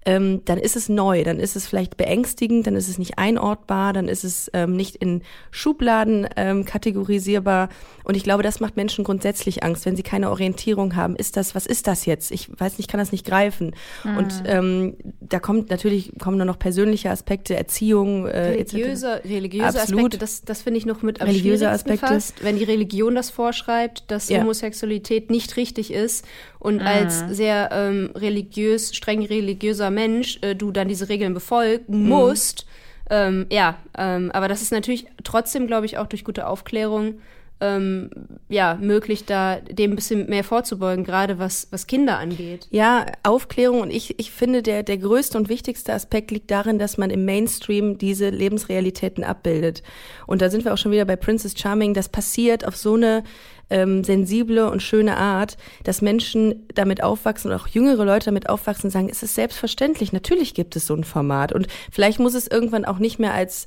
ähm, 0.09 0.40
dann 0.47 0.57
ist 0.57 0.75
es 0.75 0.88
neu, 0.88 1.23
dann 1.23 1.38
ist 1.38 1.55
es 1.55 1.66
vielleicht 1.66 1.99
beängstigend, 1.99 2.66
dann 2.66 2.77
ist 2.77 2.88
es 2.88 2.97
nicht 2.97 3.18
einortbar, 3.18 3.92
dann 3.92 4.09
ist 4.09 4.25
es 4.25 4.51
ähm, 4.55 4.75
nicht 4.75 4.97
in 4.97 5.21
Schubladen 5.51 6.27
ähm, 6.35 6.64
kategorisierbar. 6.64 7.68
Und 8.05 8.16
ich 8.16 8.25
glaube, 8.25 8.42
das 8.42 8.59
macht 8.59 8.75
Menschen 8.75 9.05
grundsätzlich 9.05 9.62
Angst, 9.64 9.85
wenn 9.85 9.97
sie 9.97 10.03
keine 10.03 10.31
Orientierung 10.31 10.97
haben. 10.97 11.14
Ist 11.14 11.37
das, 11.37 11.55
was 11.55 11.66
ist 11.66 11.87
das 11.87 12.07
jetzt? 12.07 12.31
Ich 12.31 12.49
weiß 12.59 12.79
nicht, 12.79 12.88
kann 12.90 12.99
das 12.99 13.12
nicht 13.12 13.27
greifen. 13.27 13.75
Mhm. 14.03 14.16
Und 14.16 14.42
ähm, 14.47 14.97
da 15.21 15.40
kommt 15.40 15.68
natürlich 15.68 16.12
kommen 16.18 16.38
nur 16.38 16.47
noch 16.47 16.59
persönliche 16.59 17.11
Aspekte, 17.11 17.55
Erziehung, 17.55 18.27
äh, 18.27 18.38
religiöse, 18.38 19.21
religiöse 19.27 19.66
Absolut. 19.66 20.14
Aspekte. 20.14 20.18
Das, 20.18 20.42
das 20.42 20.62
finde 20.62 20.79
ich 20.79 20.87
noch 20.87 21.03
mit 21.03 21.21
am 21.21 21.27
religiöse 21.27 21.68
Aspekte. 21.68 22.07
Fast, 22.07 22.42
wenn 22.42 22.57
die 22.57 22.64
Religion 22.64 23.14
das 23.14 23.29
vorschreibt, 23.29 24.05
dass 24.11 24.31
ja. 24.31 24.40
Homosexualität 24.40 25.31
nicht 25.31 25.59
richtig 25.59 25.92
ist 25.92 26.25
und 26.59 26.77
mhm. 26.77 26.87
als 26.87 27.25
sehr 27.29 27.68
ähm, 27.73 28.11
religiös, 28.14 28.97
streng 28.97 29.23
religiöser 29.27 29.90
Mensch 29.90 29.97
äh, 30.42 30.54
du 30.54 30.70
dann 30.70 30.88
diese 30.88 31.08
Regeln 31.08 31.34
befolgen 31.34 32.02
mhm. 32.02 32.08
musst. 32.08 32.66
Ähm, 33.11 33.46
ja, 33.50 33.78
ähm, 33.96 34.30
aber 34.32 34.48
das 34.48 34.62
ist 34.62 34.72
natürlich 34.72 35.06
trotzdem, 35.24 35.66
glaube 35.66 35.87
ich, 35.87 35.98
auch 35.98 36.06
durch 36.06 36.24
gute 36.24 36.46
Aufklärung 36.46 37.20
ähm, 37.61 38.11
ja, 38.49 38.79
möglich, 38.81 39.25
da 39.25 39.57
dem 39.57 39.92
ein 39.92 39.97
bisschen 39.97 40.29
mehr 40.29 40.44
vorzubeugen, 40.44 41.05
gerade 41.05 41.38
was, 41.38 41.68
was 41.71 41.87
Kinder 41.87 42.18
angeht. 42.18 42.68
Ja, 42.71 43.07
Aufklärung 43.23 43.81
und 43.81 43.90
ich, 43.90 44.18
ich 44.18 44.31
finde, 44.31 44.62
der, 44.62 44.83
der 44.83 44.99
größte 44.99 45.37
und 45.37 45.49
wichtigste 45.49 45.92
Aspekt 45.92 46.31
liegt 46.31 46.51
darin, 46.51 46.79
dass 46.79 46.99
man 46.99 47.11
im 47.11 47.25
Mainstream 47.25 47.99
diese 47.99 48.31
Lebensrealitäten 48.31 49.25
abbildet. 49.25 49.83
Und 50.27 50.40
da 50.40 50.51
sind 50.51 50.64
wir 50.64 50.73
auch 50.73 50.79
schon 50.79 50.92
wieder 50.92 51.05
bei 51.05 51.16
Princess 51.16 51.55
Charming. 51.59 51.94
Das 51.94 52.09
passiert 52.09 52.66
auf 52.66 52.77
so 52.77 52.94
eine 52.94 53.25
ähm, 53.71 54.05
sensible 54.05 54.71
und 54.71 54.83
schöne 54.83 55.16
Art, 55.16 55.57
dass 55.85 56.01
Menschen 56.01 56.66
damit 56.75 57.03
aufwachsen 57.03 57.51
und 57.51 57.59
auch 57.59 57.66
jüngere 57.66 58.05
Leute 58.05 58.27
damit 58.27 58.49
aufwachsen 58.49 58.87
und 58.87 58.90
sagen, 58.92 59.09
es 59.11 59.23
ist 59.23 59.35
selbstverständlich, 59.35 60.12
natürlich 60.12 60.55
gibt 60.55 60.77
es 60.77 60.87
so 60.87 60.94
ein 60.94 61.05
Format. 61.05 61.53
Und 61.53 61.66
vielleicht 61.90 62.18
muss 62.18 62.35
es 62.35 62.47
irgendwann 62.47 62.85
auch 62.85 62.99
nicht 62.99 63.18
mehr 63.18 63.35
als 63.35 63.66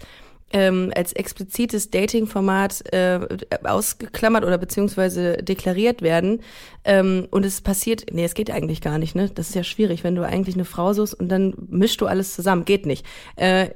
ähm, 0.54 0.92
als 0.96 1.14
explizites 1.14 1.90
Dating-Format 1.90 2.94
äh, 2.94 3.20
ausgeklammert 3.64 4.46
oder 4.46 4.58
beziehungsweise 4.58 5.38
deklariert 5.38 6.02
werden. 6.02 6.42
Ähm, 6.84 7.28
und 7.32 7.46
es 7.46 7.62
passiert, 7.62 8.06
nee, 8.12 8.26
es 8.26 8.34
geht 8.34 8.52
eigentlich 8.52 8.82
gar 8.82 8.98
nicht, 8.98 9.16
ne? 9.16 9.30
Das 9.34 9.50
ist 9.50 9.56
ja 9.56 9.64
schwierig, 9.64 10.04
wenn 10.04 10.16
du 10.16 10.26
eigentlich 10.26 10.56
eine 10.56 10.66
Frau 10.66 10.94
suchst 10.94 11.14
und 11.14 11.30
dann 11.30 11.54
mischst 11.70 12.02
du 12.02 12.08
alles 12.08 12.36
zusammen. 12.36 12.66
Geht 12.66 12.86
nicht. 12.86 13.06
Äh, 13.36 13.70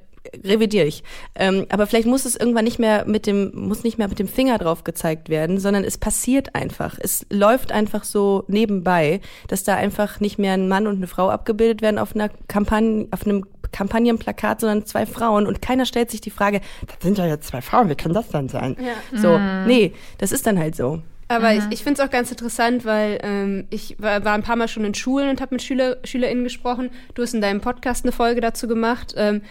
revidiere 0.44 0.86
ich. 0.86 1.04
Ähm, 1.36 1.66
aber 1.70 1.88
vielleicht 1.88 2.08
muss 2.08 2.26
es 2.26 2.36
irgendwann 2.36 2.66
nicht 2.66 2.80
mehr 2.80 3.06
mit 3.06 3.28
dem, 3.28 3.52
muss 3.54 3.84
nicht 3.84 3.98
mehr 3.98 4.08
mit 4.08 4.20
dem 4.20 4.28
Finger 4.28 4.58
drauf 4.58 4.84
gezeigt 4.84 5.30
werden, 5.30 5.60
sondern 5.60 5.84
es 5.84 5.98
passiert 5.98 6.56
einfach. 6.56 6.98
Es 7.00 7.26
läuft 7.30 7.72
einfach 7.72 8.04
so 8.04 8.44
nebenbei, 8.48 9.22
dass 9.48 9.64
da 9.64 9.76
einfach 9.76 10.20
nicht 10.20 10.38
mehr 10.38 10.54
ein 10.54 10.68
Mann 10.68 10.88
und 10.88 10.98
eine 10.98 11.08
Frau 11.08 11.30
abgebildet 11.30 11.82
werden 11.82 12.00
auf 12.00 12.16
einer 12.16 12.30
Kampagne, 12.48 13.08
auf 13.12 13.26
einem 13.26 13.46
Kampagnenplakat, 13.76 14.62
sondern 14.62 14.86
zwei 14.86 15.06
Frauen 15.06 15.46
und 15.46 15.62
keiner 15.62 15.86
stellt 15.86 16.10
sich 16.10 16.22
die 16.22 16.32
Frage, 16.32 16.62
das 16.88 16.98
sind 17.02 17.18
ja 17.18 17.26
jetzt 17.26 17.48
zwei 17.48 17.62
Frauen, 17.62 17.90
wie 17.90 17.96
kann 17.96 18.14
das 18.14 18.30
dann 18.30 18.48
sein? 18.48 18.78
Ja. 18.80 19.20
So, 19.20 19.38
mhm. 19.38 19.66
nee, 19.68 19.94
das 20.18 20.32
ist 20.32 20.48
dann 20.48 20.58
halt 20.58 20.76
so. 20.78 21.02
Aber 21.28 21.52
mhm. 21.52 21.58
ich, 21.58 21.80
ich 21.80 21.84
finde 21.84 22.02
es 22.02 22.08
auch 22.08 22.12
ganz 22.12 22.32
interessant, 22.32 22.86
weil 22.86 23.20
ähm, 23.24 23.68
ich 23.70 23.96
war, 24.00 24.24
war 24.24 24.34
ein 24.34 24.44
paar 24.44 24.56
Mal 24.56 24.68
schon 24.68 24.86
in 24.86 24.94
Schulen 24.94 25.30
und 25.30 25.42
habe 25.42 25.56
mit 25.56 25.64
Schüler, 25.64 25.98
SchülerInnen 26.04 26.44
gesprochen. 26.44 26.90
Du 27.16 27.24
hast 27.24 27.34
in 27.34 27.42
deinem 27.42 27.62
Podcast 27.62 28.06
eine 28.06 28.12
Folge 28.12 28.42
dazu 28.42 28.68
gemacht. 28.68 29.14
Ähm, 29.18 29.42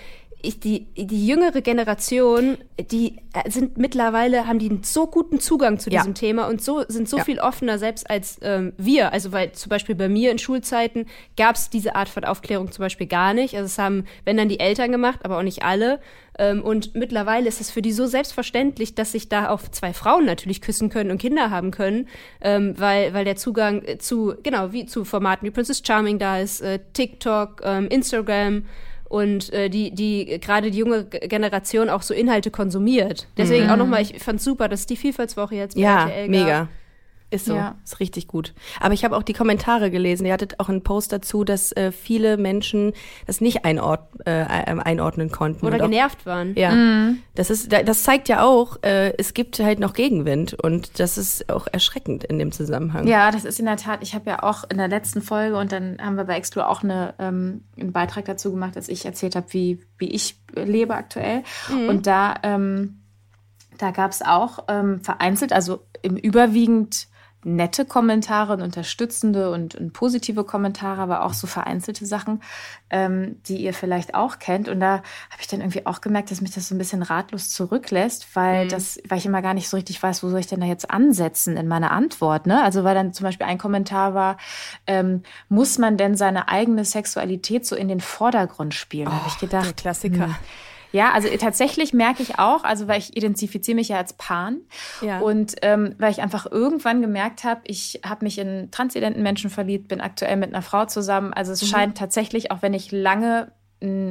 die, 0.44 0.87
die 0.96 1.26
jüngere 1.26 1.61
Generation, 1.61 2.59
die 2.90 3.16
äh, 3.33 3.50
sind 3.50 3.78
mittlerweile, 3.78 4.46
haben 4.46 4.59
die 4.59 4.70
einen 4.70 4.83
so 4.83 5.07
guten 5.07 5.40
Zugang 5.40 5.78
zu 5.78 5.90
diesem 5.90 6.09
ja. 6.09 6.14
Thema 6.14 6.46
und 6.46 6.62
so 6.62 6.85
sind 6.88 7.09
so 7.09 7.18
ja. 7.18 7.24
viel 7.24 7.40
offener 7.40 7.78
selbst 7.78 8.09
als 8.09 8.38
ähm, 8.42 8.72
wir. 8.76 9.12
Also 9.12 9.33
weil 9.33 9.52
zum 9.52 9.70
Beispiel 9.70 9.94
bei 9.94 10.09
mir 10.09 10.30
in 10.30 10.38
Schulzeiten 10.38 11.07
gab 11.37 11.57
es 11.57 11.70
diese 11.70 11.96
Art 11.96 12.09
von 12.09 12.24
Aufklärung 12.24 12.70
zum 12.72 12.83
Beispiel 12.83 13.07
gar 13.07 13.35
nicht. 13.35 13.54
Also 13.54 13.66
es 13.66 13.78
haben, 13.78 14.04
wenn 14.24 14.37
dann 14.37 14.48
die 14.48 14.61
Eltern 14.61 14.92
gemacht, 14.92 15.20
aber 15.22 15.38
auch 15.38 15.42
nicht 15.42 15.62
alle. 15.62 16.00
Ähm, 16.38 16.62
und 16.62 16.94
mittlerweile 16.94 17.48
ist 17.48 17.61
es 17.61 17.70
für 17.70 17.83
die 17.83 17.92
so 17.92 18.07
selbstverständlich, 18.07 18.94
dass 18.94 19.12
sich 19.12 19.28
da 19.28 19.50
auch 19.50 19.62
zwei 19.62 19.92
Frauen 19.92 20.24
natürlich 20.24 20.61
küssen 20.61 20.90
können 20.90 21.11
und 21.11 21.18
Kinder 21.18 21.50
haben 21.50 21.70
können, 21.70 22.09
ähm, 22.40 22.74
weil, 22.76 23.14
weil 23.14 23.24
der 23.24 23.37
Zugang 23.37 23.83
zu, 23.98 24.35
genau, 24.42 24.72
wie 24.72 24.87
zu 24.87 25.04
Formaten 25.04 25.46
wie 25.46 25.50
Princess 25.50 25.83
Charming 25.85 26.18
da 26.18 26.38
ist, 26.38 26.61
äh, 26.61 26.80
TikTok, 26.92 27.62
ähm, 27.64 27.87
Instagram, 27.88 28.64
und 29.14 29.53
äh, 29.53 29.70
die, 29.70 29.92
die 29.92 30.40
gerade 30.40 30.72
die 30.72 30.79
junge 30.79 31.05
Generation 31.05 31.88
auch 31.88 32.03
so 32.03 32.12
Inhalte 32.12 32.50
konsumiert. 32.50 33.29
Deswegen 33.37 33.66
mhm. 33.66 33.70
auch 33.70 33.77
nochmal, 33.77 34.03
ich 34.03 34.20
fand 34.20 34.42
super, 34.42 34.68
dass 34.68 34.87
die 34.87 34.96
Vielfaltswoche 34.96 35.55
jetzt 35.55 35.77
bei 35.77 35.83
ja, 35.83 36.09
RTL 36.09 36.29
mega. 36.29 36.68
Ist 37.30 37.46
so, 37.46 37.56
ja. 37.56 37.74
ist 37.82 37.98
richtig 37.98 38.28
gut. 38.28 38.54
Aber 38.80 38.94
ich 38.94 39.04
habe 39.04 39.16
auch 39.16 39.22
die 39.22 39.32
Kommentare 39.32 39.90
gelesen. 39.90 40.24
Ihr 40.24 40.32
hattet 40.32 40.60
auch 40.60 40.68
einen 40.68 40.82
Post 40.82 41.12
dazu, 41.12 41.42
dass 41.42 41.72
äh, 41.72 41.90
viele 41.90 42.37
Menschen 42.37 42.92
das 43.26 43.40
nicht 43.40 43.64
einord 43.64 44.00
äh, 44.24 44.30
einordnen 44.30 45.32
konnten. 45.32 45.66
Oder 45.66 45.78
genervt 45.78 46.20
auch, 46.22 46.26
waren. 46.26 46.54
Ja, 46.54 46.70
mhm. 46.70 47.18
das 47.34 47.50
ist, 47.50 47.72
das 47.72 48.04
zeigt 48.04 48.28
ja 48.28 48.44
auch, 48.44 48.76
äh, 48.82 49.16
es 49.18 49.34
gibt 49.34 49.58
halt 49.58 49.80
noch 49.80 49.94
Gegenwind 49.94 50.54
und 50.54 51.00
das 51.00 51.18
ist 51.18 51.50
auch 51.50 51.66
erschreckend 51.72 52.22
in 52.24 52.38
dem 52.38 52.52
Zusammenhang. 52.52 53.06
Ja, 53.08 53.32
das 53.32 53.44
ist 53.44 53.58
in 53.58 53.66
der 53.66 53.78
Tat. 53.78 54.00
Ich 54.02 54.14
habe 54.14 54.30
ja 54.30 54.42
auch 54.42 54.62
in 54.70 54.76
der 54.76 54.88
letzten 54.88 55.20
Folge 55.20 55.56
und 55.56 55.72
dann 55.72 55.98
haben 56.00 56.16
wir 56.16 56.24
bei 56.24 56.37
Extro 56.37 56.60
auch 56.60 56.84
eine, 56.84 57.14
ähm, 57.18 57.64
einen 57.76 57.92
Beitrag 57.92 58.26
dazu 58.26 58.52
gemacht, 58.52 58.76
als 58.76 58.88
ich 58.88 59.04
erzählt 59.04 59.34
habe, 59.34 59.46
wie 59.50 59.80
wie 59.98 60.10
ich 60.10 60.37
lebe 60.54 60.94
aktuell. 60.94 61.42
Mhm. 61.68 61.88
Und 61.88 62.06
da 62.06 62.34
ähm, 62.44 63.00
da 63.78 63.90
gab 63.90 64.12
es 64.12 64.22
auch 64.22 64.64
ähm, 64.68 65.00
vereinzelt, 65.00 65.52
also 65.52 65.80
im 66.02 66.16
überwiegend 66.16 67.08
nette 67.44 67.85
Kommentare 67.85 68.54
und 68.54 68.62
unterstützende 68.62 69.50
und, 69.50 69.74
und, 69.74 69.92
positive 69.92 70.44
Kommentare, 70.44 71.00
aber 71.00 71.24
auch 71.24 71.35
so 71.35 71.46
vereinzelte 71.46 72.07
Sachen, 72.07 72.42
ähm, 72.90 73.40
die 73.46 73.59
ihr 73.59 73.74
vielleicht 73.74 74.14
auch 74.14 74.38
kennt. 74.38 74.68
Und 74.68 74.80
da 74.80 74.97
habe 75.30 75.40
ich 75.40 75.47
dann 75.47 75.61
irgendwie 75.61 75.86
auch 75.86 76.01
gemerkt, 76.01 76.30
dass 76.30 76.40
mich 76.40 76.53
das 76.53 76.68
so 76.68 76.74
ein 76.74 76.78
bisschen 76.78 77.03
ratlos 77.03 77.51
zurücklässt, 77.51 78.34
weil 78.34 78.64
mhm. 78.64 78.68
das, 78.70 78.99
weil 79.09 79.18
ich 79.18 79.26
immer 79.26 79.42
gar 79.42 79.55
nicht 79.55 79.68
so 79.68 79.76
richtig 79.76 80.03
weiß, 80.03 80.22
wo 80.22 80.28
soll 80.28 80.40
ich 80.40 80.47
denn 80.47 80.61
da 80.61 80.66
jetzt 80.66 80.90
ansetzen 80.90 81.57
in 81.57 81.68
meiner 81.68 81.90
Antwort. 81.90 82.47
Ne? 82.47 82.62
Also 82.62 82.84
weil 82.84 82.95
dann 82.95 83.12
zum 83.12 83.24
Beispiel 83.24 83.47
ein 83.47 83.59
Kommentar 83.59 84.14
war, 84.14 84.36
ähm, 84.86 85.22
muss 85.49 85.78
man 85.78 85.97
denn 85.97 86.16
seine 86.16 86.49
eigene 86.49 86.84
Sexualität 86.84 87.66
so 87.66 87.76
in 87.76 87.88
den 87.88 88.01
Vordergrund 88.01 88.74
spielen? 88.74 89.09
Oh, 89.09 89.12
habe 89.12 89.28
ich 89.28 89.38
gedacht. 89.38 89.76
Klassiker. 89.76 90.26
Hm. 90.26 90.36
Ja, 90.95 91.11
also 91.11 91.28
tatsächlich 91.38 91.92
merke 91.92 92.22
ich 92.22 92.38
auch, 92.38 92.62
also 92.62 92.86
weil 92.86 93.01
ich 93.01 93.16
identifiziere 93.16 93.74
mich 93.74 93.88
ja 93.88 93.97
als 93.97 94.12
Pan 94.12 94.61
ja. 95.03 95.18
und 95.18 95.57
ähm, 95.62 95.97
weil 95.99 96.12
ich 96.12 96.22
einfach 96.22 96.47
irgendwann 96.49 97.03
gemerkt 97.03 97.42
habe, 97.42 97.62
ich 97.64 98.01
habe 98.07 98.24
mich 98.24 98.38
in 98.38 98.70
transidenten 98.70 99.20
Menschen 99.20 99.51
verliebt, 99.51 99.88
bin 99.88 100.01
aktuell 100.01 100.36
mit 100.36 100.55
einer 100.55 100.62
Frau 100.62 100.84
zusammen. 100.84 101.32
Also 101.32 101.51
es 101.51 101.62
mhm. 101.62 101.66
scheint 101.66 101.99
tatsächlich, 101.99 102.53
auch 102.53 102.62
wenn 102.62 102.74
ich 102.74 102.92
lange 102.92 103.51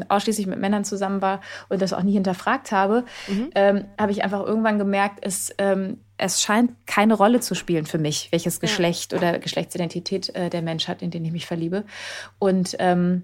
ausschließlich 0.10 0.46
mit 0.46 0.60
Männern 0.60 0.84
zusammen 0.84 1.22
war 1.22 1.40
und 1.70 1.82
das 1.82 1.94
auch 1.94 2.04
nie 2.04 2.12
hinterfragt 2.12 2.74
habe, 2.74 3.06
mhm. 3.30 3.50
ähm, 3.56 3.86
habe 3.98 4.12
ich 4.12 4.24
einfach 4.24 4.46
irgendwann 4.46 4.78
gemerkt, 4.78 5.20
es, 5.22 5.56
ähm, 5.58 6.02
es 6.18 6.42
scheint 6.42 6.72
keine 6.86 7.14
Rolle 7.14 7.40
zu 7.40 7.56
spielen 7.56 7.86
für 7.86 7.98
mich, 7.98 8.28
welches 8.32 8.60
Geschlecht 8.60 9.14
ja. 9.14 9.18
oder 9.18 9.40
Geschlechtsidentität 9.40 10.36
äh, 10.36 10.50
der 10.50 10.62
Mensch 10.62 10.90
hat, 10.90 11.02
in 11.02 11.12
den 11.12 11.24
ich 11.24 11.32
mich 11.32 11.46
verliebe. 11.46 11.86
Und 12.40 12.76
ähm, 12.80 13.24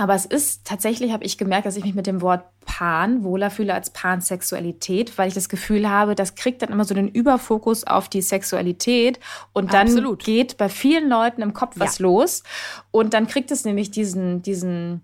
aber 0.00 0.14
es 0.14 0.24
ist 0.24 0.66
tatsächlich, 0.66 1.12
habe 1.12 1.24
ich 1.24 1.36
gemerkt, 1.36 1.66
dass 1.66 1.76
ich 1.76 1.84
mich 1.84 1.94
mit 1.94 2.06
dem 2.06 2.22
Wort 2.22 2.44
Pan 2.64 3.22
wohler 3.22 3.50
fühle 3.50 3.74
als 3.74 3.90
Pansexualität, 3.90 5.18
weil 5.18 5.28
ich 5.28 5.34
das 5.34 5.50
Gefühl 5.50 5.90
habe, 5.90 6.14
das 6.14 6.36
kriegt 6.36 6.62
dann 6.62 6.70
immer 6.70 6.86
so 6.86 6.94
den 6.94 7.08
Überfokus 7.08 7.84
auf 7.84 8.08
die 8.08 8.22
Sexualität 8.22 9.20
und 9.52 9.74
dann 9.74 9.88
Absolut. 9.88 10.24
geht 10.24 10.56
bei 10.56 10.70
vielen 10.70 11.10
Leuten 11.10 11.42
im 11.42 11.52
Kopf 11.52 11.74
was 11.76 11.98
ja. 11.98 12.04
los 12.04 12.42
und 12.90 13.12
dann 13.12 13.26
kriegt 13.26 13.50
es 13.50 13.66
nämlich 13.66 13.90
diesen, 13.90 14.40
diesen, 14.40 15.02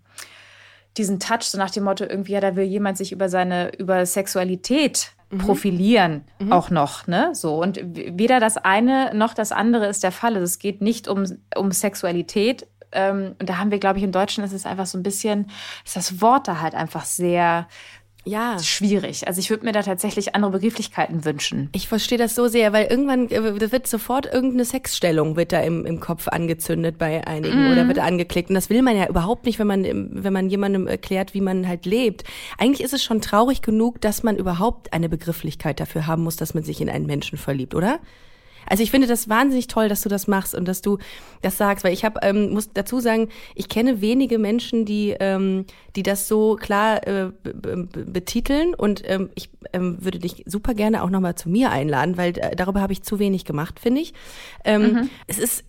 diesen 0.97 1.21
Touch, 1.21 1.43
so 1.43 1.59
nach 1.59 1.71
dem 1.71 1.85
Motto, 1.85 2.05
irgendwie, 2.05 2.33
ja, 2.33 2.41
da 2.41 2.57
will 2.57 2.64
jemand 2.64 2.97
sich 2.97 3.12
über 3.12 3.29
seine, 3.29 3.77
über 3.77 4.07
Sexualität 4.07 5.12
mhm. 5.31 5.39
profilieren 5.39 6.25
mhm. 6.39 6.53
auch 6.53 6.71
noch, 6.71 7.07
ne? 7.07 7.35
So. 7.35 7.61
Und 7.61 7.81
weder 7.85 8.41
das 8.41 8.57
eine 8.57 9.14
noch 9.14 9.35
das 9.35 9.53
andere 9.53 9.89
ist 9.89 10.03
der 10.03 10.12
Fall. 10.12 10.35
Also 10.35 10.45
es 10.45 10.59
geht 10.59 10.81
nicht 10.81 11.09
um, 11.09 11.27
um 11.55 11.71
Sexualität, 11.71 12.67
ähm, 12.97 13.36
und 13.38 13.49
da 13.49 13.59
haben 13.59 13.70
wir, 13.70 13.78
glaube 13.78 13.99
ich, 13.99 14.05
im 14.05 14.12
Deutschen 14.12 14.42
ist 14.42 14.53
es 14.53 14.66
einfach 14.66 14.86
so 14.86 14.99
ein 14.99 15.03
bisschen, 15.03 15.51
ist 15.84 15.97
das 15.97 16.20
Wort 16.20 16.49
da 16.49 16.61
halt 16.61 16.74
einfach 16.74 17.05
sehr 17.05 17.68
ja. 18.26 18.59
schwierig. 18.59 19.26
Also 19.26 19.38
ich 19.38 19.51
würde 19.51 19.64
mir 19.64 19.72
da 19.72 19.82
tatsächlich 19.82 20.34
andere 20.34 20.53
Begrifflichkeiten 20.53 21.24
wünschen. 21.24 21.68
Ich 21.72 21.88
verstehe 21.88 22.18
das 22.18 22.34
so 22.34 22.49
sehr, 22.49 22.72
weil 22.72 22.86
irgendwann 22.86 23.30
äh, 23.30 23.72
wird 23.72 23.86
sofort 23.86 24.26
irgendeine 24.26 24.64
Sexstellung 24.64 25.36
wird 25.36 25.53
da 25.53 25.61
im, 25.61 25.86
im 25.86 26.01
Kopf 26.01 26.28
angezündet 26.28 26.99
bei 26.99 27.26
einigen 27.26 27.68
mm. 27.68 27.72
oder 27.72 27.88
wird 27.88 27.99
angeklickt. 28.01 28.51
Und 28.51 28.57
das 28.57 28.68
will 28.68 28.82
man 28.82 28.97
ja 28.97 29.07
überhaupt 29.09 29.47
nicht, 29.47 29.59
wenn 29.59 29.68
man, 29.68 29.84
wenn 30.11 30.32
man 30.32 30.51
jemandem 30.51 30.88
erklärt, 30.88 31.34
wie 31.34 31.40
man 31.40 31.68
halt 31.68 31.86
lebt. 31.86 32.24
Eigentlich 32.59 32.82
ist 32.82 32.92
es 32.92 33.05
schon 33.05 33.20
traurig 33.20 33.62
genug, 33.62 34.01
dass 34.01 34.22
man 34.22 34.36
überhaupt 34.36 34.92
eine 34.92 35.09
Begrifflichkeit 35.09 35.78
dafür 35.78 36.07
haben 36.07 36.24
muss, 36.24 36.36
dass 36.36 36.55
man 36.55 36.64
sich 36.64 36.80
in 36.80 36.90
einen 36.90 37.07
Menschen 37.07 37.38
verliebt, 37.38 37.74
oder? 37.74 38.01
Also 38.69 38.83
ich 38.83 38.91
finde 38.91 39.07
das 39.07 39.29
wahnsinnig 39.29 39.67
toll, 39.69 39.89
dass 39.89 40.03
du 40.03 40.09
das 40.09 40.27
machst 40.27 40.55
und 40.55 40.67
dass 40.67 40.83
du 40.83 40.99
das 41.43 41.57
sagst, 41.57 41.85
weil 41.85 41.93
ich 41.93 42.05
habe 42.05 42.21
ähm, 42.23 42.51
muss 42.51 42.73
dazu 42.73 43.01
sagen, 43.01 43.29
ich 43.55 43.69
kenne 43.69 44.01
wenige 44.01 44.39
Menschen, 44.39 44.85
die 44.85 45.17
ähm, 45.19 45.67
die 45.95 46.03
das 46.03 46.29
so 46.29 46.57
klar 46.57 47.07
äh, 47.07 47.31
betiteln 47.43 48.75
und 48.75 49.03
ähm, 49.07 49.31
ich 49.35 49.51
ähm, 49.73 49.97
würde 50.01 50.19
dich 50.19 50.45
super 50.47 50.75
gerne 50.75 51.03
auch 51.03 51.11
nochmal 51.11 51.35
zu 51.35 51.49
mir 51.49 51.71
einladen, 51.71 52.17
weil 52.17 52.37
äh, 52.39 52.55
darüber 52.55 52.81
habe 52.81 52.93
ich 52.93 53.03
zu 53.03 53.19
wenig 53.19 53.45
gemacht, 53.45 53.81
finde 53.81 54.03
ich. 54.03 54.12
Ähm, 54.64 54.83
mhm. 54.83 55.11
Es 55.27 55.39
ist 55.39 55.64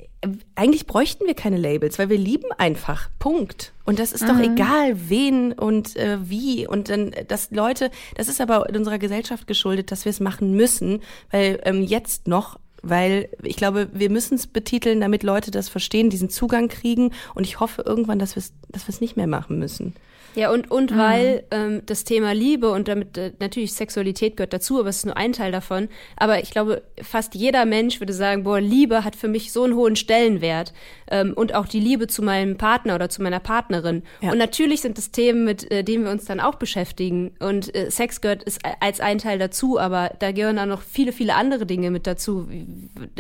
eigentlich 0.56 0.88
bräuchten 0.88 1.26
wir 1.28 1.36
keine 1.36 1.58
Labels, 1.58 2.00
weil 2.00 2.10
wir 2.10 2.18
lieben 2.18 2.52
einfach. 2.58 3.10
Punkt. 3.20 3.74
Und 3.86 4.00
das 4.00 4.12
ist 4.12 4.24
mhm. 4.24 4.28
doch 4.28 4.40
egal, 4.40 5.10
wen 5.10 5.54
und 5.54 5.96
äh, 5.96 6.18
wie. 6.24 6.68
Und 6.68 6.90
dann, 6.90 7.12
dass 7.28 7.52
Leute, 7.52 7.92
das 8.16 8.28
ist 8.28 8.42
aber 8.42 8.68
in 8.68 8.76
unserer 8.76 8.98
Gesellschaft 8.98 9.48
geschuldet, 9.48 9.92
dass 9.92 10.06
wir 10.06 10.10
es 10.10 10.20
machen 10.20 10.56
müssen, 10.56 11.02
weil 11.32 11.60
ähm, 11.64 11.84
jetzt 11.84 12.28
noch 12.28 12.60
weil 12.82 13.30
ich 13.44 13.56
glaube, 13.56 13.90
wir 13.94 14.10
müssen 14.10 14.36
es 14.36 14.48
betiteln, 14.48 15.02
damit 15.02 15.24
Leute 15.24 15.52
das 15.52 15.70
verstehen, 15.70 16.10
diesen 16.10 16.30
Zugang 16.30 16.68
kriegen. 16.68 17.12
Und 17.36 17.46
ich 17.46 17.60
hoffe 17.60 17.84
irgendwann, 17.86 18.20
dass 18.20 18.36
wir 18.36 18.42
es 18.42 18.54
dass 18.70 18.88
wir 18.88 18.94
es 18.94 19.02
nicht 19.02 19.18
mehr 19.18 19.28
machen 19.28 19.60
müssen. 19.60 19.94
Ja, 20.38 20.52
und, 20.52 20.70
und 20.70 20.92
mhm. 20.92 20.98
weil 20.98 21.44
ähm, 21.50 21.82
das 21.88 22.04
Thema 22.04 22.32
Liebe 22.32 22.70
und 22.70 22.88
damit 22.88 23.18
äh, 23.18 23.34
natürlich 23.40 23.74
Sexualität 23.74 24.38
gehört 24.38 24.54
dazu, 24.54 24.80
aber 24.80 24.90
es 24.90 24.98
ist 24.98 25.06
nur 25.06 25.18
ein 25.18 25.34
Teil 25.34 25.52
davon. 25.52 25.90
Aber 26.16 26.40
ich 26.44 26.52
glaube, 26.52 26.84
fast 27.02 27.34
jeder 27.34 27.66
Mensch 27.66 28.00
würde 28.00 28.14
sagen, 28.14 28.44
boah, 28.44 28.62
Liebe 28.62 29.04
hat 29.04 29.16
für 29.16 29.28
mich 29.28 29.52
so 29.52 29.64
einen 29.64 29.74
hohen 29.74 29.96
Stellenwert. 29.96 30.74
Ähm, 31.10 31.34
und 31.34 31.54
auch 31.56 31.68
die 31.68 31.80
Liebe 31.80 32.08
zu 32.08 32.22
meinem 32.22 32.58
Partner 32.58 32.96
oder 32.96 33.10
zu 33.10 33.22
meiner 33.22 33.40
Partnerin. 33.40 34.04
Ja. 34.22 34.32
Und 34.32 34.38
natürlich 34.38 34.82
sind 34.82 34.98
das 34.98 35.12
Themen, 35.12 35.46
mit 35.46 35.70
äh, 35.72 35.84
denen 35.84 36.04
wir 36.04 36.12
uns 36.12 36.26
dann 36.26 36.40
auch 36.40 36.56
beschäftigen. 36.56 37.32
Und 37.40 37.74
äh, 37.76 37.90
Sex 37.92 38.22
gehört 38.22 38.44
ist 38.44 38.62
als 38.80 39.00
ein 39.00 39.18
Teil 39.18 39.40
dazu, 39.40 39.80
aber 39.80 40.12
da 40.20 40.32
gehören 40.32 40.58
dann 40.58 40.70
noch 40.70 40.82
viele, 40.82 41.12
viele 41.12 41.36
andere 41.36 41.66
Dinge 41.66 41.92
mit 41.92 42.08
dazu. 42.08 42.50
Wie, 42.50 42.68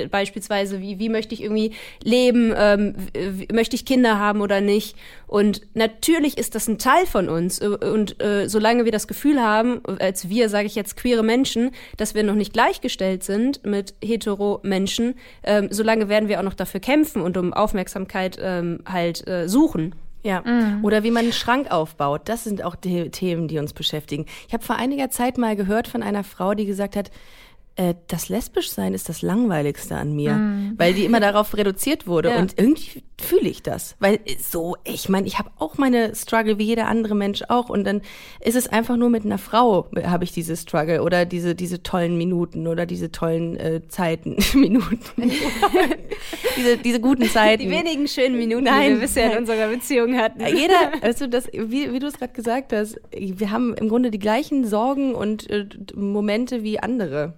beispielsweise, 0.08 0.82
wie, 0.82 1.00
wie 1.00 1.10
möchte 1.10 1.34
ich 1.34 1.42
irgendwie 1.42 1.74
leben? 2.04 2.54
Ähm, 2.56 2.96
wie, 3.14 3.48
möchte 3.54 3.76
ich 3.76 3.86
Kinder 3.86 4.20
haben 4.20 4.42
oder 4.42 4.62
nicht? 4.62 4.96
Und 5.28 5.62
natürlich 5.74 6.38
ist 6.38 6.56
das 6.56 6.68
ein 6.68 6.78
Teil 6.78 7.06
von 7.06 7.30
uns. 7.30 7.60
Äh, 7.60 7.68
und 7.68 8.22
äh, 8.22 8.48
solange 8.48 8.86
wir 8.86 8.92
das 8.92 9.08
Gefühl 9.08 9.42
haben, 9.42 9.82
als 10.00 10.30
wir, 10.30 10.50
sage 10.50 10.68
ich 10.68 10.76
jetzt, 10.76 10.98
queere 10.98 11.24
Menschen, 11.24 11.72
dass 11.98 12.16
wir 12.16 12.24
noch 12.24 12.36
nicht 12.36 12.54
gleichgestellt 12.54 13.24
sind 13.24 13.66
mit 13.66 13.94
hetero 14.04 14.60
Menschen, 14.64 15.16
ähm, 15.44 15.68
solange 15.72 16.10
werden 16.10 16.30
wir 16.30 16.40
auch 16.40 16.44
noch 16.44 16.54
dafür 16.54 16.80
kämpfen 16.80 17.22
und 17.22 17.38
um 17.38 17.54
Aufmerksamkeit 17.54 17.77
ähm, 18.42 18.80
halt 18.86 19.28
äh, 19.28 19.48
suchen. 19.48 19.96
Ja. 20.24 20.42
Mhm. 20.42 20.84
Oder 20.84 21.04
wie 21.04 21.12
man 21.12 21.24
einen 21.24 21.34
Schrank 21.34 21.72
aufbaut. 21.72 22.22
Das 22.26 22.44
sind 22.44 22.64
auch 22.64 22.76
die 22.76 23.10
Themen, 23.12 23.48
die 23.48 23.60
uns 23.60 23.74
beschäftigen. 23.74 24.26
Ich 24.48 24.54
habe 24.54 24.64
vor 24.64 24.76
einiger 24.76 25.10
Zeit 25.10 25.38
mal 25.38 25.56
gehört 25.56 25.88
von 25.88 26.04
einer 26.04 26.24
Frau, 26.24 26.54
die 26.54 26.66
gesagt 26.66 26.96
hat, 26.96 27.12
äh, 27.78 27.94
das 28.08 28.28
Lesbischsein 28.30 28.94
ist 28.94 29.08
das 29.08 29.22
Langweiligste 29.22 29.96
an 29.96 30.16
mir, 30.16 30.34
mm. 30.34 30.74
weil 30.78 30.96
die 30.96 31.06
immer 31.06 31.20
darauf 31.20 31.56
reduziert 31.56 32.08
wurde. 32.08 32.32
Ja. 32.32 32.40
Und 32.40 32.58
irgendwie 32.58 33.04
fühle 33.22 33.50
ich 33.50 33.62
das. 33.62 33.96
Weil 34.00 34.20
so, 34.40 34.76
ich 34.84 35.10
meine, 35.10 35.28
ich 35.28 35.38
habe 35.38 35.52
auch 35.58 35.78
meine 35.78 36.16
Struggle 36.16 36.58
wie 36.58 36.64
jeder 36.64 36.88
andere 36.88 37.14
Mensch 37.14 37.44
auch. 37.50 37.70
Und 37.70 37.84
dann 37.84 38.02
ist 38.40 38.56
es 38.56 38.68
einfach 38.68 38.98
nur 38.98 39.10
mit 39.10 39.26
einer 39.26 39.38
Frau, 39.38 39.90
habe 40.04 40.24
ich 40.24 40.32
diese 40.32 40.58
Struggle 40.58 41.04
oder 41.04 41.26
diese, 41.26 41.54
diese 41.54 41.84
tollen 41.84 42.18
Minuten 42.18 42.66
oder 42.66 42.88
diese 42.88 43.12
tollen 43.12 43.58
äh, 43.58 43.88
Zeiten, 43.88 44.38
Minuten. 44.56 45.00
diese, 46.58 46.78
diese 46.78 47.00
guten 47.00 47.26
Zeiten. 47.26 47.62
Die 47.62 47.70
wenigen 47.70 48.08
schönen 48.08 48.38
Minuten, 48.38 48.64
nein, 48.64 48.86
die 48.86 48.96
wir 48.96 49.02
bisher 49.02 49.34
in 49.34 49.38
unserer 49.38 49.68
Beziehung 49.68 50.18
hatten. 50.18 50.42
Jeder, 50.42 50.92
also 51.02 51.28
das, 51.28 51.48
wie, 51.54 51.94
wie 51.94 52.00
du 52.00 52.08
es 52.08 52.18
gerade 52.18 52.34
gesagt 52.34 52.74
hast, 52.74 53.00
wir 53.12 53.52
haben 53.52 53.76
im 53.76 53.88
Grunde 53.88 54.10
die 54.10 54.20
gleichen 54.20 54.66
Sorgen 54.66 55.14
und 55.14 55.48
äh, 55.52 55.68
Momente 55.96 56.64
wie 56.64 56.80
andere. 56.80 57.36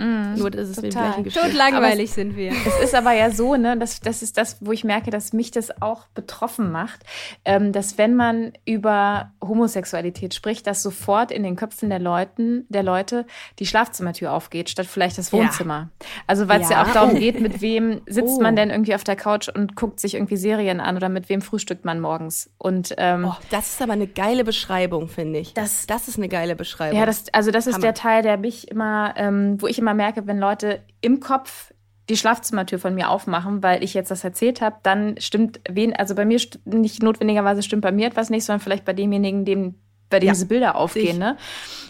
Mm, 0.00 0.38
Nur, 0.38 0.50
dass 0.50 0.68
es 0.68 0.76
total. 0.76 0.90
den 0.90 0.90
gleichen 0.92 1.24
Geschlecht 1.24 1.54
langweilig 1.54 2.10
sind 2.10 2.36
wir. 2.36 2.52
Es 2.52 2.84
ist 2.84 2.94
aber 2.94 3.12
ja 3.12 3.30
so, 3.30 3.56
ne, 3.56 3.76
das, 3.78 4.00
das 4.00 4.22
ist 4.22 4.38
das, 4.38 4.56
wo 4.60 4.72
ich 4.72 4.84
merke, 4.84 5.10
dass 5.10 5.32
mich 5.32 5.50
das 5.50 5.82
auch 5.82 6.06
betroffen 6.14 6.70
macht, 6.72 7.00
ähm, 7.44 7.72
dass 7.72 7.98
wenn 7.98 8.16
man 8.16 8.52
über 8.64 9.32
Homosexualität 9.42 10.34
spricht, 10.34 10.66
dass 10.66 10.82
sofort 10.82 11.30
in 11.30 11.42
den 11.42 11.56
Köpfen 11.56 11.90
der 11.90 11.98
Leuten, 11.98 12.66
der 12.68 12.82
Leute 12.82 13.26
die 13.58 13.66
Schlafzimmertür 13.66 14.32
aufgeht, 14.32 14.70
statt 14.70 14.86
vielleicht 14.86 15.18
das 15.18 15.32
Wohnzimmer. 15.32 15.90
Ja. 16.00 16.06
Also 16.26 16.48
weil 16.48 16.62
es 16.62 16.70
ja. 16.70 16.82
ja. 16.82 16.88
auch 16.88 16.92
darum 16.92 17.14
geht, 17.14 17.40
mit 17.40 17.60
wem 17.60 18.00
sitzt 18.06 18.38
oh. 18.38 18.42
man 18.42 18.56
denn 18.56 18.70
irgendwie 18.70 18.94
auf 18.94 19.04
der 19.04 19.16
Couch 19.16 19.48
und 19.48 19.76
guckt 19.76 20.00
sich 20.00 20.14
irgendwie 20.14 20.36
Serien 20.36 20.80
an 20.80 20.96
oder 20.96 21.08
mit 21.08 21.28
wem 21.28 21.42
frühstückt 21.42 21.84
man 21.84 22.00
morgens. 22.00 22.50
Und 22.58 22.94
ähm, 22.98 23.26
oh, 23.28 23.36
das 23.50 23.74
ist 23.74 23.82
aber 23.82 23.92
eine 23.92 24.06
geile 24.06 24.44
Beschreibung, 24.44 25.08
finde 25.08 25.40
ich. 25.40 25.54
Das, 25.54 25.86
das 25.86 26.08
ist 26.08 26.16
eine 26.16 26.28
geile 26.28 26.56
Beschreibung. 26.56 26.98
Ja, 26.98 27.06
das, 27.06 27.24
also 27.32 27.50
das 27.50 27.66
ist 27.66 27.74
Hammer. 27.74 27.82
der 27.82 27.94
Teil, 27.94 28.22
der 28.22 28.36
mich 28.36 28.70
immer, 28.70 29.14
ähm, 29.16 29.60
wo 29.60 29.66
ich 29.66 29.78
immer 29.78 29.89
merke, 29.94 30.26
wenn 30.26 30.38
Leute 30.38 30.80
im 31.00 31.20
Kopf 31.20 31.72
die 32.08 32.16
Schlafzimmertür 32.16 32.78
von 32.78 32.94
mir 32.94 33.08
aufmachen, 33.08 33.62
weil 33.62 33.84
ich 33.84 33.94
jetzt 33.94 34.10
das 34.10 34.24
erzählt 34.24 34.60
habe, 34.60 34.76
dann 34.82 35.14
stimmt 35.18 35.60
wen, 35.68 35.94
also 35.94 36.14
bei 36.14 36.24
mir 36.24 36.40
nicht 36.64 37.02
notwendigerweise 37.02 37.62
stimmt 37.62 37.82
bei 37.82 37.92
mir 37.92 38.08
etwas 38.08 38.30
nicht, 38.30 38.44
sondern 38.44 38.60
vielleicht 38.60 38.84
bei 38.84 38.92
demjenigen, 38.92 39.44
dem 39.44 39.76
bei 40.10 40.18
denen 40.18 40.32
diese 40.32 40.46
Bilder 40.46 40.74
aufgehen. 40.74 41.18
Ne? 41.18 41.36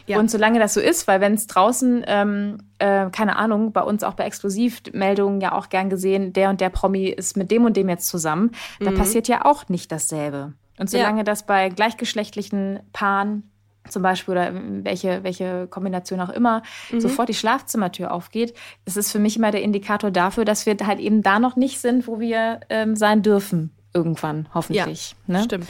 Ja. 0.07 0.19
Und 0.19 0.31
solange 0.31 0.59
das 0.61 0.75
so 0.75 0.81
ist, 0.81 1.09
weil 1.09 1.21
wenn 1.23 1.35
es 1.35 1.47
draußen, 1.47 2.05
ähm, 2.07 2.59
äh, 2.79 3.09
keine 3.11 3.37
Ahnung, 3.37 3.73
bei 3.73 3.83
uns 3.83 4.05
auch 4.05 4.13
bei 4.13 4.25
Exklusivmeldungen 4.25 5.41
ja 5.41 5.53
auch 5.53 5.71
gern 5.71 5.89
gesehen, 5.89 6.35
der 6.35 6.51
und 6.51 6.61
der 6.61 6.69
Promi 6.69 7.07
ist 7.07 7.37
mit 7.39 7.51
dem 7.51 7.65
und 7.65 7.77
dem 7.77 7.89
jetzt 7.89 8.07
zusammen, 8.07 8.53
mhm. 8.79 8.85
da 8.85 8.91
passiert 8.93 9.27
ja 9.27 9.47
auch 9.47 9.69
nicht 9.69 9.91
dasselbe. 9.91 10.53
Und 10.79 10.89
solange 10.91 11.19
ja. 11.19 11.25
das 11.25 11.45
bei 11.45 11.69
gleichgeschlechtlichen 11.71 12.81
Paaren 12.93 13.50
zum 13.91 14.03
Beispiel 14.03 14.33
oder 14.33 14.53
welche, 14.55 15.23
welche 15.25 15.67
Kombination 15.69 16.21
auch 16.21 16.31
immer, 16.31 16.63
mhm. 16.91 17.01
sofort 17.01 17.29
die 17.29 17.35
Schlafzimmertür 17.35 18.13
aufgeht, 18.13 18.55
ist 18.85 18.97
es 18.97 19.13
für 19.13 19.19
mich 19.19 19.37
immer 19.37 19.51
der 19.51 19.63
Indikator 19.63 20.11
dafür, 20.11 20.45
dass 20.45 20.67
wir 20.67 20.77
halt 20.85 21.01
eben 21.01 21.23
da 21.23 21.39
noch 21.39 21.57
nicht 21.57 21.81
sind, 21.81 22.07
wo 22.07 22.21
wir 22.21 22.61
ähm, 22.69 22.97
sein 22.97 23.23
dürfen. 23.23 23.71
Irgendwann, 23.93 24.49
hoffentlich. 24.55 25.17
Ja, 25.27 25.39
ne? 25.39 25.45
Stimmt. 25.45 25.67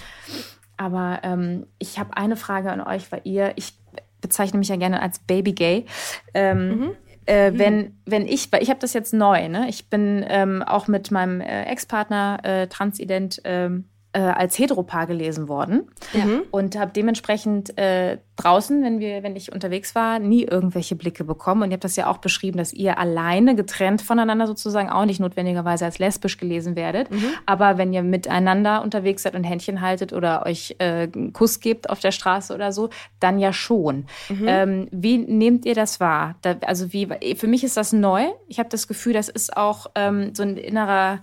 Aber 0.76 1.20
ähm, 1.22 1.66
ich 1.78 1.98
habe 1.98 2.16
eine 2.16 2.36
Frage 2.36 2.70
an 2.70 2.80
euch, 2.80 3.10
weil 3.12 3.20
ihr, 3.24 3.52
ich 3.56 3.74
bezeichne 4.20 4.58
mich 4.58 4.68
ja 4.68 4.76
gerne 4.76 5.02
als 5.02 5.18
Baby 5.18 5.52
Gay. 5.52 5.86
Ähm, 6.34 6.68
mhm. 6.68 6.90
Äh, 7.26 7.52
wenn, 7.54 7.76
mhm. 7.76 7.92
wenn 8.06 8.26
ich, 8.26 8.50
weil 8.50 8.62
ich 8.62 8.70
habe 8.70 8.80
das 8.80 8.92
jetzt 8.92 9.12
neu, 9.12 9.48
ne? 9.48 9.68
Ich 9.68 9.88
bin 9.88 10.24
ähm, 10.26 10.62
auch 10.62 10.88
mit 10.88 11.10
meinem 11.10 11.40
äh, 11.40 11.64
Ex-Partner 11.64 12.38
äh, 12.42 12.66
transident 12.66 13.40
ähm, 13.44 13.89
äh, 14.12 14.20
als 14.20 14.58
Heteropaar 14.58 15.06
gelesen 15.06 15.48
worden 15.48 15.88
ja. 16.12 16.24
Mhm. 16.24 16.42
und 16.50 16.76
habe 16.76 16.90
dementsprechend 16.92 17.78
äh, 17.78 18.18
draußen, 18.36 18.82
wenn 18.82 18.98
wir, 18.98 19.22
wenn 19.22 19.36
ich 19.36 19.52
unterwegs 19.52 19.94
war, 19.94 20.18
nie 20.18 20.44
irgendwelche 20.44 20.96
Blicke 20.96 21.24
bekommen. 21.24 21.62
Und 21.62 21.70
ihr 21.70 21.74
habt 21.74 21.84
das 21.84 21.96
ja 21.96 22.08
auch 22.08 22.18
beschrieben, 22.18 22.58
dass 22.58 22.72
ihr 22.72 22.98
alleine 22.98 23.54
getrennt 23.54 24.02
voneinander 24.02 24.46
sozusagen 24.46 24.88
auch 24.88 25.04
nicht 25.04 25.20
notwendigerweise 25.20 25.84
als 25.84 25.98
lesbisch 25.98 26.38
gelesen 26.38 26.74
werdet. 26.74 27.10
Mhm. 27.10 27.24
Aber 27.46 27.78
wenn 27.78 27.92
ihr 27.92 28.02
miteinander 28.02 28.82
unterwegs 28.82 29.22
seid 29.22 29.34
und 29.34 29.44
Händchen 29.44 29.80
haltet 29.80 30.12
oder 30.12 30.44
euch 30.46 30.74
äh, 30.78 31.08
einen 31.14 31.32
Kuss 31.32 31.60
gebt 31.60 31.88
auf 31.88 32.00
der 32.00 32.12
Straße 32.12 32.52
oder 32.54 32.72
so, 32.72 32.90
dann 33.20 33.38
ja 33.38 33.52
schon. 33.52 34.06
Mhm. 34.28 34.44
Ähm, 34.46 34.88
wie 34.90 35.18
nehmt 35.18 35.66
ihr 35.66 35.74
das 35.74 36.00
wahr? 36.00 36.34
Da, 36.42 36.56
also 36.62 36.92
wie, 36.92 37.08
für 37.36 37.46
mich 37.46 37.62
ist 37.62 37.76
das 37.76 37.92
neu. 37.92 38.24
Ich 38.48 38.58
habe 38.58 38.68
das 38.68 38.88
Gefühl, 38.88 39.12
das 39.12 39.28
ist 39.28 39.56
auch 39.56 39.86
ähm, 39.94 40.34
so 40.34 40.42
ein 40.42 40.56
innerer 40.56 41.20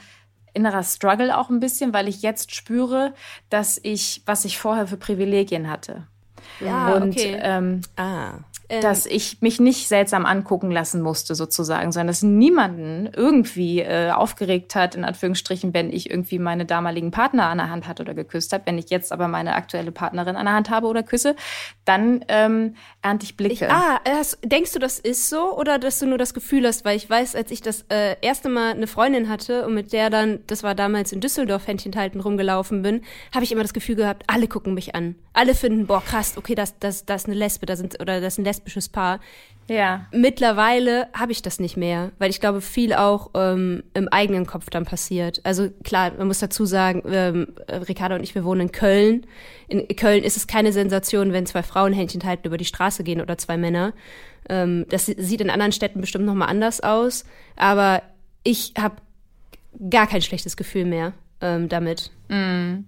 innerer 0.58 0.84
Struggle 0.84 1.38
auch 1.38 1.50
ein 1.50 1.60
bisschen, 1.60 1.94
weil 1.94 2.08
ich 2.08 2.22
jetzt 2.22 2.54
spüre, 2.54 3.14
dass 3.50 3.80
ich, 3.82 4.22
was 4.26 4.44
ich 4.44 4.58
vorher 4.58 4.88
für 4.88 4.98
Privilegien 4.98 5.70
hatte. 5.70 6.08
Ja, 6.60 6.94
und 6.96 7.12
okay. 7.12 7.40
ähm, 7.42 7.82
ah. 7.96 8.40
Ähm, 8.70 8.82
dass 8.82 9.06
ich 9.06 9.42
mich 9.42 9.62
nicht 9.62 9.88
seltsam 9.88 10.26
angucken 10.26 10.72
lassen 10.72 11.02
musste, 11.02 11.36
sozusagen, 11.36 11.94
sondern 11.94 12.08
dass 12.08 12.22
niemanden 12.22 13.10
irgendwie 13.16 13.80
äh, 13.80 14.12
aufgeregt 14.12 14.76
hat, 14.76 14.94
in 14.94 15.06
Anführungsstrichen, 15.06 15.74
wenn 15.74 15.90
ich 15.90 16.10
irgendwie 16.10 16.38
meine 16.38 16.66
damaligen 16.66 17.12
Partner 17.12 17.48
an 17.48 17.60
der 17.60 17.70
Hand 17.70 17.88
hatte 17.88 18.04
oder 18.04 18.14
geküsst 18.14 18.52
habe. 18.52 18.66
Wenn 18.66 18.78
ich 18.78 18.90
jetzt 18.90 19.14
aber 19.14 19.30
meine 19.30 19.56
aktuelle 19.56 19.94
Partnerin 19.94 20.36
an 20.36 20.46
der 20.46 20.54
Hand 20.54 20.70
habe 20.70 20.88
oder 20.88 21.02
küsse, 21.02 21.38
dann 21.86 22.26
ähm, 22.28 22.76
ernte 23.02 23.24
ich 23.24 23.38
Blicke. 23.38 23.66
Ich, 23.66 23.72
ah, 23.72 24.02
hast, 24.06 24.40
denkst 24.44 24.74
du, 24.74 24.80
das 24.80 25.00
ist 25.00 25.30
so 25.30 25.58
oder 25.58 25.80
dass 25.80 26.00
du 26.00 26.06
nur 26.06 26.18
das 26.18 26.34
Gefühl 26.34 26.68
hast? 26.68 26.84
Weil 26.84 26.98
ich 26.98 27.10
weiß, 27.10 27.36
als 27.36 27.52
ich 27.52 27.62
das 27.62 27.86
äh, 27.90 28.18
erste 28.22 28.50
Mal 28.50 28.72
eine 28.74 28.88
Freundin 28.88 29.30
hatte 29.30 29.66
und 29.66 29.76
mit 29.76 29.94
der 29.94 30.10
dann, 30.10 30.40
das 30.48 30.64
war 30.64 30.76
damals 30.76 31.14
in 31.14 31.22
Düsseldorf, 31.22 31.68
Händchen 31.68 31.96
halten 31.96 32.20
rumgelaufen 32.20 32.82
bin, 32.82 33.02
habe 33.34 33.46
ich 33.46 33.54
immer 33.54 33.64
das 33.64 33.74
Gefühl 33.74 33.96
gehabt, 33.96 34.24
alle 34.28 34.50
gucken 34.50 34.74
mich 34.74 34.94
an. 34.94 35.16
Alle 35.38 35.54
finden, 35.54 35.86
boah, 35.86 36.02
krass, 36.04 36.36
okay, 36.36 36.56
das, 36.56 36.80
das, 36.80 37.06
das 37.06 37.22
ist 37.22 37.28
eine 37.28 37.36
Lesbe, 37.36 37.68
da 37.68 37.76
sind, 37.76 38.02
oder 38.02 38.20
das 38.22 38.34
ist 38.34 38.40
ein 38.40 38.44
lesbisches 38.44 38.90
Paar. 38.90 39.20
Ja. 39.68 40.08
Mittlerweile 40.12 41.10
habe 41.14 41.32
ich 41.32 41.44
das 41.44 41.60
nicht 41.60 41.78
mehr, 41.78 42.12
weil 42.18 42.32
ich 42.32 42.40
glaube, 42.40 42.60
viel 42.60 42.92
auch 42.92 43.30
ähm, 43.36 43.84
im 43.94 44.08
eigenen 44.08 44.48
Kopf 44.48 44.72
dann 44.72 44.86
passiert. 44.86 45.42
Also 45.44 45.70
klar, 45.84 46.12
man 46.18 46.26
muss 46.26 46.40
dazu 46.40 46.66
sagen, 46.66 47.04
ähm, 47.06 47.54
Ricardo 47.70 48.16
und 48.16 48.24
ich, 48.24 48.34
wir 48.34 48.46
wohnen 48.46 48.62
in 48.62 48.72
Köln. 48.72 49.28
In 49.68 49.88
Köln 49.96 50.24
ist 50.24 50.38
es 50.38 50.48
keine 50.48 50.74
Sensation, 50.74 51.34
wenn 51.34 51.46
zwei 51.46 51.62
Frauen 51.62 51.94
Händchen 51.94 52.24
halten 52.24 52.48
über 52.48 52.58
die 52.58 52.66
Straße 52.66 53.04
gehen 53.04 53.22
oder 53.22 53.38
zwei 53.38 53.58
Männer. 53.58 53.94
Ähm, 54.50 54.88
das 54.90 55.06
sieht 55.06 55.42
in 55.42 55.52
anderen 55.52 55.72
Städten 55.72 56.02
bestimmt 56.02 56.26
nochmal 56.26 56.50
anders 56.50 56.82
aus. 56.82 57.26
Aber 57.58 58.02
ich 58.42 58.74
habe 58.76 58.96
gar 59.88 60.08
kein 60.08 60.24
schlechtes 60.24 60.58
Gefühl 60.58 60.86
mehr 60.86 61.14
ähm, 61.42 61.70
damit. 61.70 62.10
Mm. 62.28 62.86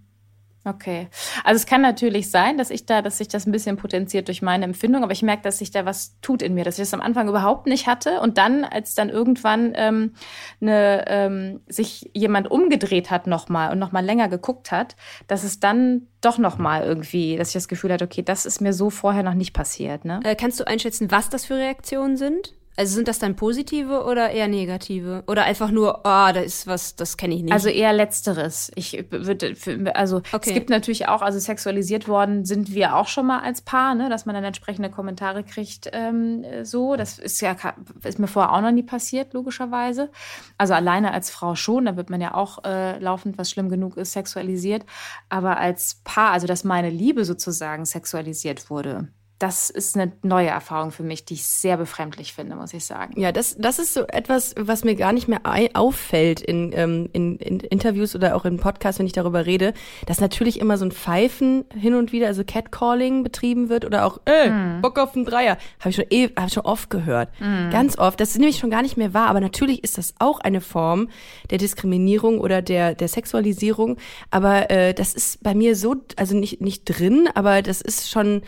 Okay. 0.66 1.08
Also 1.46 1.56
es 1.58 1.66
kann 1.66 1.82
natürlich 1.82 2.30
sein, 2.30 2.58
dass 2.58 2.70
ich 2.70 2.86
da, 2.86 3.02
dass 3.02 3.18
sich 3.18 3.30
das 3.30 3.48
ein 3.48 3.52
bisschen 3.52 3.78
potenziert 3.78 4.28
durch 4.28 4.42
meine 4.42 4.66
Empfindung, 4.66 5.04
aber 5.04 5.14
ich 5.14 5.22
merke, 5.22 5.42
dass 5.42 5.60
sich 5.60 5.72
da 5.72 5.86
was 5.86 6.20
tut 6.22 6.42
in 6.42 6.54
mir, 6.54 6.66
dass 6.66 6.76
ich 6.76 6.82
das 6.82 6.94
am 6.94 7.00
Anfang 7.00 7.30
überhaupt 7.30 7.66
nicht 7.66 7.88
hatte 7.88 8.20
und 8.20 8.38
dann, 8.38 8.66
als 8.66 8.94
dann 8.94 9.10
irgendwann 9.10 9.72
ähm, 9.76 10.14
eine, 10.62 11.06
ähm, 11.08 11.62
sich 11.68 12.12
jemand 12.14 12.52
umgedreht 12.52 13.10
hat 13.10 13.26
nochmal 13.26 13.72
und 13.72 13.80
nochmal 13.80 14.04
länger 14.04 14.28
geguckt 14.28 14.72
hat, 14.72 14.98
dass 15.28 15.46
es 15.46 15.62
dann 15.62 16.08
doch 16.20 16.38
nochmal 16.38 16.84
irgendwie, 16.84 17.38
dass 17.38 17.50
ich 17.50 17.54
das 17.54 17.70
Gefühl 17.70 17.94
hatte, 17.94 18.04
okay, 18.04 18.22
das 18.22 18.46
ist 18.46 18.60
mir 18.60 18.74
so 18.74 18.90
vorher 18.90 19.24
noch 19.24 19.36
nicht 19.36 19.54
passiert. 19.54 20.04
Ne? 20.04 20.20
Äh, 20.26 20.36
kannst 20.36 20.60
du 20.60 20.68
einschätzen, 20.68 21.10
was 21.10 21.30
das 21.30 21.46
für 21.46 21.56
Reaktionen 21.56 22.18
sind? 22.18 22.54
Also 22.80 22.96
sind 22.96 23.10
das 23.10 23.20
dann 23.20 23.36
positive 23.36 24.06
oder 24.06 24.32
eher 24.32 24.48
negative? 24.48 25.26
Oder 25.28 25.44
einfach 25.44 25.70
nur, 25.70 26.06
ah, 26.06 26.30
oh, 26.30 26.34
da 26.34 26.40
ist 26.40 26.66
was, 26.66 26.96
das 26.96 27.18
kenne 27.18 27.36
ich 27.36 27.44
nicht. 27.44 27.52
Also 27.52 27.68
eher 27.68 27.92
letzteres. 27.92 28.72
Ich 28.76 29.06
würde, 29.10 29.54
also 29.96 30.22
okay. 30.32 30.38
es 30.48 30.54
gibt 30.54 30.70
natürlich 30.70 31.10
auch, 31.10 31.22
also 31.22 31.40
sexualisiert 31.40 32.08
worden 32.08 32.46
sind 32.46 32.74
wir 32.74 32.96
auch 32.96 33.10
schon 33.10 33.28
mal 33.28 33.40
als 33.40 33.60
Paar, 33.64 33.96
ne, 33.96 34.08
dass 34.08 34.26
man 34.26 34.34
dann 34.34 34.46
entsprechende 34.46 34.90
Kommentare 34.90 35.44
kriegt, 35.44 35.90
ähm, 35.92 36.46
so. 36.64 36.96
Das 36.96 37.20
ist 37.20 37.42
ja, 37.42 37.58
ist 38.06 38.18
mir 38.18 38.28
vorher 38.28 38.54
auch 38.54 38.62
noch 38.62 38.72
nie 38.72 38.84
passiert, 38.84 39.34
logischerweise. 39.34 40.10
Also 40.58 40.74
alleine 40.74 41.12
als 41.12 41.30
Frau 41.30 41.56
schon, 41.56 41.84
da 41.84 41.98
wird 41.98 42.10
man 42.10 42.22
ja 42.22 42.34
auch 42.34 42.64
äh, 42.64 42.98
laufend, 43.00 43.38
was 43.38 43.52
schlimm 43.52 43.68
genug 43.68 43.98
ist, 43.98 44.14
sexualisiert. 44.14 44.86
Aber 45.28 45.58
als 45.58 46.00
Paar, 46.06 46.32
also 46.32 46.48
dass 46.48 46.64
meine 46.64 46.90
Liebe 46.90 47.26
sozusagen 47.26 47.84
sexualisiert 47.84 48.70
wurde, 48.70 49.10
das 49.40 49.70
ist 49.70 49.96
eine 49.96 50.12
neue 50.22 50.50
Erfahrung 50.50 50.92
für 50.92 51.04
mich, 51.04 51.24
die 51.24 51.36
ich 51.36 51.46
sehr 51.46 51.78
befremdlich 51.78 52.34
finde, 52.34 52.58
muss 52.58 52.74
ich 52.74 52.84
sagen. 52.84 53.20
Ja, 53.20 53.32
das, 53.32 53.56
das 53.58 53.80
ist 53.80 53.94
so 53.94 54.06
etwas, 54.06 54.54
was 54.58 54.84
mir 54.84 54.96
gar 54.96 55.14
nicht 55.14 55.30
mehr 55.30 55.40
auffällt 55.74 56.42
in, 56.42 56.74
ähm, 56.76 57.10
in, 57.14 57.38
in 57.38 57.62
Interviews 57.62 58.16
oder 58.16 58.36
auch 58.36 58.44
in 58.44 58.58
Podcasts, 58.58 59.00
wenn 59.00 59.06
ich 59.06 59.14
darüber 59.14 59.46
rede, 59.46 59.74
dass 60.06 60.20
natürlich 60.20 60.60
immer 60.60 60.78
so 60.78 60.84
ein 60.84 60.92
Pfeifen 60.92 61.64
hin 61.74 61.96
und 61.96 62.12
wieder, 62.12 62.28
also 62.28 62.44
Catcalling 62.44 63.24
betrieben 63.24 63.70
wird 63.70 63.86
oder 63.86 64.06
auch, 64.06 64.20
ey, 64.26 64.50
mm. 64.50 64.82
Bock 64.82 65.00
auf 65.00 65.16
einen 65.16 65.24
Dreier. 65.24 65.58
Habe 65.80 65.92
ich 65.92 65.96
schon 65.96 66.06
eh, 66.10 66.30
habe 66.36 66.48
ich 66.48 66.54
schon 66.54 66.66
oft 66.66 66.90
gehört. 66.90 67.30
Mm. 67.40 67.70
Ganz 67.70 67.98
oft. 67.98 68.20
Das 68.20 68.32
ist 68.32 68.40
nämlich 68.40 68.58
schon 68.58 68.70
gar 68.70 68.82
nicht 68.82 68.98
mehr 68.98 69.14
wahr, 69.14 69.30
aber 69.30 69.40
natürlich 69.40 69.86
ist 69.86 69.98
das 69.98 70.16
auch 70.20 70.42
eine 70.42 70.60
Form 70.60 71.08
der 71.50 71.60
Diskriminierung 71.60 72.40
oder 72.40 72.62
der, 72.62 72.94
der 72.94 73.08
Sexualisierung. 73.08 73.96
Aber 74.32 74.70
äh, 74.70 74.94
das 74.94 75.14
ist 75.14 75.42
bei 75.42 75.56
mir 75.56 75.78
so, 75.78 75.96
also 76.18 76.36
nicht, 76.36 76.60
nicht 76.60 76.84
drin, 76.84 77.30
aber 77.34 77.62
das 77.62 77.80
ist 77.80 78.10
schon 78.10 78.42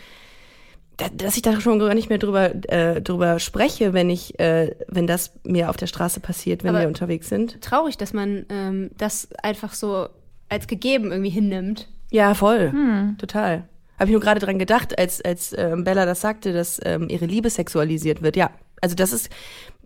dass 0.96 1.36
ich 1.36 1.42
da 1.42 1.60
schon 1.60 1.78
gar 1.78 1.94
nicht 1.94 2.08
mehr 2.08 2.18
drüber, 2.18 2.52
äh, 2.70 3.00
drüber 3.00 3.38
spreche, 3.38 3.92
wenn 3.92 4.10
ich, 4.10 4.38
äh, 4.38 4.74
wenn 4.88 5.06
das 5.06 5.32
mir 5.44 5.70
auf 5.70 5.76
der 5.76 5.86
Straße 5.86 6.20
passiert, 6.20 6.64
wenn 6.64 6.70
Aber 6.70 6.80
wir 6.80 6.88
unterwegs 6.88 7.28
sind. 7.28 7.60
Traurig, 7.60 7.96
dass 7.96 8.12
man 8.12 8.46
ähm, 8.50 8.90
das 8.96 9.28
einfach 9.42 9.74
so 9.74 10.08
als 10.48 10.66
gegeben 10.66 11.10
irgendwie 11.10 11.30
hinnimmt. 11.30 11.88
Ja, 12.10 12.34
voll. 12.34 12.70
Hm. 12.70 13.16
Total. 13.18 13.64
Habe 13.98 14.10
ich 14.10 14.12
nur 14.12 14.20
gerade 14.20 14.40
dran 14.40 14.58
gedacht, 14.58 14.98
als, 14.98 15.22
als 15.24 15.54
ähm, 15.56 15.84
Bella 15.84 16.04
das 16.04 16.20
sagte, 16.20 16.52
dass 16.52 16.80
ähm, 16.84 17.08
ihre 17.08 17.26
Liebe 17.26 17.48
sexualisiert 17.48 18.20
wird. 18.20 18.36
Ja, 18.36 18.50
also 18.82 18.96
das 18.96 19.12
ist, 19.12 19.30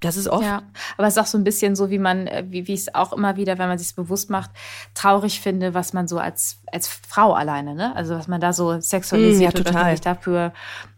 das 0.00 0.16
ist 0.16 0.26
oft. 0.26 0.42
Ja, 0.42 0.62
aber 0.96 1.06
es 1.06 1.14
ist 1.14 1.22
auch 1.22 1.26
so 1.26 1.36
ein 1.38 1.44
bisschen 1.44 1.76
so, 1.76 1.90
wie 1.90 1.98
man, 1.98 2.26
äh, 2.26 2.44
wie, 2.48 2.66
wie 2.66 2.72
ich 2.72 2.80
es 2.80 2.94
auch 2.94 3.12
immer 3.12 3.36
wieder, 3.36 3.58
wenn 3.58 3.68
man 3.68 3.78
sich 3.78 3.94
bewusst 3.94 4.30
macht, 4.30 4.50
traurig 4.94 5.40
finde, 5.40 5.74
was 5.74 5.92
man 5.92 6.08
so 6.08 6.18
als, 6.18 6.62
als 6.72 6.88
Frau 6.88 7.34
alleine, 7.34 7.74
ne? 7.74 7.94
Also 7.94 8.14
was 8.14 8.26
man 8.26 8.40
da 8.40 8.52
so 8.52 8.80
sexualisiert 8.80 9.54
mm, 9.54 9.58
ja, 9.58 9.64
total. 9.64 9.68
und 9.68 9.74
was 9.74 9.82
man 9.82 9.90
sich 9.92 10.00
dafür 10.00 10.52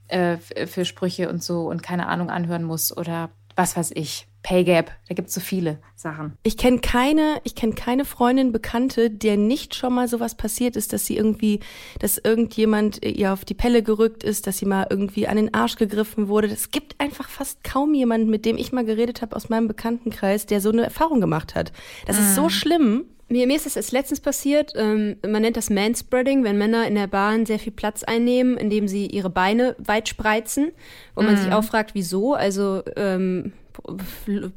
äh, 0.09 0.39
für 0.39 0.85
Sprüche 0.85 1.29
und 1.29 1.43
so 1.43 1.69
und 1.69 1.83
keine 1.83 2.09
Ahnung 2.09 2.31
anhören 2.31 2.65
muss 2.65 2.97
oder 2.97 3.31
was 3.57 3.77
weiß 3.77 3.93
ich. 3.95 4.29
Pay 4.45 4.65
Gap, 4.65 4.93
da 5.09 5.15
gibt 5.15 5.29
es 5.29 5.35
so 5.35 5.41
viele 5.41 5.79
Sachen. 5.97 6.39
Ich 6.45 6.57
kenne 6.57 6.79
keine, 6.79 7.41
ich 7.43 7.57
kenne 7.57 7.75
keine 7.75 8.05
Freundin, 8.05 8.53
Bekannte, 8.53 9.11
der 9.11 9.37
nicht 9.37 9.75
schon 9.75 9.93
mal 9.93 10.07
sowas 10.07 10.37
passiert 10.37 10.77
ist, 10.77 10.93
dass 10.93 11.07
sie 11.07 11.17
irgendwie, 11.17 11.61
dass 11.99 12.19
irgendjemand 12.19 13.05
ihr 13.05 13.33
auf 13.33 13.45
die 13.45 13.55
Pelle 13.55 13.83
gerückt 13.83 14.23
ist, 14.23 14.47
dass 14.47 14.59
sie 14.59 14.65
mal 14.65 14.87
irgendwie 14.89 15.27
an 15.27 15.37
den 15.37 15.53
Arsch 15.55 15.77
gegriffen 15.77 16.29
wurde. 16.29 16.47
Es 16.47 16.71
gibt 16.71 17.01
einfach 17.01 17.29
fast 17.29 17.65
kaum 17.65 17.95
jemanden, 17.95 18.31
mit 18.31 18.45
dem 18.45 18.57
ich 18.57 18.73
mal 18.73 18.85
geredet 18.85 19.23
habe 19.23 19.35
aus 19.35 19.49
meinem 19.49 19.67
Bekanntenkreis, 19.67 20.47
der 20.47 20.61
so 20.61 20.71
eine 20.71 20.85
Erfahrung 20.85 21.21
gemacht 21.21 21.57
hat. 21.57 21.73
Das 22.07 22.17
mhm. 22.17 22.23
ist 22.23 22.35
so 22.37 22.45
mhm. 22.45 22.51
schlimm. 22.51 23.05
Mir, 23.29 23.47
mir 23.47 23.57
ist 23.57 23.67
das 23.67 23.77
als 23.77 23.93
letztens 23.93 24.21
passiert. 24.21 24.73
Ähm, 24.75 25.17
man 25.27 25.43
nennt 25.43 25.57
das 25.57 25.69
Manspreading, 25.69 26.45
wenn 26.45 26.57
Männer 26.57 26.87
in 26.87 26.95
der 26.95 27.07
Bahn 27.07 27.45
sehr 27.45 27.59
viel 27.59 27.73
Platz 27.73 28.03
einnehmen, 28.03 28.57
indem 28.57 28.89
sie 28.89 29.07
ihre 29.07 29.29
Beine 29.29 29.77
weit 29.79 30.09
spreizen, 30.09 30.73
wo 31.15 31.23
man 31.23 31.37
sich 31.37 31.47
mhm. 31.47 31.53
auch 31.53 31.65
fragt, 31.65 31.95
wieso. 31.95 32.35
Also 32.35 32.83
ähm, 32.97 33.53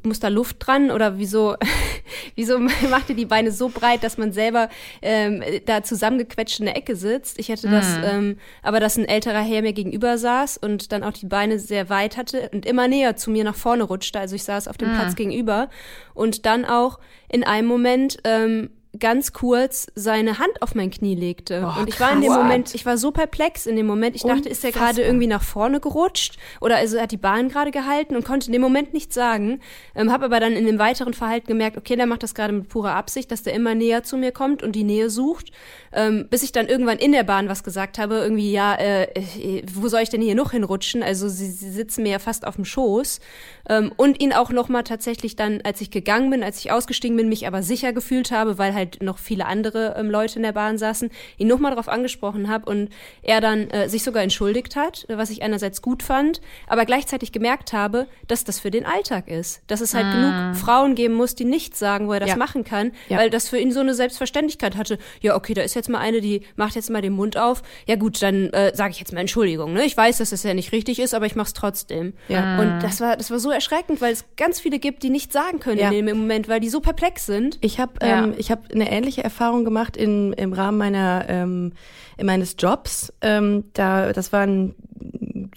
muss 0.03 0.19
da 0.19 0.27
Luft 0.27 0.57
dran 0.59 0.91
oder 0.91 1.17
wieso, 1.17 1.55
wieso 2.35 2.59
macht 2.59 3.09
ihr 3.09 3.15
die 3.15 3.25
Beine 3.25 3.51
so 3.51 3.69
breit, 3.69 4.03
dass 4.03 4.17
man 4.17 4.31
selber 4.31 4.69
ähm, 5.01 5.43
da 5.65 5.83
zusammengequetscht 5.83 6.59
in 6.59 6.65
der 6.65 6.77
Ecke 6.77 6.95
sitzt? 6.95 7.39
Ich 7.39 7.49
hätte 7.49 7.69
das, 7.69 7.97
mhm. 7.97 8.03
ähm, 8.03 8.37
aber 8.61 8.79
dass 8.79 8.97
ein 8.97 9.05
älterer 9.05 9.41
Herr 9.41 9.61
mir 9.61 9.73
gegenüber 9.73 10.17
saß 10.17 10.57
und 10.57 10.91
dann 10.91 11.03
auch 11.03 11.13
die 11.13 11.27
Beine 11.27 11.59
sehr 11.59 11.89
weit 11.89 12.17
hatte 12.17 12.49
und 12.53 12.65
immer 12.65 12.87
näher 12.87 13.15
zu 13.15 13.31
mir 13.31 13.43
nach 13.43 13.55
vorne 13.55 13.83
rutschte. 13.83 14.19
Also 14.19 14.35
ich 14.35 14.43
saß 14.43 14.67
auf 14.67 14.77
dem 14.77 14.89
mhm. 14.91 14.95
Platz 14.95 15.15
gegenüber 15.15 15.69
und 16.13 16.45
dann 16.45 16.65
auch 16.65 16.99
in 17.29 17.43
einem 17.43 17.67
Moment 17.67 18.17
ähm, 18.23 18.69
ganz 18.99 19.31
kurz 19.31 19.87
seine 19.95 20.37
Hand 20.37 20.61
auf 20.61 20.75
mein 20.75 20.91
Knie 20.91 21.15
legte. 21.15 21.63
Oh, 21.65 21.79
und 21.79 21.87
ich 21.87 21.99
war 21.99 22.11
in 22.11 22.21
dem 22.21 22.33
Moment, 22.33 22.75
ich 22.75 22.85
war 22.85 22.97
so 22.97 23.11
perplex 23.11 23.65
in 23.65 23.77
dem 23.77 23.85
Moment. 23.85 24.17
Ich 24.17 24.23
dachte, 24.23 24.49
ist 24.49 24.65
er 24.65 24.71
gerade 24.71 25.01
irgendwie 25.01 25.27
nach 25.27 25.43
vorne 25.43 25.79
gerutscht 25.79 26.37
oder 26.59 26.75
also 26.75 26.97
er 26.97 27.03
hat 27.03 27.11
die 27.11 27.17
Bahn 27.17 27.47
gerade 27.47 27.71
gehalten 27.71 28.17
und 28.17 28.25
konnte 28.25 28.47
in 28.47 28.53
dem 28.53 28.61
Moment 28.61 28.93
nichts 28.93 29.15
sagen. 29.15 29.61
Ähm, 29.95 30.11
habe 30.11 30.25
aber 30.25 30.41
dann 30.41 30.53
in 30.53 30.65
dem 30.65 30.77
weiteren 30.77 31.13
Verhalten 31.13 31.47
gemerkt, 31.47 31.77
okay, 31.77 31.95
der 31.95 32.05
macht 32.05 32.23
das 32.23 32.35
gerade 32.35 32.51
mit 32.51 32.67
purer 32.67 32.95
Absicht, 32.95 33.31
dass 33.31 33.43
der 33.43 33.53
immer 33.53 33.75
näher 33.75 34.03
zu 34.03 34.17
mir 34.17 34.33
kommt 34.33 34.61
und 34.61 34.73
die 34.73 34.83
Nähe 34.83 35.09
sucht. 35.09 35.51
Ähm, 35.93 36.27
bis 36.29 36.43
ich 36.43 36.51
dann 36.51 36.67
irgendwann 36.67 36.97
in 36.97 37.13
der 37.13 37.23
Bahn 37.23 37.47
was 37.47 37.63
gesagt 37.63 37.97
habe, 37.97 38.15
irgendwie, 38.15 38.51
ja, 38.51 38.75
äh, 38.75 39.03
äh 39.03 39.63
wo 39.73 39.87
soll 39.87 40.01
ich 40.01 40.09
denn 40.09 40.21
hier 40.21 40.35
noch 40.35 40.51
hinrutschen? 40.51 41.01
Also 41.01 41.29
sie, 41.29 41.49
sie 41.49 41.71
sitzen 41.71 42.03
mir 42.03 42.13
ja 42.13 42.19
fast 42.19 42.45
auf 42.45 42.55
dem 42.55 42.65
Schoß. 42.65 43.21
Ähm, 43.69 43.93
und 43.95 44.21
ihn 44.21 44.33
auch 44.33 44.49
nochmal 44.49 44.83
tatsächlich 44.83 45.37
dann, 45.37 45.61
als 45.63 45.79
ich 45.79 45.91
gegangen 45.91 46.29
bin, 46.29 46.43
als 46.43 46.59
ich 46.59 46.71
ausgestiegen 46.71 47.15
bin, 47.15 47.29
mich 47.29 47.47
aber 47.47 47.63
sicher 47.63 47.93
gefühlt 47.93 48.31
habe, 48.31 48.57
weil 48.57 48.73
halt 48.73 48.80
noch 49.01 49.17
viele 49.17 49.45
andere 49.45 49.95
ähm, 49.97 50.09
Leute 50.09 50.37
in 50.37 50.43
der 50.43 50.51
Bahn 50.51 50.77
saßen, 50.77 51.09
ihn 51.37 51.47
nochmal 51.47 51.71
darauf 51.71 51.87
angesprochen 51.87 52.49
habe 52.49 52.69
und 52.69 52.89
er 53.21 53.41
dann 53.41 53.69
äh, 53.69 53.89
sich 53.89 54.03
sogar 54.03 54.23
entschuldigt 54.23 54.75
hat, 54.75 55.05
was 55.09 55.29
ich 55.29 55.43
einerseits 55.43 55.81
gut 55.81 56.03
fand, 56.03 56.41
aber 56.67 56.85
gleichzeitig 56.85 57.31
gemerkt 57.31 57.73
habe, 57.73 58.07
dass 58.27 58.43
das 58.43 58.59
für 58.59 58.71
den 58.71 58.85
Alltag 58.85 59.27
ist. 59.27 59.61
Dass 59.67 59.81
es 59.81 59.93
halt 59.93 60.05
ah. 60.05 60.13
genug 60.13 60.57
Frauen 60.57 60.95
geben 60.95 61.15
muss, 61.15 61.35
die 61.35 61.45
nichts 61.45 61.79
sagen, 61.79 62.07
wo 62.07 62.13
er 62.13 62.19
das 62.19 62.29
ja. 62.29 62.35
machen 62.37 62.63
kann, 62.63 62.91
ja. 63.09 63.17
weil 63.17 63.29
das 63.29 63.49
für 63.49 63.57
ihn 63.57 63.71
so 63.71 63.79
eine 63.79 63.93
Selbstverständlichkeit 63.93 64.75
hatte. 64.75 64.97
Ja, 65.21 65.35
okay, 65.35 65.53
da 65.53 65.61
ist 65.61 65.75
jetzt 65.75 65.89
mal 65.89 65.99
eine, 65.99 66.21
die 66.21 66.41
macht 66.55 66.75
jetzt 66.75 66.89
mal 66.89 67.01
den 67.01 67.13
Mund 67.13 67.37
auf. 67.37 67.61
Ja 67.87 67.95
gut, 67.95 68.21
dann 68.21 68.49
äh, 68.51 68.75
sage 68.75 68.91
ich 68.91 68.99
jetzt 68.99 69.13
mal 69.13 69.21
Entschuldigung. 69.21 69.73
Ne? 69.73 69.85
Ich 69.85 69.95
weiß, 69.95 70.17
dass 70.17 70.31
das 70.31 70.43
ja 70.43 70.53
nicht 70.53 70.71
richtig 70.71 70.99
ist, 70.99 71.13
aber 71.13 71.25
ich 71.25 71.35
mach's 71.35 71.53
trotzdem. 71.53 72.13
Ja. 72.27 72.59
Und 72.59 72.79
das 72.81 73.01
war, 73.01 73.17
das 73.17 73.31
war 73.31 73.39
so 73.39 73.51
erschreckend, 73.51 74.01
weil 74.01 74.13
es 74.13 74.25
ganz 74.37 74.59
viele 74.59 74.79
gibt, 74.79 75.03
die 75.03 75.09
nichts 75.09 75.33
sagen 75.33 75.59
können 75.59 75.79
ja. 75.79 75.89
in 75.89 76.05
dem 76.05 76.17
Moment, 76.17 76.47
weil 76.47 76.59
die 76.59 76.69
so 76.69 76.79
perplex 76.79 77.25
sind. 77.25 77.57
Ich 77.61 77.79
habe 77.79 77.93
ähm, 78.01 78.33
ich 78.37 78.51
hab 78.51 78.70
eine 78.73 78.91
ähnliche 78.91 79.23
Erfahrung 79.23 79.65
gemacht 79.65 79.97
in, 79.97 80.33
im 80.33 80.53
Rahmen 80.53 80.77
meiner 80.77 81.25
ähm, 81.27 81.73
meines 82.21 82.55
Jobs. 82.57 83.13
Ähm, 83.21 83.65
da, 83.73 84.13
das 84.13 84.31
war 84.33 84.41
ein 84.41 84.75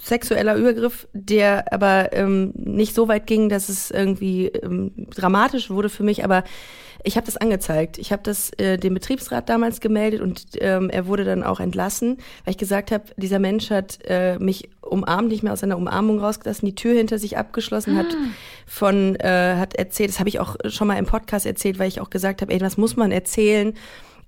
sexueller 0.01 0.57
Übergriff, 0.57 1.09
der 1.12 1.73
aber 1.73 2.12
ähm, 2.12 2.53
nicht 2.57 2.95
so 2.95 3.09
weit 3.09 3.27
ging, 3.27 3.49
dass 3.49 3.69
es 3.69 3.91
irgendwie 3.91 4.47
ähm, 4.47 4.93
dramatisch 5.11 5.71
wurde 5.71 5.89
für 5.89 6.03
mich, 6.03 6.25
aber 6.25 6.45
ich 7.05 7.17
habe 7.17 7.27
das 7.27 7.37
angezeigt. 7.37 7.99
Ich 7.99 8.13
habe 8.13 8.23
das 8.23 8.51
äh, 8.55 8.79
dem 8.79 8.95
Betriebsrat 8.95 9.49
damals 9.49 9.81
gemeldet 9.81 10.21
und 10.21 10.45
ähm, 10.61 10.91
er 10.91 11.07
wurde 11.07 11.25
dann 11.25 11.45
auch 11.45 11.61
entlassen, 11.61 12.17
weil 12.45 12.53
ich 12.53 12.59
gesagt 12.59 12.91
habe, 12.91 13.05
dieser 13.17 13.39
Mensch 13.39 13.71
hat 13.71 13.99
äh, 14.07 14.39
mich 14.39 14.71
umarmt, 14.81 15.29
nicht 15.29 15.43
mehr 15.43 15.53
aus 15.53 15.61
seiner 15.61 15.77
Umarmung 15.77 16.19
rausgelassen, 16.19 16.67
die 16.67 16.75
Tür 16.75 16.95
hinter 16.95 17.19
sich 17.19 17.37
abgeschlossen, 17.37 17.97
ah. 17.97 18.01
hat 18.01 18.17
von 18.67 19.17
äh, 19.17 19.57
hat 19.57 19.75
erzählt, 19.75 20.09
das 20.09 20.19
habe 20.19 20.29
ich 20.29 20.41
auch 20.41 20.57
schon 20.67 20.89
mal 20.89 20.99
im 20.99 21.07
Podcast 21.07 21.47
erzählt, 21.47 21.79
weil 21.79 21.89
ich 21.89 22.01
auch 22.01 22.11
gesagt 22.11 22.43
habe, 22.43 22.53
ey, 22.53 22.61
was 22.61 22.77
muss 22.77 22.97
man 22.97 23.13
erzählen? 23.13 23.75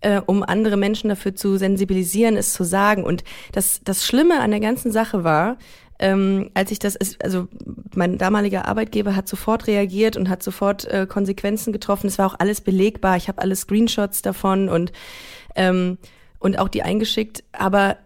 Äh, 0.02 0.20
um 0.26 0.42
andere 0.42 0.76
Menschen 0.76 1.08
dafür 1.08 1.34
zu 1.34 1.56
sensibilisieren, 1.56 2.36
es 2.36 2.52
zu 2.52 2.64
sagen. 2.64 3.02
Und 3.02 3.24
das, 3.52 3.80
das 3.82 4.04
Schlimme 4.04 4.40
an 4.40 4.50
der 4.50 4.60
ganzen 4.60 4.92
Sache 4.92 5.24
war, 5.24 5.56
ähm, 5.98 6.50
als 6.54 6.70
ich 6.70 6.78
das, 6.78 6.96
also 7.22 7.48
mein 7.94 8.18
damaliger 8.18 8.66
Arbeitgeber 8.66 9.16
hat 9.16 9.28
sofort 9.28 9.66
reagiert 9.66 10.16
und 10.16 10.28
hat 10.28 10.42
sofort 10.42 10.84
äh, 10.84 11.06
Konsequenzen 11.08 11.72
getroffen. 11.72 12.08
Es 12.08 12.18
war 12.18 12.26
auch 12.26 12.38
alles 12.38 12.60
belegbar. 12.60 13.16
Ich 13.16 13.28
habe 13.28 13.40
alle 13.40 13.56
Screenshots 13.56 14.22
davon 14.22 14.68
und 14.68 14.92
ähm, 15.54 15.98
und 16.38 16.58
auch 16.58 16.68
die 16.68 16.82
eingeschickt. 16.82 17.44
Aber 17.52 17.96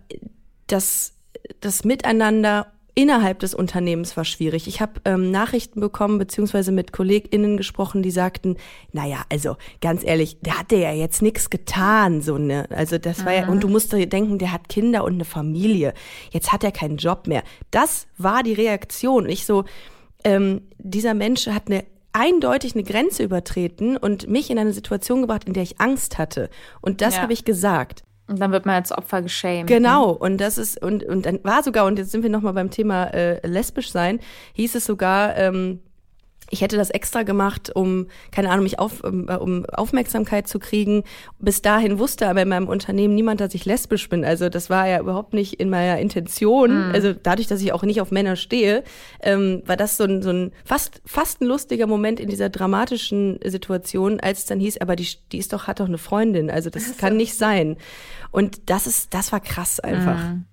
das 0.66 1.14
das 1.60 1.84
Miteinander 1.84 2.72
innerhalb 2.94 3.38
des 3.40 3.54
Unternehmens 3.54 4.16
war 4.16 4.24
schwierig. 4.24 4.66
Ich 4.66 4.80
habe 4.80 5.00
ähm, 5.04 5.30
Nachrichten 5.30 5.80
bekommen, 5.80 6.18
beziehungsweise 6.18 6.72
mit 6.72 6.92
KollegInnen 6.92 7.56
gesprochen, 7.56 8.02
die 8.02 8.10
sagten, 8.10 8.56
naja, 8.92 9.22
also 9.30 9.56
ganz 9.80 10.04
ehrlich, 10.04 10.38
der 10.40 10.58
hatte 10.58 10.76
ja 10.76 10.92
jetzt 10.92 11.22
nichts 11.22 11.50
getan, 11.50 12.22
so 12.22 12.38
ne. 12.38 12.66
Also 12.70 12.98
das 12.98 13.24
war 13.24 13.32
ja, 13.32 13.48
und 13.48 13.62
du 13.62 13.68
musst 13.68 13.92
dir 13.92 14.06
denken, 14.06 14.38
der 14.38 14.52
hat 14.52 14.68
Kinder 14.68 15.04
und 15.04 15.14
eine 15.14 15.24
Familie. 15.24 15.94
Jetzt 16.30 16.52
hat 16.52 16.64
er 16.64 16.72
keinen 16.72 16.96
Job 16.96 17.26
mehr. 17.26 17.42
Das 17.70 18.06
war 18.18 18.42
die 18.42 18.54
Reaktion. 18.54 19.28
Ich 19.28 19.46
so, 19.46 19.64
ähm, 20.24 20.62
dieser 20.78 21.14
Mensch 21.14 21.46
hat 21.46 21.64
eine 21.66 21.84
eindeutig 22.12 22.74
eine 22.74 22.82
Grenze 22.82 23.22
übertreten 23.22 23.96
und 23.96 24.28
mich 24.28 24.50
in 24.50 24.58
eine 24.58 24.72
Situation 24.72 25.20
gebracht, 25.20 25.44
in 25.44 25.52
der 25.52 25.62
ich 25.62 25.80
Angst 25.80 26.18
hatte. 26.18 26.50
Und 26.80 27.00
das 27.00 27.16
ja. 27.16 27.22
habe 27.22 27.32
ich 27.32 27.44
gesagt. 27.44 28.02
Und 28.30 28.40
dann 28.40 28.52
wird 28.52 28.64
man 28.64 28.76
als 28.76 28.92
Opfer 28.92 29.22
geschämt. 29.22 29.68
Genau, 29.68 30.12
und 30.12 30.40
das 30.40 30.56
ist, 30.56 30.80
und, 30.80 31.02
und 31.02 31.26
dann 31.26 31.40
war 31.42 31.64
sogar, 31.64 31.84
und 31.86 31.98
jetzt 31.98 32.12
sind 32.12 32.22
wir 32.22 32.30
nochmal 32.30 32.52
beim 32.52 32.70
Thema 32.70 33.06
äh, 33.12 33.44
lesbisch 33.44 33.90
sein, 33.90 34.20
hieß 34.54 34.76
es 34.76 34.84
sogar, 34.84 35.36
ähm, 35.36 35.80
ich 36.50 36.60
hätte 36.60 36.76
das 36.76 36.90
extra 36.90 37.22
gemacht, 37.22 37.70
um, 37.74 38.08
keine 38.32 38.50
Ahnung, 38.50 38.64
mich 38.64 38.78
auf, 38.78 39.02
um, 39.04 39.28
um 39.28 39.64
Aufmerksamkeit 39.66 40.48
zu 40.48 40.58
kriegen. 40.58 41.04
Bis 41.38 41.62
dahin 41.62 41.98
wusste 41.98 42.28
aber 42.28 42.42
in 42.42 42.48
meinem 42.48 42.68
Unternehmen 42.68 43.14
niemand, 43.14 43.40
dass 43.40 43.54
ich 43.54 43.64
lesbisch 43.64 44.08
bin. 44.08 44.24
Also 44.24 44.48
das 44.48 44.68
war 44.68 44.88
ja 44.88 44.98
überhaupt 44.98 45.32
nicht 45.32 45.54
in 45.54 45.70
meiner 45.70 45.98
Intention. 45.98 46.88
Mhm. 46.88 46.92
Also 46.94 47.12
dadurch, 47.12 47.46
dass 47.46 47.62
ich 47.62 47.72
auch 47.72 47.84
nicht 47.84 48.00
auf 48.00 48.10
Männer 48.10 48.34
stehe, 48.34 48.82
ähm, 49.22 49.62
war 49.64 49.76
das 49.76 49.96
so 49.96 50.04
ein, 50.04 50.22
so 50.22 50.30
ein 50.30 50.52
fast, 50.64 51.00
fast 51.06 51.40
ein 51.40 51.46
lustiger 51.46 51.86
Moment 51.86 52.18
in 52.18 52.28
dieser 52.28 52.48
dramatischen 52.48 53.38
Situation, 53.44 54.18
als 54.18 54.40
es 54.40 54.46
dann 54.46 54.58
hieß, 54.58 54.78
aber 54.80 54.96
die, 54.96 55.06
die 55.30 55.38
ist 55.38 55.52
doch, 55.52 55.68
hat 55.68 55.78
doch 55.78 55.86
eine 55.86 55.98
Freundin. 55.98 56.50
Also 56.50 56.68
das, 56.68 56.88
das 56.88 56.98
kann 56.98 57.16
nicht 57.16 57.34
sein. 57.34 57.76
Und 58.30 58.70
das 58.70 58.86
ist, 58.86 59.14
das 59.14 59.32
war 59.32 59.40
krass 59.40 59.80
einfach. 59.80 60.18
Mhm. 60.18 60.44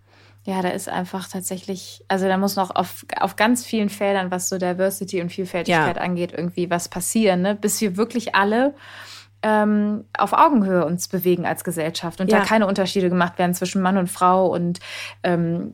Ja, 0.45 0.61
da 0.61 0.69
ist 0.69 0.87
einfach 0.87 1.27
tatsächlich, 1.27 2.05
also 2.07 2.25
da 2.27 2.37
muss 2.37 2.55
noch 2.55 2.73
auf, 2.73 3.05
auf 3.19 3.35
ganz 3.35 3.65
vielen 3.65 3.89
Feldern, 3.89 4.31
was 4.31 4.47
so 4.47 4.57
Diversity 4.57 5.21
und 5.21 5.29
Vielfältigkeit 5.29 5.97
ja. 5.97 6.01
angeht, 6.01 6.31
irgendwie 6.31 6.69
was 6.69 6.87
passieren, 6.87 7.41
ne? 7.41 7.53
bis 7.53 7.81
wir 7.81 7.97
wirklich 7.97 8.33
alle 8.33 8.73
ähm, 9.43 10.05
auf 10.17 10.33
Augenhöhe 10.33 10.85
uns 10.85 11.09
bewegen 11.09 11.45
als 11.45 11.63
Gesellschaft 11.63 12.21
und 12.21 12.31
ja. 12.31 12.39
da 12.39 12.45
keine 12.45 12.65
Unterschiede 12.65 13.09
gemacht 13.09 13.37
werden 13.37 13.53
zwischen 13.53 13.81
Mann 13.81 13.97
und 13.97 14.09
Frau 14.09 14.47
und 14.47 14.79
ähm, 15.23 15.73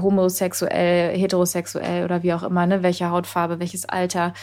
homosexuell, 0.00 1.16
heterosexuell 1.18 2.04
oder 2.04 2.22
wie 2.22 2.32
auch 2.32 2.44
immer, 2.44 2.64
ne? 2.66 2.82
welche 2.84 3.10
Hautfarbe, 3.10 3.58
welches 3.58 3.86
Alter. 3.86 4.34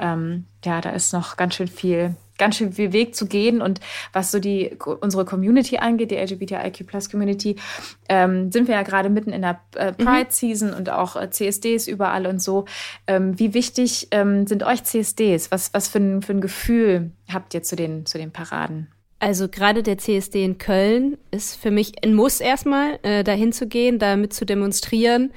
Ähm, 0.00 0.46
ja, 0.64 0.80
da 0.80 0.90
ist 0.90 1.12
noch 1.12 1.36
ganz 1.36 1.54
schön 1.54 1.68
viel 1.68 2.16
ganz 2.40 2.56
schön 2.56 2.72
viel 2.72 2.92
Weg 2.92 3.14
zu 3.14 3.26
gehen. 3.26 3.62
Und 3.62 3.78
was 4.12 4.32
so 4.32 4.40
die 4.40 4.76
unsere 5.00 5.24
Community 5.24 5.76
angeht, 5.76 6.10
die 6.10 6.16
LGBTIQ 6.16 6.88
Community, 7.10 7.54
ähm, 8.08 8.50
sind 8.50 8.66
wir 8.66 8.74
ja 8.74 8.82
gerade 8.82 9.10
mitten 9.10 9.30
in 9.30 9.42
der 9.42 9.60
äh, 9.76 9.92
mhm. 9.92 10.04
Pride 10.04 10.30
Season 10.30 10.70
mhm. 10.70 10.76
und 10.76 10.90
auch 10.90 11.14
äh, 11.14 11.30
CSDs 11.30 11.86
überall 11.86 12.26
und 12.26 12.42
so. 12.42 12.64
Ähm, 13.06 13.38
wie 13.38 13.54
wichtig 13.54 14.08
ähm, 14.10 14.48
sind 14.48 14.64
euch 14.64 14.82
CSDs? 14.82 15.52
Was, 15.52 15.72
was 15.72 15.86
für 15.86 15.98
ein, 15.98 16.22
für 16.22 16.32
ein 16.32 16.40
Gefühl 16.40 17.12
habt 17.32 17.54
ihr 17.54 17.62
zu 17.62 17.76
den, 17.76 18.06
zu 18.06 18.18
den 18.18 18.32
Paraden? 18.32 18.88
Also 19.20 19.48
gerade 19.48 19.82
der 19.82 19.98
CSD 19.98 20.42
in 20.42 20.56
Köln 20.56 21.18
ist 21.30 21.56
für 21.56 21.70
mich 21.70 22.02
ein 22.02 22.14
Muss 22.14 22.40
erstmal, 22.40 22.98
äh, 23.02 23.22
dahin 23.22 23.52
zu 23.52 23.68
gehen, 23.68 23.98
damit 23.98 24.32
zu 24.32 24.46
demonstrieren 24.46 25.32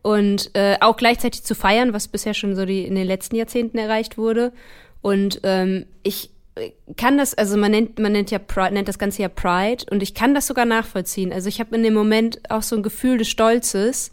und 0.00 0.52
äh, 0.54 0.76
auch 0.80 0.96
gleichzeitig 0.96 1.42
zu 1.42 1.54
feiern, 1.54 1.92
was 1.92 2.08
bisher 2.08 2.32
schon 2.32 2.56
so 2.56 2.64
die 2.64 2.86
in 2.86 2.94
den 2.94 3.06
letzten 3.06 3.36
Jahrzehnten 3.36 3.76
erreicht 3.76 4.16
wurde. 4.16 4.52
Und 5.02 5.40
ähm, 5.42 5.84
ich 6.02 6.30
kann 6.96 7.18
das, 7.18 7.34
also 7.34 7.56
man 7.56 7.70
nennt, 7.70 7.98
man 7.98 8.12
nennt 8.12 8.30
ja 8.30 8.38
Pride, 8.38 8.74
nennt 8.74 8.88
das 8.88 8.98
Ganze 8.98 9.22
ja 9.22 9.28
Pride 9.28 9.84
und 9.90 10.02
ich 10.02 10.14
kann 10.14 10.34
das 10.34 10.46
sogar 10.46 10.64
nachvollziehen. 10.64 11.32
Also 11.32 11.48
ich 11.48 11.60
habe 11.60 11.76
in 11.76 11.82
dem 11.82 11.94
Moment 11.94 12.40
auch 12.50 12.62
so 12.62 12.76
ein 12.76 12.82
Gefühl 12.82 13.18
des 13.18 13.28
Stolzes, 13.28 14.10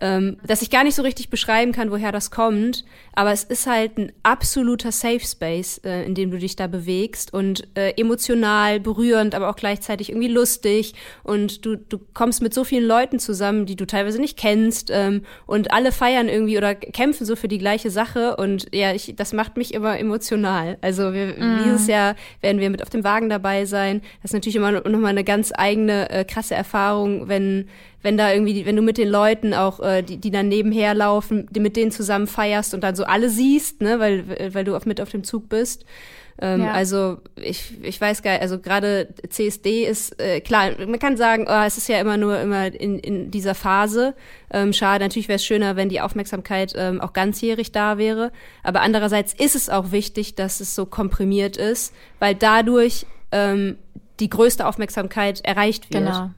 ähm, 0.00 0.38
dass 0.46 0.62
ich 0.62 0.70
gar 0.70 0.84
nicht 0.84 0.94
so 0.94 1.02
richtig 1.02 1.28
beschreiben 1.28 1.72
kann, 1.72 1.90
woher 1.90 2.12
das 2.12 2.30
kommt. 2.30 2.84
Aber 3.14 3.32
es 3.32 3.44
ist 3.44 3.66
halt 3.66 3.98
ein 3.98 4.12
absoluter 4.22 4.92
Safe 4.92 5.20
Space, 5.20 5.80
äh, 5.84 6.04
in 6.04 6.14
dem 6.14 6.30
du 6.30 6.38
dich 6.38 6.56
da 6.56 6.66
bewegst 6.66 7.32
und 7.32 7.66
äh, 7.76 7.92
emotional, 7.96 8.80
berührend, 8.80 9.34
aber 9.34 9.48
auch 9.50 9.56
gleichzeitig 9.56 10.10
irgendwie 10.10 10.28
lustig. 10.28 10.94
Und 11.22 11.64
du, 11.64 11.76
du 11.76 11.98
kommst 12.12 12.42
mit 12.42 12.52
so 12.52 12.64
vielen 12.64 12.86
Leuten 12.86 13.18
zusammen, 13.18 13.66
die 13.66 13.76
du 13.76 13.86
teilweise 13.86 14.20
nicht 14.20 14.36
kennst 14.36 14.90
ähm, 14.92 15.22
und 15.46 15.72
alle 15.72 15.92
feiern 15.92 16.28
irgendwie 16.28 16.58
oder 16.58 16.74
kämpfen 16.74 17.24
so 17.24 17.36
für 17.36 17.48
die 17.48 17.58
gleiche 17.58 17.90
Sache. 17.90 18.36
Und 18.36 18.66
ja, 18.74 18.92
ich, 18.92 19.14
das 19.16 19.32
macht 19.32 19.56
mich 19.56 19.74
immer 19.74 19.98
emotional. 19.98 20.78
Also 20.80 21.12
wir, 21.12 21.26
mm. 21.38 21.64
dieses 21.64 21.86
Jahr 21.86 22.16
werden 22.40 22.60
wir 22.60 22.70
mit 22.70 22.82
auf 22.82 22.90
dem 22.90 23.04
Wagen 23.04 23.28
dabei 23.28 23.64
sein. 23.64 24.00
Das 24.22 24.30
ist 24.30 24.34
natürlich 24.34 24.56
immer 24.56 24.72
nochmal 24.72 25.10
eine 25.10 25.24
ganz 25.24 25.52
eigene, 25.54 26.10
äh, 26.10 26.24
krasse 26.24 26.54
Erfahrung, 26.54 27.28
wenn 27.28 27.68
wenn 28.04 28.18
da 28.18 28.30
irgendwie, 28.30 28.66
wenn 28.66 28.76
du 28.76 28.82
mit 28.82 28.98
den 28.98 29.08
Leuten 29.08 29.54
auch, 29.54 29.80
äh, 29.80 30.02
die, 30.02 30.18
die 30.18 30.30
dann 30.30 30.48
nebenher 30.48 30.94
laufen, 30.94 31.48
die 31.50 31.58
mit 31.58 31.74
denen 31.74 31.90
zusammen 31.90 32.26
feierst 32.26 32.74
und 32.74 32.84
dann 32.84 32.94
so 32.94 33.03
alle 33.04 33.30
siehst, 33.30 33.80
ne, 33.80 34.00
weil, 34.00 34.54
weil 34.54 34.64
du 34.64 34.76
auf, 34.76 34.86
mit 34.86 35.00
auf 35.00 35.10
dem 35.10 35.24
Zug 35.24 35.48
bist. 35.48 35.84
Ähm, 36.40 36.62
ja. 36.62 36.72
Also 36.72 37.18
ich, 37.36 37.74
ich 37.82 38.00
weiß 38.00 38.22
gar 38.22 38.40
also 38.40 38.58
gerade 38.58 39.14
CSD 39.28 39.84
ist 39.84 40.20
äh, 40.20 40.40
klar, 40.40 40.72
man 40.78 40.98
kann 40.98 41.16
sagen, 41.16 41.46
oh, 41.48 41.62
es 41.64 41.78
ist 41.78 41.88
ja 41.88 42.00
immer 42.00 42.16
nur 42.16 42.40
immer 42.40 42.66
in, 42.66 42.98
in 42.98 43.30
dieser 43.30 43.54
Phase. 43.54 44.14
Ähm, 44.50 44.72
schade, 44.72 45.04
natürlich 45.04 45.28
wäre 45.28 45.36
es 45.36 45.44
schöner, 45.44 45.76
wenn 45.76 45.88
die 45.88 46.00
Aufmerksamkeit 46.00 46.72
ähm, 46.76 47.00
auch 47.00 47.12
ganzjährig 47.12 47.70
da 47.70 47.98
wäre. 47.98 48.32
Aber 48.64 48.80
andererseits 48.80 49.32
ist 49.32 49.54
es 49.54 49.68
auch 49.68 49.92
wichtig, 49.92 50.34
dass 50.34 50.58
es 50.58 50.74
so 50.74 50.86
komprimiert 50.86 51.56
ist, 51.56 51.94
weil 52.18 52.34
dadurch 52.34 53.06
ähm, 53.30 53.78
die 54.18 54.28
größte 54.28 54.66
Aufmerksamkeit 54.66 55.40
erreicht 55.44 55.92
wird. 55.92 56.04
Genau. 56.04 56.30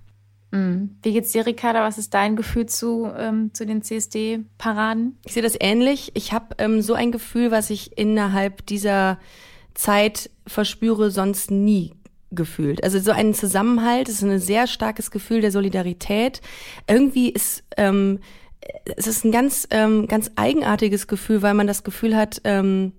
Mhm. 0.51 0.97
Wie 1.03 1.13
geht's 1.13 1.33
dir, 1.33 1.47
Ricarda? 1.47 1.83
Was 1.83 1.99
ist 1.99 2.15
dein 2.15 2.37
Gefühl 2.37 2.67
zu, 2.67 3.11
ähm, 3.17 3.51
zu 3.53 3.67
den 3.67 3.83
CSD-Paraden? 3.83 5.19
Ich 5.25 5.33
sehe 5.33 5.43
das 5.43 5.57
ähnlich. 5.59 6.13
Ich 6.15 6.33
habe 6.33 6.55
ähm, 6.59 6.83
so 6.83 6.95
ein 6.95 7.13
Gefühl, 7.13 7.51
was 7.51 7.71
ich 7.71 7.99
innerhalb 7.99 8.65
dieser 8.67 9.19
Zeit 9.75 10.31
verspüre, 10.47 11.11
sonst 11.11 11.51
nie 11.51 11.93
gefühlt. 12.33 12.83
Also 12.83 12.99
so 12.99 13.13
ein 13.13 13.35
Zusammenhalt, 13.35 14.09
es 14.09 14.17
ist 14.17 14.25
ein 14.25 14.39
sehr 14.39 14.67
starkes 14.67 15.11
Gefühl 15.11 15.41
der 15.41 15.53
Solidarität. 15.53 16.41
Irgendwie 16.89 17.31
ist 17.31 17.65
ähm, 17.77 18.21
es 18.97 19.07
ist 19.07 19.25
ein 19.25 19.31
ganz 19.31 19.67
ähm, 19.71 20.09
ganz 20.09 20.31
eigenartiges 20.35 21.07
Gefühl, 21.07 21.43
weil 21.43 21.55
man 21.55 21.67
das 21.67 21.85
Gefühl 21.85 22.17
hat, 22.17 22.41
ähm, 22.45 22.93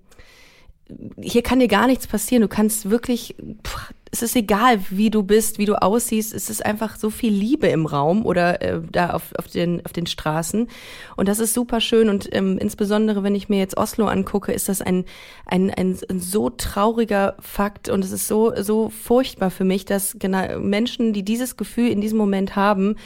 hier 1.20 1.42
kann 1.42 1.60
dir 1.60 1.68
gar 1.68 1.86
nichts 1.86 2.06
passieren. 2.06 2.42
Du 2.42 2.48
kannst 2.48 2.88
wirklich, 2.88 3.36
pff, 3.66 3.92
es 4.10 4.22
ist 4.22 4.36
egal, 4.36 4.80
wie 4.90 5.10
du 5.10 5.22
bist, 5.22 5.58
wie 5.58 5.64
du 5.64 5.80
aussiehst. 5.80 6.34
Es 6.34 6.50
ist 6.50 6.64
einfach 6.64 6.96
so 6.96 7.10
viel 7.10 7.32
Liebe 7.32 7.66
im 7.68 7.86
Raum 7.86 8.24
oder 8.24 8.62
äh, 8.62 8.80
da 8.90 9.10
auf, 9.10 9.32
auf, 9.36 9.48
den, 9.48 9.84
auf 9.84 9.92
den 9.92 10.06
Straßen. 10.06 10.68
Und 11.16 11.28
das 11.28 11.38
ist 11.38 11.54
super 11.54 11.80
schön. 11.80 12.08
Und 12.08 12.28
ähm, 12.32 12.58
insbesondere, 12.58 13.22
wenn 13.22 13.34
ich 13.34 13.48
mir 13.48 13.58
jetzt 13.58 13.76
Oslo 13.76 14.06
angucke, 14.06 14.52
ist 14.52 14.68
das 14.68 14.80
ein, 14.80 15.04
ein, 15.46 15.70
ein, 15.70 15.98
ein 16.08 16.20
so 16.20 16.50
trauriger 16.50 17.36
Fakt. 17.40 17.88
Und 17.88 18.04
es 18.04 18.12
ist 18.12 18.28
so, 18.28 18.52
so 18.56 18.88
furchtbar 18.88 19.50
für 19.50 19.64
mich, 19.64 19.84
dass 19.84 20.16
genau 20.18 20.58
Menschen, 20.58 21.12
die 21.12 21.24
dieses 21.24 21.56
Gefühl 21.56 21.90
in 21.90 22.00
diesem 22.00 22.18
Moment 22.18 22.56
haben, 22.56 22.96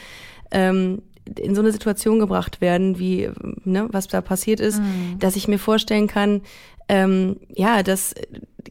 ähm, 0.51 1.01
in 1.39 1.55
so 1.55 1.61
eine 1.61 1.71
Situation 1.71 2.19
gebracht 2.19 2.61
werden, 2.61 2.99
wie 2.99 3.29
ne, 3.63 3.87
was 3.91 4.07
da 4.07 4.21
passiert 4.21 4.59
ist, 4.59 4.79
mhm. 4.79 5.19
dass 5.19 5.35
ich 5.35 5.47
mir 5.47 5.59
vorstellen 5.59 6.07
kann, 6.07 6.41
ähm, 6.93 7.37
ja, 7.49 7.81
dass 7.81 8.13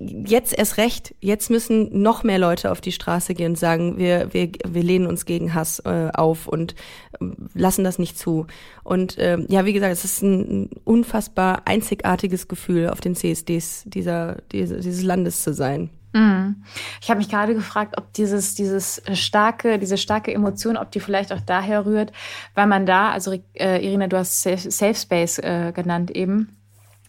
jetzt 0.01 0.57
erst 0.57 0.77
recht, 0.77 1.15
jetzt 1.21 1.51
müssen 1.51 2.03
noch 2.03 2.23
mehr 2.23 2.39
Leute 2.39 2.71
auf 2.71 2.81
die 2.81 2.93
Straße 2.93 3.35
gehen 3.35 3.53
und 3.53 3.59
sagen, 3.59 3.99
wir, 3.99 4.33
wir, 4.33 4.51
wir 4.67 4.83
lehnen 4.83 5.07
uns 5.07 5.27
gegen 5.27 5.55
Hass 5.55 5.81
äh, 5.81 6.11
auf 6.15 6.47
und 6.47 6.75
äh, 7.21 7.27
lassen 7.55 7.85
das 7.85 7.99
nicht 7.99 8.19
zu. 8.19 8.47
Und 8.85 9.19
äh, 9.19 9.39
ja, 9.49 9.65
wie 9.65 9.73
gesagt, 9.73 9.93
es 9.93 10.05
ist 10.05 10.23
ein, 10.23 10.71
unfassbar 10.85 11.63
einzigartiges 11.65 12.49
Gefühl, 12.49 12.89
auf 12.89 13.01
den 13.01 13.15
CSDs 13.15 13.85
dieser, 13.87 14.37
diese, 14.53 14.81
dieses 14.81 15.03
Landes 15.03 15.43
zu 15.43 15.53
sein. 15.53 15.91
Mhm. 16.13 16.63
Ich 17.01 17.09
habe 17.09 17.19
mich 17.19 17.29
gerade 17.29 17.55
gefragt, 17.55 17.95
ob 17.99 18.13
dieses, 18.13 18.55
dieses 18.55 19.03
starke, 19.15 19.79
diese 19.79 19.97
starke 19.97 20.33
Emotion, 20.33 20.77
ob 20.77 20.91
die 20.91 21.01
vielleicht 21.01 21.33
auch 21.33 21.41
daher 21.41 21.87
rührt, 21.87 22.13
weil 22.55 22.67
man 22.67 22.87
da, 22.87 23.11
also 23.11 23.33
äh, 23.55 23.85
Irina, 23.85 24.07
du 24.07 24.19
hast 24.19 24.43
Safe, 24.43 24.71
Safe 24.71 24.95
Space 24.95 25.39
äh, 25.39 25.73
genannt 25.75 26.11
eben, 26.11 26.57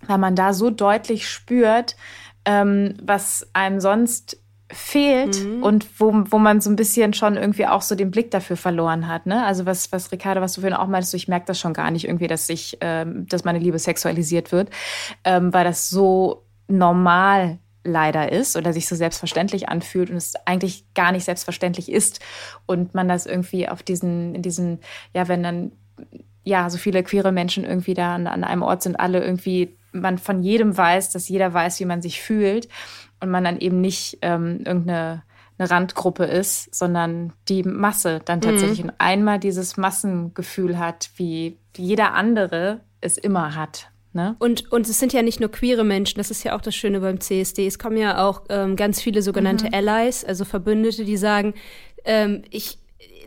weil 0.08 0.18
man 0.18 0.36
da 0.36 0.54
so 0.54 0.70
deutlich 0.70 1.30
spürt, 1.30 1.96
ähm, 2.46 2.96
was 3.02 3.48
einem 3.54 3.80
sonst 3.80 4.38
fehlt 4.74 5.44
mhm. 5.44 5.64
und 5.64 6.00
wo, 6.00 6.12
wo 6.30 6.40
man 6.40 6.60
so 6.60 6.70
ein 6.70 6.76
bisschen 6.76 7.14
schon 7.14 7.36
irgendwie 7.36 7.68
auch 7.68 7.82
so 7.82 7.96
den 7.96 8.12
Blick 8.12 8.32
dafür 8.32 8.58
verloren 8.58 9.08
hat. 9.08 9.26
Ne? 9.26 9.46
Also 9.46 9.66
was, 9.66 9.92
was 9.92 10.12
Ricardo, 10.12 10.42
was 10.42 10.54
du 10.54 10.62
vorhin 10.62 10.78
auch 10.78 10.88
meintest, 10.88 11.14
ich 11.14 11.28
merke 11.28 11.46
das 11.46 11.60
schon 11.60 11.74
gar 11.74 11.92
nicht 11.92 12.06
irgendwie, 12.06 12.28
dass 12.28 12.50
ich, 12.50 12.78
ähm, 12.82 13.28
dass 13.28 13.44
meine 13.44 13.60
Liebe 13.60 13.78
sexualisiert 13.78 14.52
wird, 14.52 14.70
ähm, 15.24 15.54
weil 15.54 15.64
das 15.64 15.90
so 15.90 16.46
normal 16.68 17.60
leider 17.84 18.32
ist 18.32 18.56
oder 18.56 18.74
sich 18.74 18.88
so 18.88 18.96
selbstverständlich 18.96 19.70
anfühlt 19.70 20.10
und 20.10 20.16
es 20.16 20.34
eigentlich 20.46 20.86
gar 20.94 21.12
nicht 21.12 21.26
selbstverständlich 21.26 21.92
ist 21.92 22.20
und 22.66 22.96
man 22.96 23.08
das 23.08 23.26
irgendwie 23.26 23.68
auf 23.68 23.84
diesen, 23.84 24.36
in 24.36 24.42
diesen, 24.42 24.80
ja, 25.14 25.28
wenn 25.28 25.44
dann 25.44 25.72
ja 26.44 26.70
so 26.70 26.78
viele 26.78 27.04
queere 27.04 27.32
Menschen 27.32 27.64
irgendwie 27.66 27.94
da 27.94 28.16
an, 28.16 28.28
an 28.28 28.44
einem 28.44 28.62
Ort 28.64 28.84
sind, 28.84 29.00
alle 29.00 29.24
irgendwie 29.24 29.78
man 29.94 30.18
von 30.18 30.44
jedem 30.44 30.76
weiß, 30.76 31.12
dass 31.12 31.30
jeder 31.30 31.54
weiß, 31.54 31.80
wie 31.80 31.86
man 31.86 32.02
sich 32.02 32.22
fühlt 32.22 32.68
und 33.20 33.30
man 33.30 33.44
dann 33.44 33.60
eben 33.60 33.80
nicht 33.80 34.20
ähm, 34.22 34.62
irgendeine 34.66 35.24
eine 35.58 35.70
Randgruppe 35.70 36.26
ist, 36.26 36.74
sondern 36.74 37.34
die 37.48 37.64
Masse 37.64 38.22
dann 38.26 38.40
mhm. 38.40 38.44
tatsächlich 38.44 38.80
mhm. 38.80 38.90
und 38.90 38.96
einmal 38.98 39.40
dieses 39.40 39.78
Massengefühl 39.78 40.80
hat, 40.80 41.12
wie 41.16 41.58
jeder 41.76 42.14
andere 42.14 42.82
es 43.02 43.18
immer 43.18 43.56
hat. 43.56 43.90
Ne? 44.14 44.36
Und, 44.40 44.72
und 44.72 44.88
es 44.88 45.00
sind 45.00 45.12
ja 45.12 45.24
nicht 45.24 45.40
nur 45.40 45.50
queere 45.50 45.84
Menschen, 45.84 46.20
das 46.20 46.30
ist 46.30 46.44
ja 46.44 46.56
auch 46.56 46.62
das 46.62 46.76
Schöne 46.76 47.00
beim 47.00 47.20
CSD. 47.20 47.66
Es 47.66 47.80
kommen 47.80 47.98
ja 47.98 48.24
auch 48.28 48.44
ähm, 48.50 48.76
ganz 48.76 49.02
viele 49.02 49.22
sogenannte 49.22 49.68
mhm. 49.68 49.74
Allies, 49.74 50.24
also 50.24 50.46
Verbündete, 50.46 51.04
die 51.04 51.18
sagen, 51.18 51.56
ähm, 52.06 52.44
ich, 52.52 52.78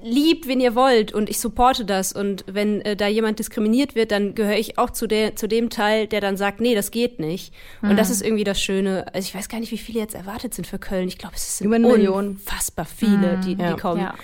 liebt, 0.06 0.46
wen 0.46 0.60
ihr 0.60 0.74
wollt 0.74 1.12
und 1.12 1.28
ich 1.28 1.38
supporte 1.38 1.84
das. 1.84 2.12
Und 2.12 2.44
wenn 2.46 2.80
äh, 2.82 2.96
da 2.96 3.08
jemand 3.08 3.38
diskriminiert 3.38 3.94
wird, 3.94 4.10
dann 4.12 4.34
gehöre 4.34 4.56
ich 4.56 4.78
auch 4.78 4.90
zu, 4.90 5.06
der, 5.06 5.36
zu 5.36 5.48
dem 5.48 5.70
Teil, 5.70 6.06
der 6.06 6.20
dann 6.20 6.36
sagt, 6.36 6.60
nee, 6.60 6.74
das 6.74 6.90
geht 6.90 7.18
nicht. 7.18 7.52
Mhm. 7.82 7.90
Und 7.90 7.96
das 7.96 8.10
ist 8.10 8.22
irgendwie 8.22 8.44
das 8.44 8.60
Schöne. 8.60 9.06
Also 9.12 9.26
ich 9.26 9.34
weiß 9.34 9.48
gar 9.48 9.60
nicht, 9.60 9.72
wie 9.72 9.78
viele 9.78 10.00
jetzt 10.00 10.14
erwartet 10.14 10.54
sind 10.54 10.66
für 10.66 10.78
Köln. 10.78 11.08
Ich 11.08 11.18
glaube, 11.18 11.34
es 11.34 11.58
sind 11.58 11.84
unfassbar 11.84 12.86
viele, 12.86 13.36
mhm. 13.36 13.40
die, 13.42 13.54
die 13.56 13.62
ja. 13.62 13.76
kommen. 13.76 14.00
Ja. 14.00 14.14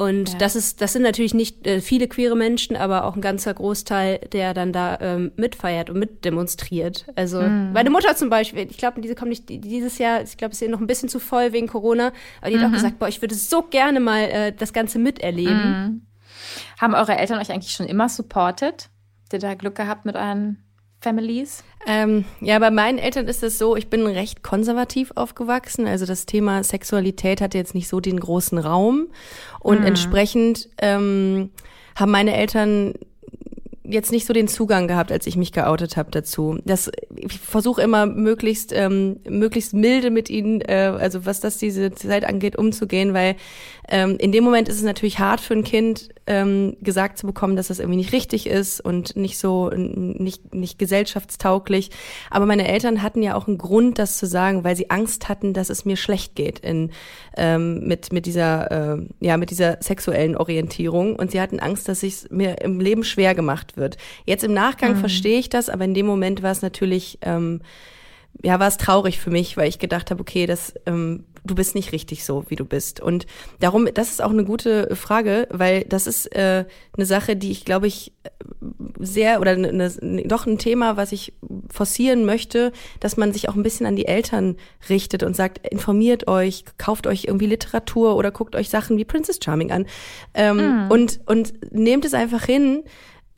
Und 0.00 0.30
ja. 0.30 0.38
das 0.38 0.56
ist, 0.56 0.80
das 0.80 0.94
sind 0.94 1.02
natürlich 1.02 1.34
nicht 1.34 1.66
äh, 1.66 1.82
viele 1.82 2.08
queere 2.08 2.34
Menschen, 2.34 2.74
aber 2.74 3.04
auch 3.04 3.16
ein 3.16 3.20
ganzer 3.20 3.52
Großteil, 3.52 4.20
der 4.32 4.54
dann 4.54 4.72
da 4.72 4.96
ähm, 4.98 5.30
mitfeiert 5.36 5.90
und 5.90 5.98
mitdemonstriert. 5.98 7.04
Also 7.16 7.42
mm. 7.42 7.74
meine 7.74 7.90
Mutter 7.90 8.16
zum 8.16 8.30
Beispiel, 8.30 8.66
ich 8.70 8.78
glaube, 8.78 9.02
diese 9.02 9.14
kommt 9.14 9.28
nicht 9.28 9.50
dieses 9.50 9.98
Jahr, 9.98 10.22
ich 10.22 10.38
glaube, 10.38 10.52
es 10.52 10.62
ist 10.62 10.70
noch 10.70 10.80
ein 10.80 10.86
bisschen 10.86 11.10
zu 11.10 11.18
voll 11.18 11.52
wegen 11.52 11.66
Corona, 11.66 12.12
aber 12.40 12.50
die 12.50 12.56
mhm. 12.56 12.60
hat 12.60 12.66
auch 12.66 12.70
mhm. 12.70 12.74
gesagt, 12.76 12.98
boah, 12.98 13.08
ich 13.08 13.20
würde 13.20 13.34
so 13.34 13.60
gerne 13.60 14.00
mal 14.00 14.22
äh, 14.22 14.52
das 14.54 14.72
Ganze 14.72 14.98
miterleben. 14.98 15.52
Mm. 15.54 16.06
Haben 16.80 16.94
eure 16.94 17.18
Eltern 17.18 17.38
euch 17.38 17.52
eigentlich 17.52 17.72
schon 17.74 17.84
immer 17.84 18.08
supportet? 18.08 18.88
Habt 19.24 19.34
ihr 19.34 19.38
da 19.38 19.52
Glück 19.52 19.74
gehabt 19.74 20.06
mit 20.06 20.16
euren 20.16 20.64
Families? 21.00 21.64
Ähm, 21.86 22.24
ja, 22.40 22.58
bei 22.58 22.70
meinen 22.70 22.98
Eltern 22.98 23.26
ist 23.26 23.42
es 23.42 23.58
so, 23.58 23.74
ich 23.74 23.88
bin 23.88 24.06
recht 24.06 24.42
konservativ 24.42 25.12
aufgewachsen. 25.14 25.86
Also 25.86 26.04
das 26.04 26.26
Thema 26.26 26.62
Sexualität 26.62 27.40
hatte 27.40 27.56
jetzt 27.58 27.74
nicht 27.74 27.88
so 27.88 28.00
den 28.00 28.20
großen 28.20 28.58
Raum. 28.58 29.08
Und 29.60 29.80
mhm. 29.80 29.86
entsprechend 29.86 30.68
ähm, 30.78 31.50
haben 31.96 32.10
meine 32.10 32.34
Eltern 32.34 32.94
jetzt 33.90 34.12
nicht 34.12 34.26
so 34.26 34.32
den 34.32 34.48
Zugang 34.48 34.88
gehabt, 34.88 35.12
als 35.12 35.26
ich 35.26 35.36
mich 35.36 35.52
geoutet 35.52 35.96
habe 35.96 36.10
dazu. 36.10 36.58
Das, 36.64 36.90
ich 37.16 37.38
versuche 37.38 37.82
immer 37.82 38.06
möglichst 38.06 38.72
ähm, 38.72 39.20
möglichst 39.28 39.74
milde 39.74 40.10
mit 40.10 40.30
ihnen, 40.30 40.60
äh, 40.60 40.92
also 40.98 41.26
was 41.26 41.40
das 41.40 41.58
diese 41.58 41.92
Zeit 41.92 42.24
angeht, 42.24 42.56
umzugehen, 42.56 43.14
weil 43.14 43.36
ähm, 43.88 44.16
in 44.18 44.32
dem 44.32 44.44
Moment 44.44 44.68
ist 44.68 44.76
es 44.76 44.82
natürlich 44.82 45.18
hart 45.18 45.40
für 45.40 45.54
ein 45.54 45.64
Kind, 45.64 46.10
ähm, 46.26 46.76
gesagt 46.80 47.18
zu 47.18 47.26
bekommen, 47.26 47.56
dass 47.56 47.68
das 47.68 47.80
irgendwie 47.80 47.96
nicht 47.96 48.12
richtig 48.12 48.46
ist 48.46 48.80
und 48.80 49.16
nicht 49.16 49.38
so 49.38 49.70
nicht 49.70 50.54
nicht 50.54 50.78
gesellschaftstauglich. 50.78 51.90
Aber 52.30 52.46
meine 52.46 52.68
Eltern 52.68 53.02
hatten 53.02 53.22
ja 53.22 53.34
auch 53.34 53.48
einen 53.48 53.58
Grund, 53.58 53.98
das 53.98 54.16
zu 54.16 54.26
sagen, 54.26 54.62
weil 54.62 54.76
sie 54.76 54.90
Angst 54.90 55.28
hatten, 55.28 55.52
dass 55.52 55.70
es 55.70 55.84
mir 55.84 55.96
schlecht 55.96 56.36
geht 56.36 56.60
in 56.60 56.92
ähm, 57.36 57.86
mit 57.86 58.12
mit 58.12 58.26
dieser 58.26 58.70
äh, 58.70 59.06
ja 59.18 59.36
mit 59.36 59.50
dieser 59.50 59.78
sexuellen 59.80 60.36
Orientierung 60.36 61.16
und 61.16 61.32
sie 61.32 61.40
hatten 61.40 61.58
Angst, 61.58 61.88
dass 61.88 62.04
ich 62.04 62.30
mir 62.30 62.60
im 62.60 62.78
Leben 62.78 63.02
schwer 63.02 63.34
gemacht 63.34 63.76
wird. 63.76 63.79
Jetzt 64.26 64.44
im 64.44 64.52
Nachgang 64.52 64.92
mhm. 64.92 65.00
verstehe 65.00 65.38
ich 65.38 65.48
das, 65.48 65.68
aber 65.68 65.84
in 65.84 65.94
dem 65.94 66.06
Moment 66.06 66.42
war 66.42 66.52
es 66.52 66.62
natürlich 66.62 67.18
ähm, 67.22 67.60
ja, 68.42 68.58
war 68.60 68.68
es 68.68 68.76
traurig 68.76 69.18
für 69.18 69.30
mich, 69.30 69.56
weil 69.56 69.68
ich 69.68 69.78
gedacht 69.78 70.10
habe, 70.10 70.20
okay, 70.20 70.46
das 70.46 70.72
ähm, 70.86 71.24
du 71.44 71.54
bist 71.54 71.74
nicht 71.74 71.92
richtig 71.92 72.24
so, 72.24 72.44
wie 72.48 72.56
du 72.56 72.64
bist. 72.64 73.00
Und 73.00 73.26
darum, 73.60 73.88
das 73.92 74.10
ist 74.10 74.22
auch 74.22 74.30
eine 74.30 74.44
gute 74.44 74.94
Frage, 74.94 75.48
weil 75.50 75.84
das 75.84 76.06
ist 76.06 76.26
äh, 76.34 76.64
eine 76.96 77.06
Sache, 77.06 77.36
die 77.36 77.50
ich, 77.50 77.64
glaube 77.64 77.86
ich, 77.86 78.12
sehr 78.98 79.40
oder 79.40 79.52
eine, 79.52 79.72
ne, 79.72 80.22
doch 80.26 80.46
ein 80.46 80.58
Thema, 80.58 80.96
was 80.96 81.12
ich 81.12 81.32
forcieren 81.70 82.24
möchte, 82.24 82.72
dass 83.00 83.16
man 83.16 83.32
sich 83.32 83.48
auch 83.48 83.56
ein 83.56 83.62
bisschen 83.62 83.86
an 83.86 83.96
die 83.96 84.06
Eltern 84.06 84.56
richtet 84.88 85.22
und 85.22 85.34
sagt, 85.34 85.66
informiert 85.66 86.28
euch, 86.28 86.64
kauft 86.78 87.06
euch 87.06 87.24
irgendwie 87.24 87.46
Literatur 87.46 88.16
oder 88.16 88.30
guckt 88.30 88.54
euch 88.54 88.68
Sachen 88.68 88.98
wie 88.98 89.04
Princess 89.04 89.38
Charming 89.42 89.72
an 89.72 89.86
ähm, 90.34 90.86
mm. 90.86 90.90
und 90.90 91.20
und 91.26 91.72
nehmt 91.72 92.04
es 92.04 92.14
einfach 92.14 92.44
hin, 92.44 92.82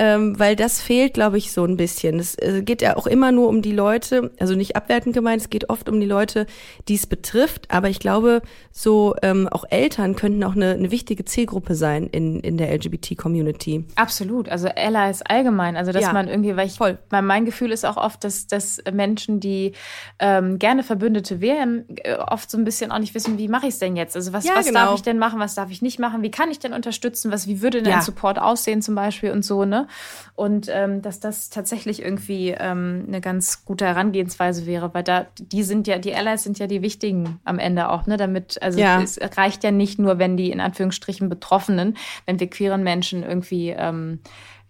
ähm, 0.03 0.36
weil 0.36 0.57
das 0.57 0.82
fehlt, 0.82 1.14
glaube 1.14 1.38
ich, 1.38 1.53
so 1.53 1.64
ein 1.64 1.76
bisschen. 1.76 2.18
Es 2.18 2.34
äh, 2.34 2.62
geht 2.62 2.82
ja 2.82 2.96
auch 2.96 3.07
immer 3.07 3.30
nur 3.30 3.46
um 3.46 3.62
die 3.62 3.70
Leute, 3.70 4.32
also 4.40 4.57
nicht 4.57 4.74
abwertend 4.74 5.14
gemeint, 5.14 5.42
es 5.42 5.48
geht 5.48 5.70
oft 5.70 5.88
um 5.88 6.00
die 6.00 6.07
Leute, 6.07 6.46
die 6.88 6.96
es 6.96 7.07
betrifft, 7.07 7.70
aber 7.70 7.88
ich 7.88 8.00
glaube, 8.00 8.42
so 8.72 9.14
ähm, 9.22 9.46
auch 9.46 9.64
Eltern 9.70 10.16
könnten 10.16 10.42
auch 10.42 10.57
eine, 10.57 10.72
eine 10.72 10.90
wichtige 10.90 11.24
Zielgruppe 11.24 11.76
sein 11.76 12.09
in, 12.09 12.40
in 12.40 12.57
der 12.57 12.74
LGBT-Community. 12.74 13.84
Absolut, 13.94 14.48
also 14.48 14.66
Ella 14.66 15.09
ist 15.09 15.30
allgemein, 15.30 15.76
also 15.76 15.92
dass 15.92 16.03
ja, 16.03 16.12
man 16.12 16.26
irgendwie, 16.26 16.57
weil 16.57 16.66
ich, 16.66 16.78
voll. 16.78 16.98
Weil 17.09 17.22
mein 17.22 17.44
Gefühl 17.44 17.70
ist 17.70 17.86
auch 17.86 17.96
oft, 17.96 18.24
dass, 18.24 18.48
dass 18.48 18.82
Menschen, 18.92 19.38
die 19.38 19.70
ähm, 20.18 20.59
gerne 20.59 20.82
Verbündete 20.82 21.40
wären, 21.40 21.84
äh, 21.98 22.16
oft 22.16 22.50
so 22.50 22.59
ein 22.59 22.64
bisschen 22.64 22.90
auch 22.90 22.98
nicht 22.98 23.14
wissen, 23.14 23.38
wie 23.38 23.46
mache 23.46 23.68
ich 23.68 23.74
es 23.74 23.78
denn 23.78 23.94
jetzt? 23.94 24.16
Also 24.16 24.32
was, 24.32 24.44
ja, 24.44 24.55
was 24.57 24.66
genau. 24.66 24.80
darf 24.80 24.94
ich 24.96 25.03
denn 25.03 25.18
machen, 25.18 25.38
was 25.38 25.55
darf 25.55 25.70
ich 25.70 25.80
nicht 25.80 26.00
machen, 26.00 26.22
wie 26.22 26.32
kann 26.32 26.50
ich 26.50 26.59
denn 26.59 26.72
unterstützen, 26.72 27.30
was, 27.30 27.46
wie 27.46 27.62
würde 27.62 27.82
denn 27.82 27.92
ja. 27.92 28.03
Support 28.03 28.40
aussehen 28.40 28.82
zum 28.82 28.96
Beispiel 28.96 29.30
und 29.30 29.44
so, 29.44 29.64
ne? 29.64 29.86
Und 30.34 30.68
ähm, 30.70 31.03
dass 31.03 31.20
das 31.20 31.51
tatsächlich 31.51 32.03
irgendwie 32.03 32.55
ähm, 32.59 33.05
eine 33.07 33.20
ganz 33.20 33.64
gute 33.64 33.84
Herangehensweise 33.84 34.66
wäre, 34.66 34.95
weil 34.95 35.03
da, 35.03 35.26
die 35.38 35.62
sind 35.62 35.86
ja, 35.86 35.99
die 35.99 36.14
Allies 36.14 36.43
sind 36.43 36.59
ja 36.59 36.66
die 36.66 36.82
wichtigen 36.82 37.40
am 37.45 37.59
Ende 37.59 37.90
auch, 37.90 38.07
ne? 38.07 38.16
Damit, 38.16 38.61
also 38.62 38.78
ja. 38.78 39.03
es 39.03 39.18
reicht 39.36 39.62
ja 39.64 39.70
nicht 39.70 39.99
nur, 39.99 40.18
wenn 40.18 40.36
die 40.36 40.51
in 40.51 40.61
Anführungsstrichen 40.61 41.28
Betroffenen, 41.28 41.97
wenn 42.26 42.40
wir 42.40 42.49
queeren 42.49 42.82
Menschen 42.82 43.22
irgendwie 43.22 43.70
ähm, 43.70 44.20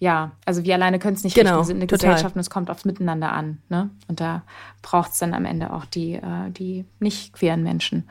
ja, 0.02 0.32
also 0.44 0.64
wir 0.64 0.74
alleine 0.74 0.98
können 0.98 1.14
es 1.14 1.22
nicht 1.22 1.36
genau, 1.36 1.50
richten. 1.50 1.60
Wir 1.60 1.64
sind 1.66 1.76
eine 1.76 1.86
total. 1.86 2.10
Gesellschaft 2.10 2.34
und 2.34 2.40
es 2.40 2.50
kommt 2.50 2.70
aufs 2.70 2.84
Miteinander 2.84 3.30
an. 3.30 3.58
Ne? 3.68 3.88
Und 4.08 4.18
da 4.18 4.42
braucht 4.82 5.12
es 5.12 5.20
dann 5.20 5.32
am 5.32 5.44
Ende 5.44 5.72
auch 5.72 5.84
die, 5.84 6.14
äh, 6.14 6.50
die 6.50 6.86
nicht 6.98 7.34
queeren 7.34 7.62
Menschen. 7.62 8.08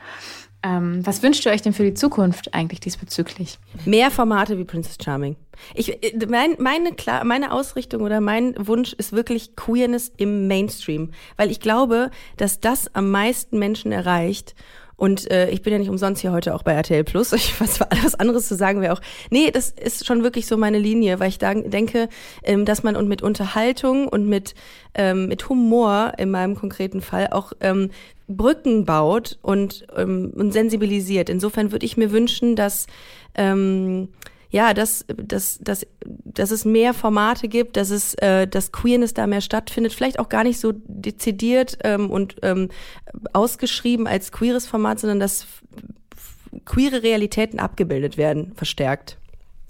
Ähm, 0.64 1.04
was 1.04 1.22
wünscht 1.22 1.44
ihr 1.44 1.52
euch 1.52 1.62
denn 1.62 1.72
für 1.72 1.82
die 1.82 1.94
Zukunft 1.94 2.54
eigentlich 2.54 2.80
diesbezüglich? 2.80 3.58
Mehr 3.84 4.10
Formate 4.10 4.58
wie 4.58 4.64
Princess 4.64 4.96
Charming. 5.02 5.36
Ich, 5.74 6.02
äh, 6.02 6.26
mein, 6.28 6.56
meine, 6.58 6.92
klar, 6.92 7.24
meine 7.24 7.52
Ausrichtung 7.52 8.02
oder 8.02 8.20
mein 8.20 8.54
Wunsch 8.58 8.92
ist 8.92 9.12
wirklich 9.12 9.56
Queerness 9.56 10.12
im 10.16 10.46
Mainstream, 10.46 11.10
weil 11.36 11.50
ich 11.50 11.60
glaube, 11.60 12.10
dass 12.36 12.60
das 12.60 12.94
am 12.94 13.10
meisten 13.10 13.58
Menschen 13.58 13.90
erreicht 13.90 14.54
Und 15.02 15.28
äh, 15.32 15.50
ich 15.50 15.62
bin 15.62 15.72
ja 15.72 15.80
nicht 15.80 15.90
umsonst 15.90 16.20
hier 16.20 16.30
heute 16.30 16.54
auch 16.54 16.62
bei 16.62 16.74
RTL 16.74 17.02
Plus. 17.02 17.32
Ich 17.42 17.60
was, 17.60 17.80
was 17.80 18.14
anderes 18.14 18.46
zu 18.46 18.54
sagen 18.54 18.80
wäre 18.80 18.92
auch. 18.92 19.00
Nee, 19.30 19.50
das 19.50 19.70
ist 19.70 20.06
schon 20.06 20.22
wirklich 20.22 20.46
so 20.46 20.56
meine 20.56 20.78
Linie, 20.78 21.18
weil 21.18 21.28
ich 21.28 21.38
da 21.38 21.54
denke, 21.54 22.08
ähm, 22.44 22.64
dass 22.64 22.84
man 22.84 22.94
und 22.94 23.08
mit 23.08 23.20
Unterhaltung 23.20 24.06
und 24.06 24.28
mit, 24.28 24.54
ähm, 24.94 25.26
mit 25.26 25.48
Humor 25.48 26.12
in 26.18 26.30
meinem 26.30 26.54
konkreten 26.54 27.00
Fall 27.00 27.30
auch 27.32 27.52
ähm, 27.58 27.90
Brücken 28.28 28.84
baut 28.84 29.40
und, 29.42 29.88
ähm, 29.96 30.32
und 30.36 30.52
sensibilisiert. 30.52 31.28
Insofern 31.28 31.72
würde 31.72 31.84
ich 31.84 31.96
mir 31.96 32.12
wünschen, 32.12 32.54
dass 32.54 32.86
ähm, 33.34 34.06
ja, 34.52 34.74
dass, 34.74 35.04
dass, 35.08 35.58
dass, 35.60 35.86
dass 36.04 36.50
es 36.50 36.64
mehr 36.64 36.92
Formate 36.92 37.48
gibt, 37.48 37.76
dass 37.78 37.88
es, 37.90 38.14
äh, 38.14 38.46
dass 38.46 38.70
Queerness 38.70 39.14
da 39.14 39.26
mehr 39.26 39.40
stattfindet, 39.40 39.94
vielleicht 39.94 40.18
auch 40.18 40.28
gar 40.28 40.44
nicht 40.44 40.60
so 40.60 40.72
dezidiert 40.74 41.78
ähm, 41.82 42.10
und 42.10 42.36
ähm, 42.42 42.68
ausgeschrieben 43.32 44.06
als 44.06 44.30
queeres 44.30 44.66
Format, 44.66 45.00
sondern 45.00 45.20
dass 45.20 45.46
queere 46.66 47.02
Realitäten 47.02 47.58
abgebildet 47.58 48.18
werden, 48.18 48.52
verstärkt. 48.54 49.16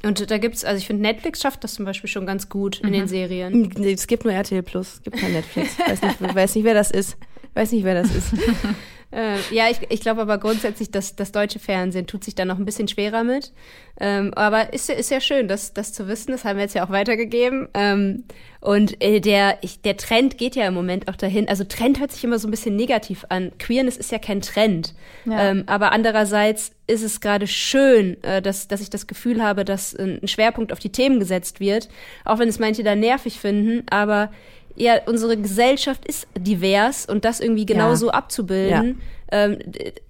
Und 0.03 0.33
da 0.33 0.39
gibt's, 0.39 0.65
also 0.65 0.79
ich 0.79 0.87
finde, 0.89 1.03
Netflix 1.03 1.41
schafft 1.41 1.63
das 1.63 1.75
zum 1.75 1.85
Beispiel 1.85 2.11
schon 2.11 2.27
ganz 2.27 2.49
gut 2.49 2.81
in 2.81 2.93
den 2.93 3.03
mhm. 3.03 3.09
Serien. 3.09 3.85
Es 3.85 4.09
gibt 4.09 4.25
nur 4.25 4.35
RTL 4.35 4.65
Plus, 4.65 4.95
es 4.95 5.03
gibt 5.03 5.17
kein 5.17 5.33
Netflix. 5.33 5.79
weiß 5.87 6.03
nicht, 6.03 6.35
weiß 6.35 6.55
nicht, 6.57 6.65
wer 6.65 6.75
das 6.75 6.91
ist. 6.91 7.17
Weiß 7.55 7.71
nicht, 7.71 7.85
wer 7.85 8.03
das 8.03 8.13
ist. 8.13 8.35
Äh, 9.13 9.37
ja, 9.55 9.69
ich, 9.71 9.79
ich 9.91 10.01
glaube 10.01 10.23
aber 10.23 10.39
grundsätzlich, 10.39 10.91
dass 10.91 11.15
das 11.15 11.33
deutsche 11.33 11.59
Fernsehen 11.59 12.07
tut 12.07 12.25
sich 12.25 12.35
da 12.35 12.45
noch 12.45 12.59
ein 12.59 12.65
bisschen 12.65 12.89
schwerer 12.89 13.25
mit. 13.25 13.53
Ähm, 14.01 14.33
aber 14.35 14.73
ist, 14.73 14.89
ist 14.89 15.11
ja 15.11 15.21
schön, 15.21 15.49
das, 15.49 15.75
das 15.75 15.93
zu 15.93 16.09
wissen. 16.09 16.33
Das 16.33 16.45
haben 16.45 16.57
wir 16.57 16.63
jetzt 16.63 16.75
ja 16.75 16.85
auch 16.85 16.91
weitergegeben. 16.91 17.69
Ähm, 17.75 18.25
und 18.61 19.03
äh, 19.03 19.21
der, 19.21 19.59
ich, 19.61 19.83
der 19.83 19.99
Trend 19.99 20.39
geht 20.39 20.57
ja 20.57 20.67
im 20.67 20.73
Moment 20.73 21.09
auch 21.09 21.17
dahin. 21.17 21.49
Also 21.49 21.65
Trend 21.65 22.01
hört 22.01 22.11
sich 22.11 22.25
immer 22.25 22.39
so 22.39 22.49
ein 22.49 22.51
bisschen 22.51 22.75
negativ 22.75 23.27
an. 23.29 23.53
Queerness 23.59 23.99
ist 23.99 24.13
ja 24.13 24.19
kein 24.19 24.41
Trend. 24.41 24.95
Ja. 25.27 25.51
Ähm, 25.51 25.65
aber 25.67 25.93
andererseits 25.93 26.73
ist 26.87 27.03
es 27.03 27.21
gerade 27.21 27.47
schön, 27.47 28.23
äh, 28.23 28.41
dass, 28.41 28.67
dass 28.67 28.81
ich 28.81 28.89
das 28.89 29.07
Gefühl 29.07 29.43
habe, 29.43 29.67
dass 29.67 29.95
ein 29.95 30.27
Schwerpunkt 30.27 30.73
auf 30.73 30.79
die 30.79 30.93
Themen 30.93 31.21
gesetzt 31.21 31.61
wird. 31.61 31.91
Auch 32.25 32.39
wenn 32.39 32.49
es 32.49 32.59
manche 32.59 32.83
da 32.83 32.95
nervig 32.95 33.41
finden. 33.41 33.85
Aber 33.91 34.31
ja, 34.77 35.01
unsere 35.07 35.37
Gesellschaft 35.37 36.07
ist 36.07 36.27
divers 36.39 37.07
und 37.07 37.25
das 37.25 37.41
irgendwie 37.41 37.67
genauso 37.67 38.07
ja. 38.07 38.13
abzubilden, 38.13 39.01
ja. 39.31 39.45
ähm, 39.45 39.59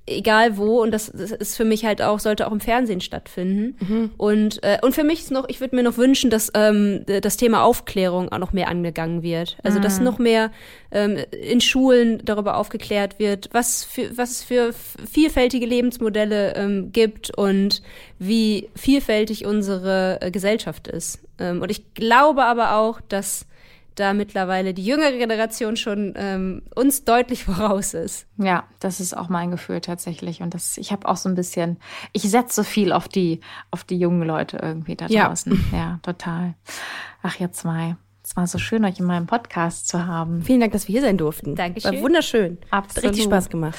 egal 0.06 0.56
wo. 0.56 0.82
Und 0.82 0.92
das, 0.92 1.10
das, 1.12 1.32
ist 1.32 1.56
für 1.56 1.64
mich 1.64 1.84
halt 1.84 2.02
auch, 2.02 2.20
sollte 2.20 2.46
auch 2.46 2.52
im 2.52 2.60
Fernsehen 2.60 3.00
stattfinden. 3.00 3.76
Mhm. 3.80 4.10
Und, 4.16 4.62
äh, 4.62 4.78
und 4.82 4.94
für 4.94 5.04
mich 5.04 5.20
ist 5.20 5.30
noch, 5.30 5.48
ich 5.48 5.60
würde 5.60 5.74
mir 5.74 5.82
noch 5.82 5.96
wünschen, 5.96 6.30
dass 6.30 6.50
ähm, 6.54 7.04
das 7.06 7.36
Thema 7.36 7.64
Aufklärung 7.64 8.30
auch 8.30 8.38
noch 8.38 8.52
mehr 8.52 8.68
angegangen 8.68 9.22
wird. 9.22 9.56
Also 9.62 9.78
mhm. 9.78 9.82
dass 9.82 10.00
noch 10.00 10.18
mehr 10.18 10.50
ähm, 10.90 11.18
in 11.30 11.60
Schulen 11.60 12.20
darüber 12.24 12.56
aufgeklärt 12.56 13.18
wird, 13.18 13.48
was, 13.52 13.84
für, 13.84 14.16
was 14.16 14.30
es 14.30 14.42
für 14.42 14.72
vielfältige 15.10 15.66
Lebensmodelle 15.66 16.54
ähm, 16.54 16.92
gibt 16.92 17.36
und 17.36 17.82
wie 18.18 18.68
vielfältig 18.76 19.44
unsere 19.44 20.18
äh, 20.20 20.30
Gesellschaft 20.30 20.88
ist. 20.88 21.20
Ähm, 21.38 21.62
und 21.62 21.70
ich 21.70 21.94
glaube 21.94 22.44
aber 22.44 22.76
auch, 22.76 23.00
dass 23.00 23.46
da 23.94 24.14
mittlerweile 24.14 24.74
die 24.74 24.84
jüngere 24.84 25.12
Generation 25.12 25.76
schon 25.76 26.14
ähm, 26.16 26.62
uns 26.74 27.04
deutlich 27.04 27.44
voraus 27.46 27.94
ist. 27.94 28.26
Ja, 28.38 28.64
das 28.80 29.00
ist 29.00 29.16
auch 29.16 29.28
mein 29.28 29.50
Gefühl 29.50 29.80
tatsächlich. 29.80 30.42
Und 30.42 30.54
das, 30.54 30.78
ich 30.78 30.92
habe 30.92 31.08
auch 31.08 31.16
so 31.16 31.28
ein 31.28 31.34
bisschen, 31.34 31.78
ich 32.12 32.22
setze 32.22 32.64
viel 32.64 32.92
auf 32.92 33.08
die, 33.08 33.40
auf 33.70 33.84
die 33.84 33.98
jungen 33.98 34.26
Leute 34.26 34.58
irgendwie 34.60 34.96
da 34.96 35.06
draußen. 35.08 35.64
Ja, 35.72 35.78
ja 35.78 36.00
total. 36.02 36.54
Ach, 37.22 37.38
ihr 37.38 37.52
zwei. 37.52 37.96
Es 38.32 38.36
war 38.38 38.46
so 38.46 38.56
schön, 38.56 38.82
euch 38.86 38.98
in 38.98 39.04
meinem 39.04 39.26
Podcast 39.26 39.88
zu 39.88 40.06
haben. 40.06 40.40
Vielen 40.40 40.60
Dank, 40.60 40.72
dass 40.72 40.88
wir 40.88 40.94
hier 40.94 41.02
sein 41.02 41.18
durften. 41.18 41.54
Dankeschön. 41.54 41.96
War 41.96 42.00
wunderschön. 42.00 42.56
Absolut. 42.70 43.10
Richtig 43.10 43.24
Spaß 43.26 43.50
gemacht. 43.50 43.76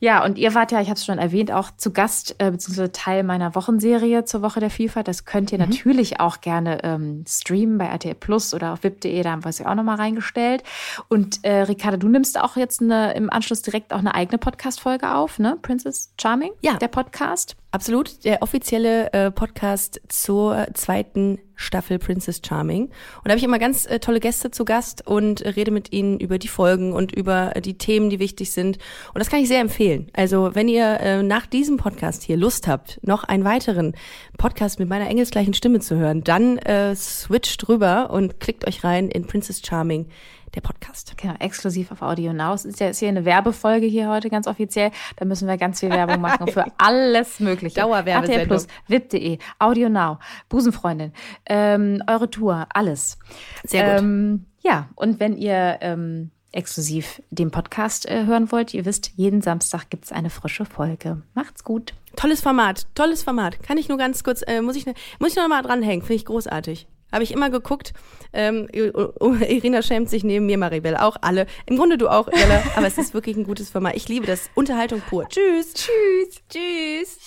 Ja, 0.00 0.24
und 0.24 0.38
ihr 0.38 0.54
wart 0.54 0.72
ja, 0.72 0.80
ich 0.80 0.88
habe 0.88 0.96
es 0.96 1.04
schon 1.04 1.18
erwähnt, 1.18 1.52
auch 1.52 1.70
zu 1.76 1.92
Gast 1.92 2.34
äh, 2.38 2.50
bzw. 2.50 2.88
Teil 2.88 3.22
meiner 3.22 3.54
Wochenserie 3.54 4.24
zur 4.24 4.42
Woche 4.42 4.58
der 4.58 4.70
Vielfalt. 4.70 5.06
Das 5.06 5.24
könnt 5.24 5.52
ihr 5.52 5.58
mhm. 5.58 5.70
natürlich 5.70 6.18
auch 6.18 6.40
gerne 6.40 6.82
ähm, 6.82 7.22
streamen 7.28 7.78
bei 7.78 7.84
RTL 7.86 8.16
Plus 8.16 8.54
oder 8.54 8.72
auf 8.72 8.82
wip.de, 8.82 9.22
da 9.22 9.30
haben 9.30 9.44
wir 9.44 9.50
es 9.50 9.60
ja 9.60 9.70
auch 9.70 9.76
nochmal 9.76 9.98
reingestellt. 9.98 10.64
Und 11.06 11.44
äh, 11.44 11.62
Ricarda, 11.62 11.96
du 11.96 12.08
nimmst 12.08 12.40
auch 12.40 12.56
jetzt 12.56 12.82
eine, 12.82 13.14
im 13.14 13.30
Anschluss 13.30 13.62
direkt 13.62 13.92
auch 13.92 14.00
eine 14.00 14.16
eigene 14.16 14.38
Podcast-Folge 14.38 15.14
auf, 15.14 15.38
ne? 15.38 15.58
Princess 15.62 16.12
Charming? 16.20 16.50
Ja. 16.60 16.74
Der 16.74 16.88
Podcast. 16.88 17.54
Absolut, 17.76 18.24
der 18.24 18.40
offizielle 18.40 19.12
äh, 19.12 19.30
Podcast 19.30 20.00
zur 20.08 20.66
zweiten 20.72 21.38
Staffel 21.56 21.98
Princess 21.98 22.40
Charming. 22.42 22.84
Und 22.84 22.92
da 23.24 23.32
habe 23.32 23.38
ich 23.38 23.44
immer 23.44 23.58
ganz 23.58 23.84
äh, 23.84 23.98
tolle 23.98 24.18
Gäste 24.18 24.50
zu 24.50 24.64
Gast 24.64 25.06
und 25.06 25.42
äh, 25.42 25.50
rede 25.50 25.70
mit 25.70 25.92
ihnen 25.92 26.18
über 26.18 26.38
die 26.38 26.48
Folgen 26.48 26.94
und 26.94 27.14
über 27.14 27.54
äh, 27.54 27.60
die 27.60 27.76
Themen, 27.76 28.08
die 28.08 28.18
wichtig 28.18 28.52
sind. 28.52 28.78
Und 29.12 29.18
das 29.18 29.28
kann 29.28 29.40
ich 29.40 29.48
sehr 29.48 29.60
empfehlen. 29.60 30.08
Also 30.14 30.54
wenn 30.54 30.68
ihr 30.68 31.00
äh, 31.00 31.22
nach 31.22 31.44
diesem 31.44 31.76
Podcast 31.76 32.22
hier 32.22 32.38
Lust 32.38 32.66
habt, 32.66 32.98
noch 33.02 33.24
einen 33.24 33.44
weiteren 33.44 33.94
Podcast 34.38 34.78
mit 34.78 34.88
meiner 34.88 35.10
engelsgleichen 35.10 35.52
Stimme 35.52 35.80
zu 35.80 35.96
hören, 35.96 36.24
dann 36.24 36.56
äh, 36.56 36.96
switcht 36.96 37.68
rüber 37.68 38.08
und 38.08 38.40
klickt 38.40 38.66
euch 38.66 38.84
rein 38.84 39.10
in 39.10 39.26
Princess 39.26 39.60
Charming 39.62 40.06
der 40.54 40.60
Podcast. 40.60 41.14
Genau, 41.16 41.34
exklusiv 41.38 41.92
auf 41.92 42.02
Audio 42.02 42.32
Now. 42.32 42.54
Es 42.54 42.64
ist 42.64 42.80
ja 42.80 42.88
ist 42.88 42.98
hier 42.98 43.08
eine 43.08 43.24
Werbefolge 43.24 43.86
hier 43.86 44.08
heute 44.08 44.30
ganz 44.30 44.46
offiziell. 44.46 44.90
Da 45.16 45.24
müssen 45.24 45.48
wir 45.48 45.56
ganz 45.56 45.80
viel 45.80 45.90
Werbung 45.90 46.20
machen 46.20 46.48
für 46.48 46.64
alles 46.78 47.40
Mögliche. 47.40 47.80
Dauerwerbesendung. 47.80 48.32
RTL 48.32 48.46
Plus, 48.46 48.66
VIP.de, 48.88 49.38
Audio 49.58 49.88
Now, 49.88 50.18
Busenfreundin, 50.48 51.12
ähm, 51.46 52.02
eure 52.06 52.30
Tour, 52.30 52.66
alles. 52.72 53.18
Sehr 53.64 53.94
gut. 53.94 54.02
Ähm, 54.02 54.46
ja, 54.62 54.88
und 54.94 55.20
wenn 55.20 55.36
ihr 55.36 55.78
ähm, 55.80 56.30
exklusiv 56.52 57.22
den 57.30 57.50
Podcast 57.50 58.06
äh, 58.06 58.24
hören 58.24 58.50
wollt, 58.50 58.74
ihr 58.74 58.84
wisst, 58.84 59.12
jeden 59.16 59.42
Samstag 59.42 59.90
gibt's 59.90 60.10
eine 60.10 60.30
frische 60.30 60.64
Folge. 60.64 61.22
Macht's 61.34 61.64
gut. 61.64 61.94
Tolles 62.16 62.40
Format, 62.40 62.86
tolles 62.94 63.22
Format. 63.22 63.62
Kann 63.62 63.78
ich 63.78 63.88
nur 63.88 63.98
ganz 63.98 64.24
kurz, 64.24 64.42
äh, 64.46 64.62
muss 64.62 64.76
ich, 64.76 64.86
ne, 64.86 64.94
muss 65.18 65.30
ich 65.30 65.36
noch 65.36 65.48
mal 65.48 65.62
dranhängen, 65.62 66.00
finde 66.00 66.14
ich 66.14 66.24
großartig. 66.24 66.88
Habe 67.12 67.24
ich 67.24 67.32
immer 67.32 67.50
geguckt. 67.50 67.92
Ähm, 68.32 68.68
Irina 68.72 69.82
schämt 69.82 70.10
sich 70.10 70.24
neben 70.24 70.46
mir, 70.46 70.58
Maribel 70.58 70.96
auch 70.96 71.16
alle. 71.20 71.46
Im 71.66 71.76
Grunde 71.76 71.98
du 71.98 72.08
auch, 72.08 72.28
Ella. 72.28 72.62
aber 72.76 72.86
es 72.86 72.98
ist 72.98 73.14
wirklich 73.14 73.36
ein 73.36 73.44
gutes 73.44 73.70
Format. 73.70 73.96
Ich 73.96 74.08
liebe 74.08 74.26
das. 74.26 74.50
Unterhaltung 74.54 75.00
pur. 75.00 75.28
Tschüss. 75.28 75.74
Tschüss. 75.74 76.40
Tschüss. 76.48 77.18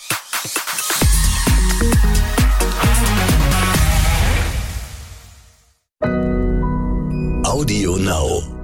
Audio 7.43 7.97
Now. 7.97 8.58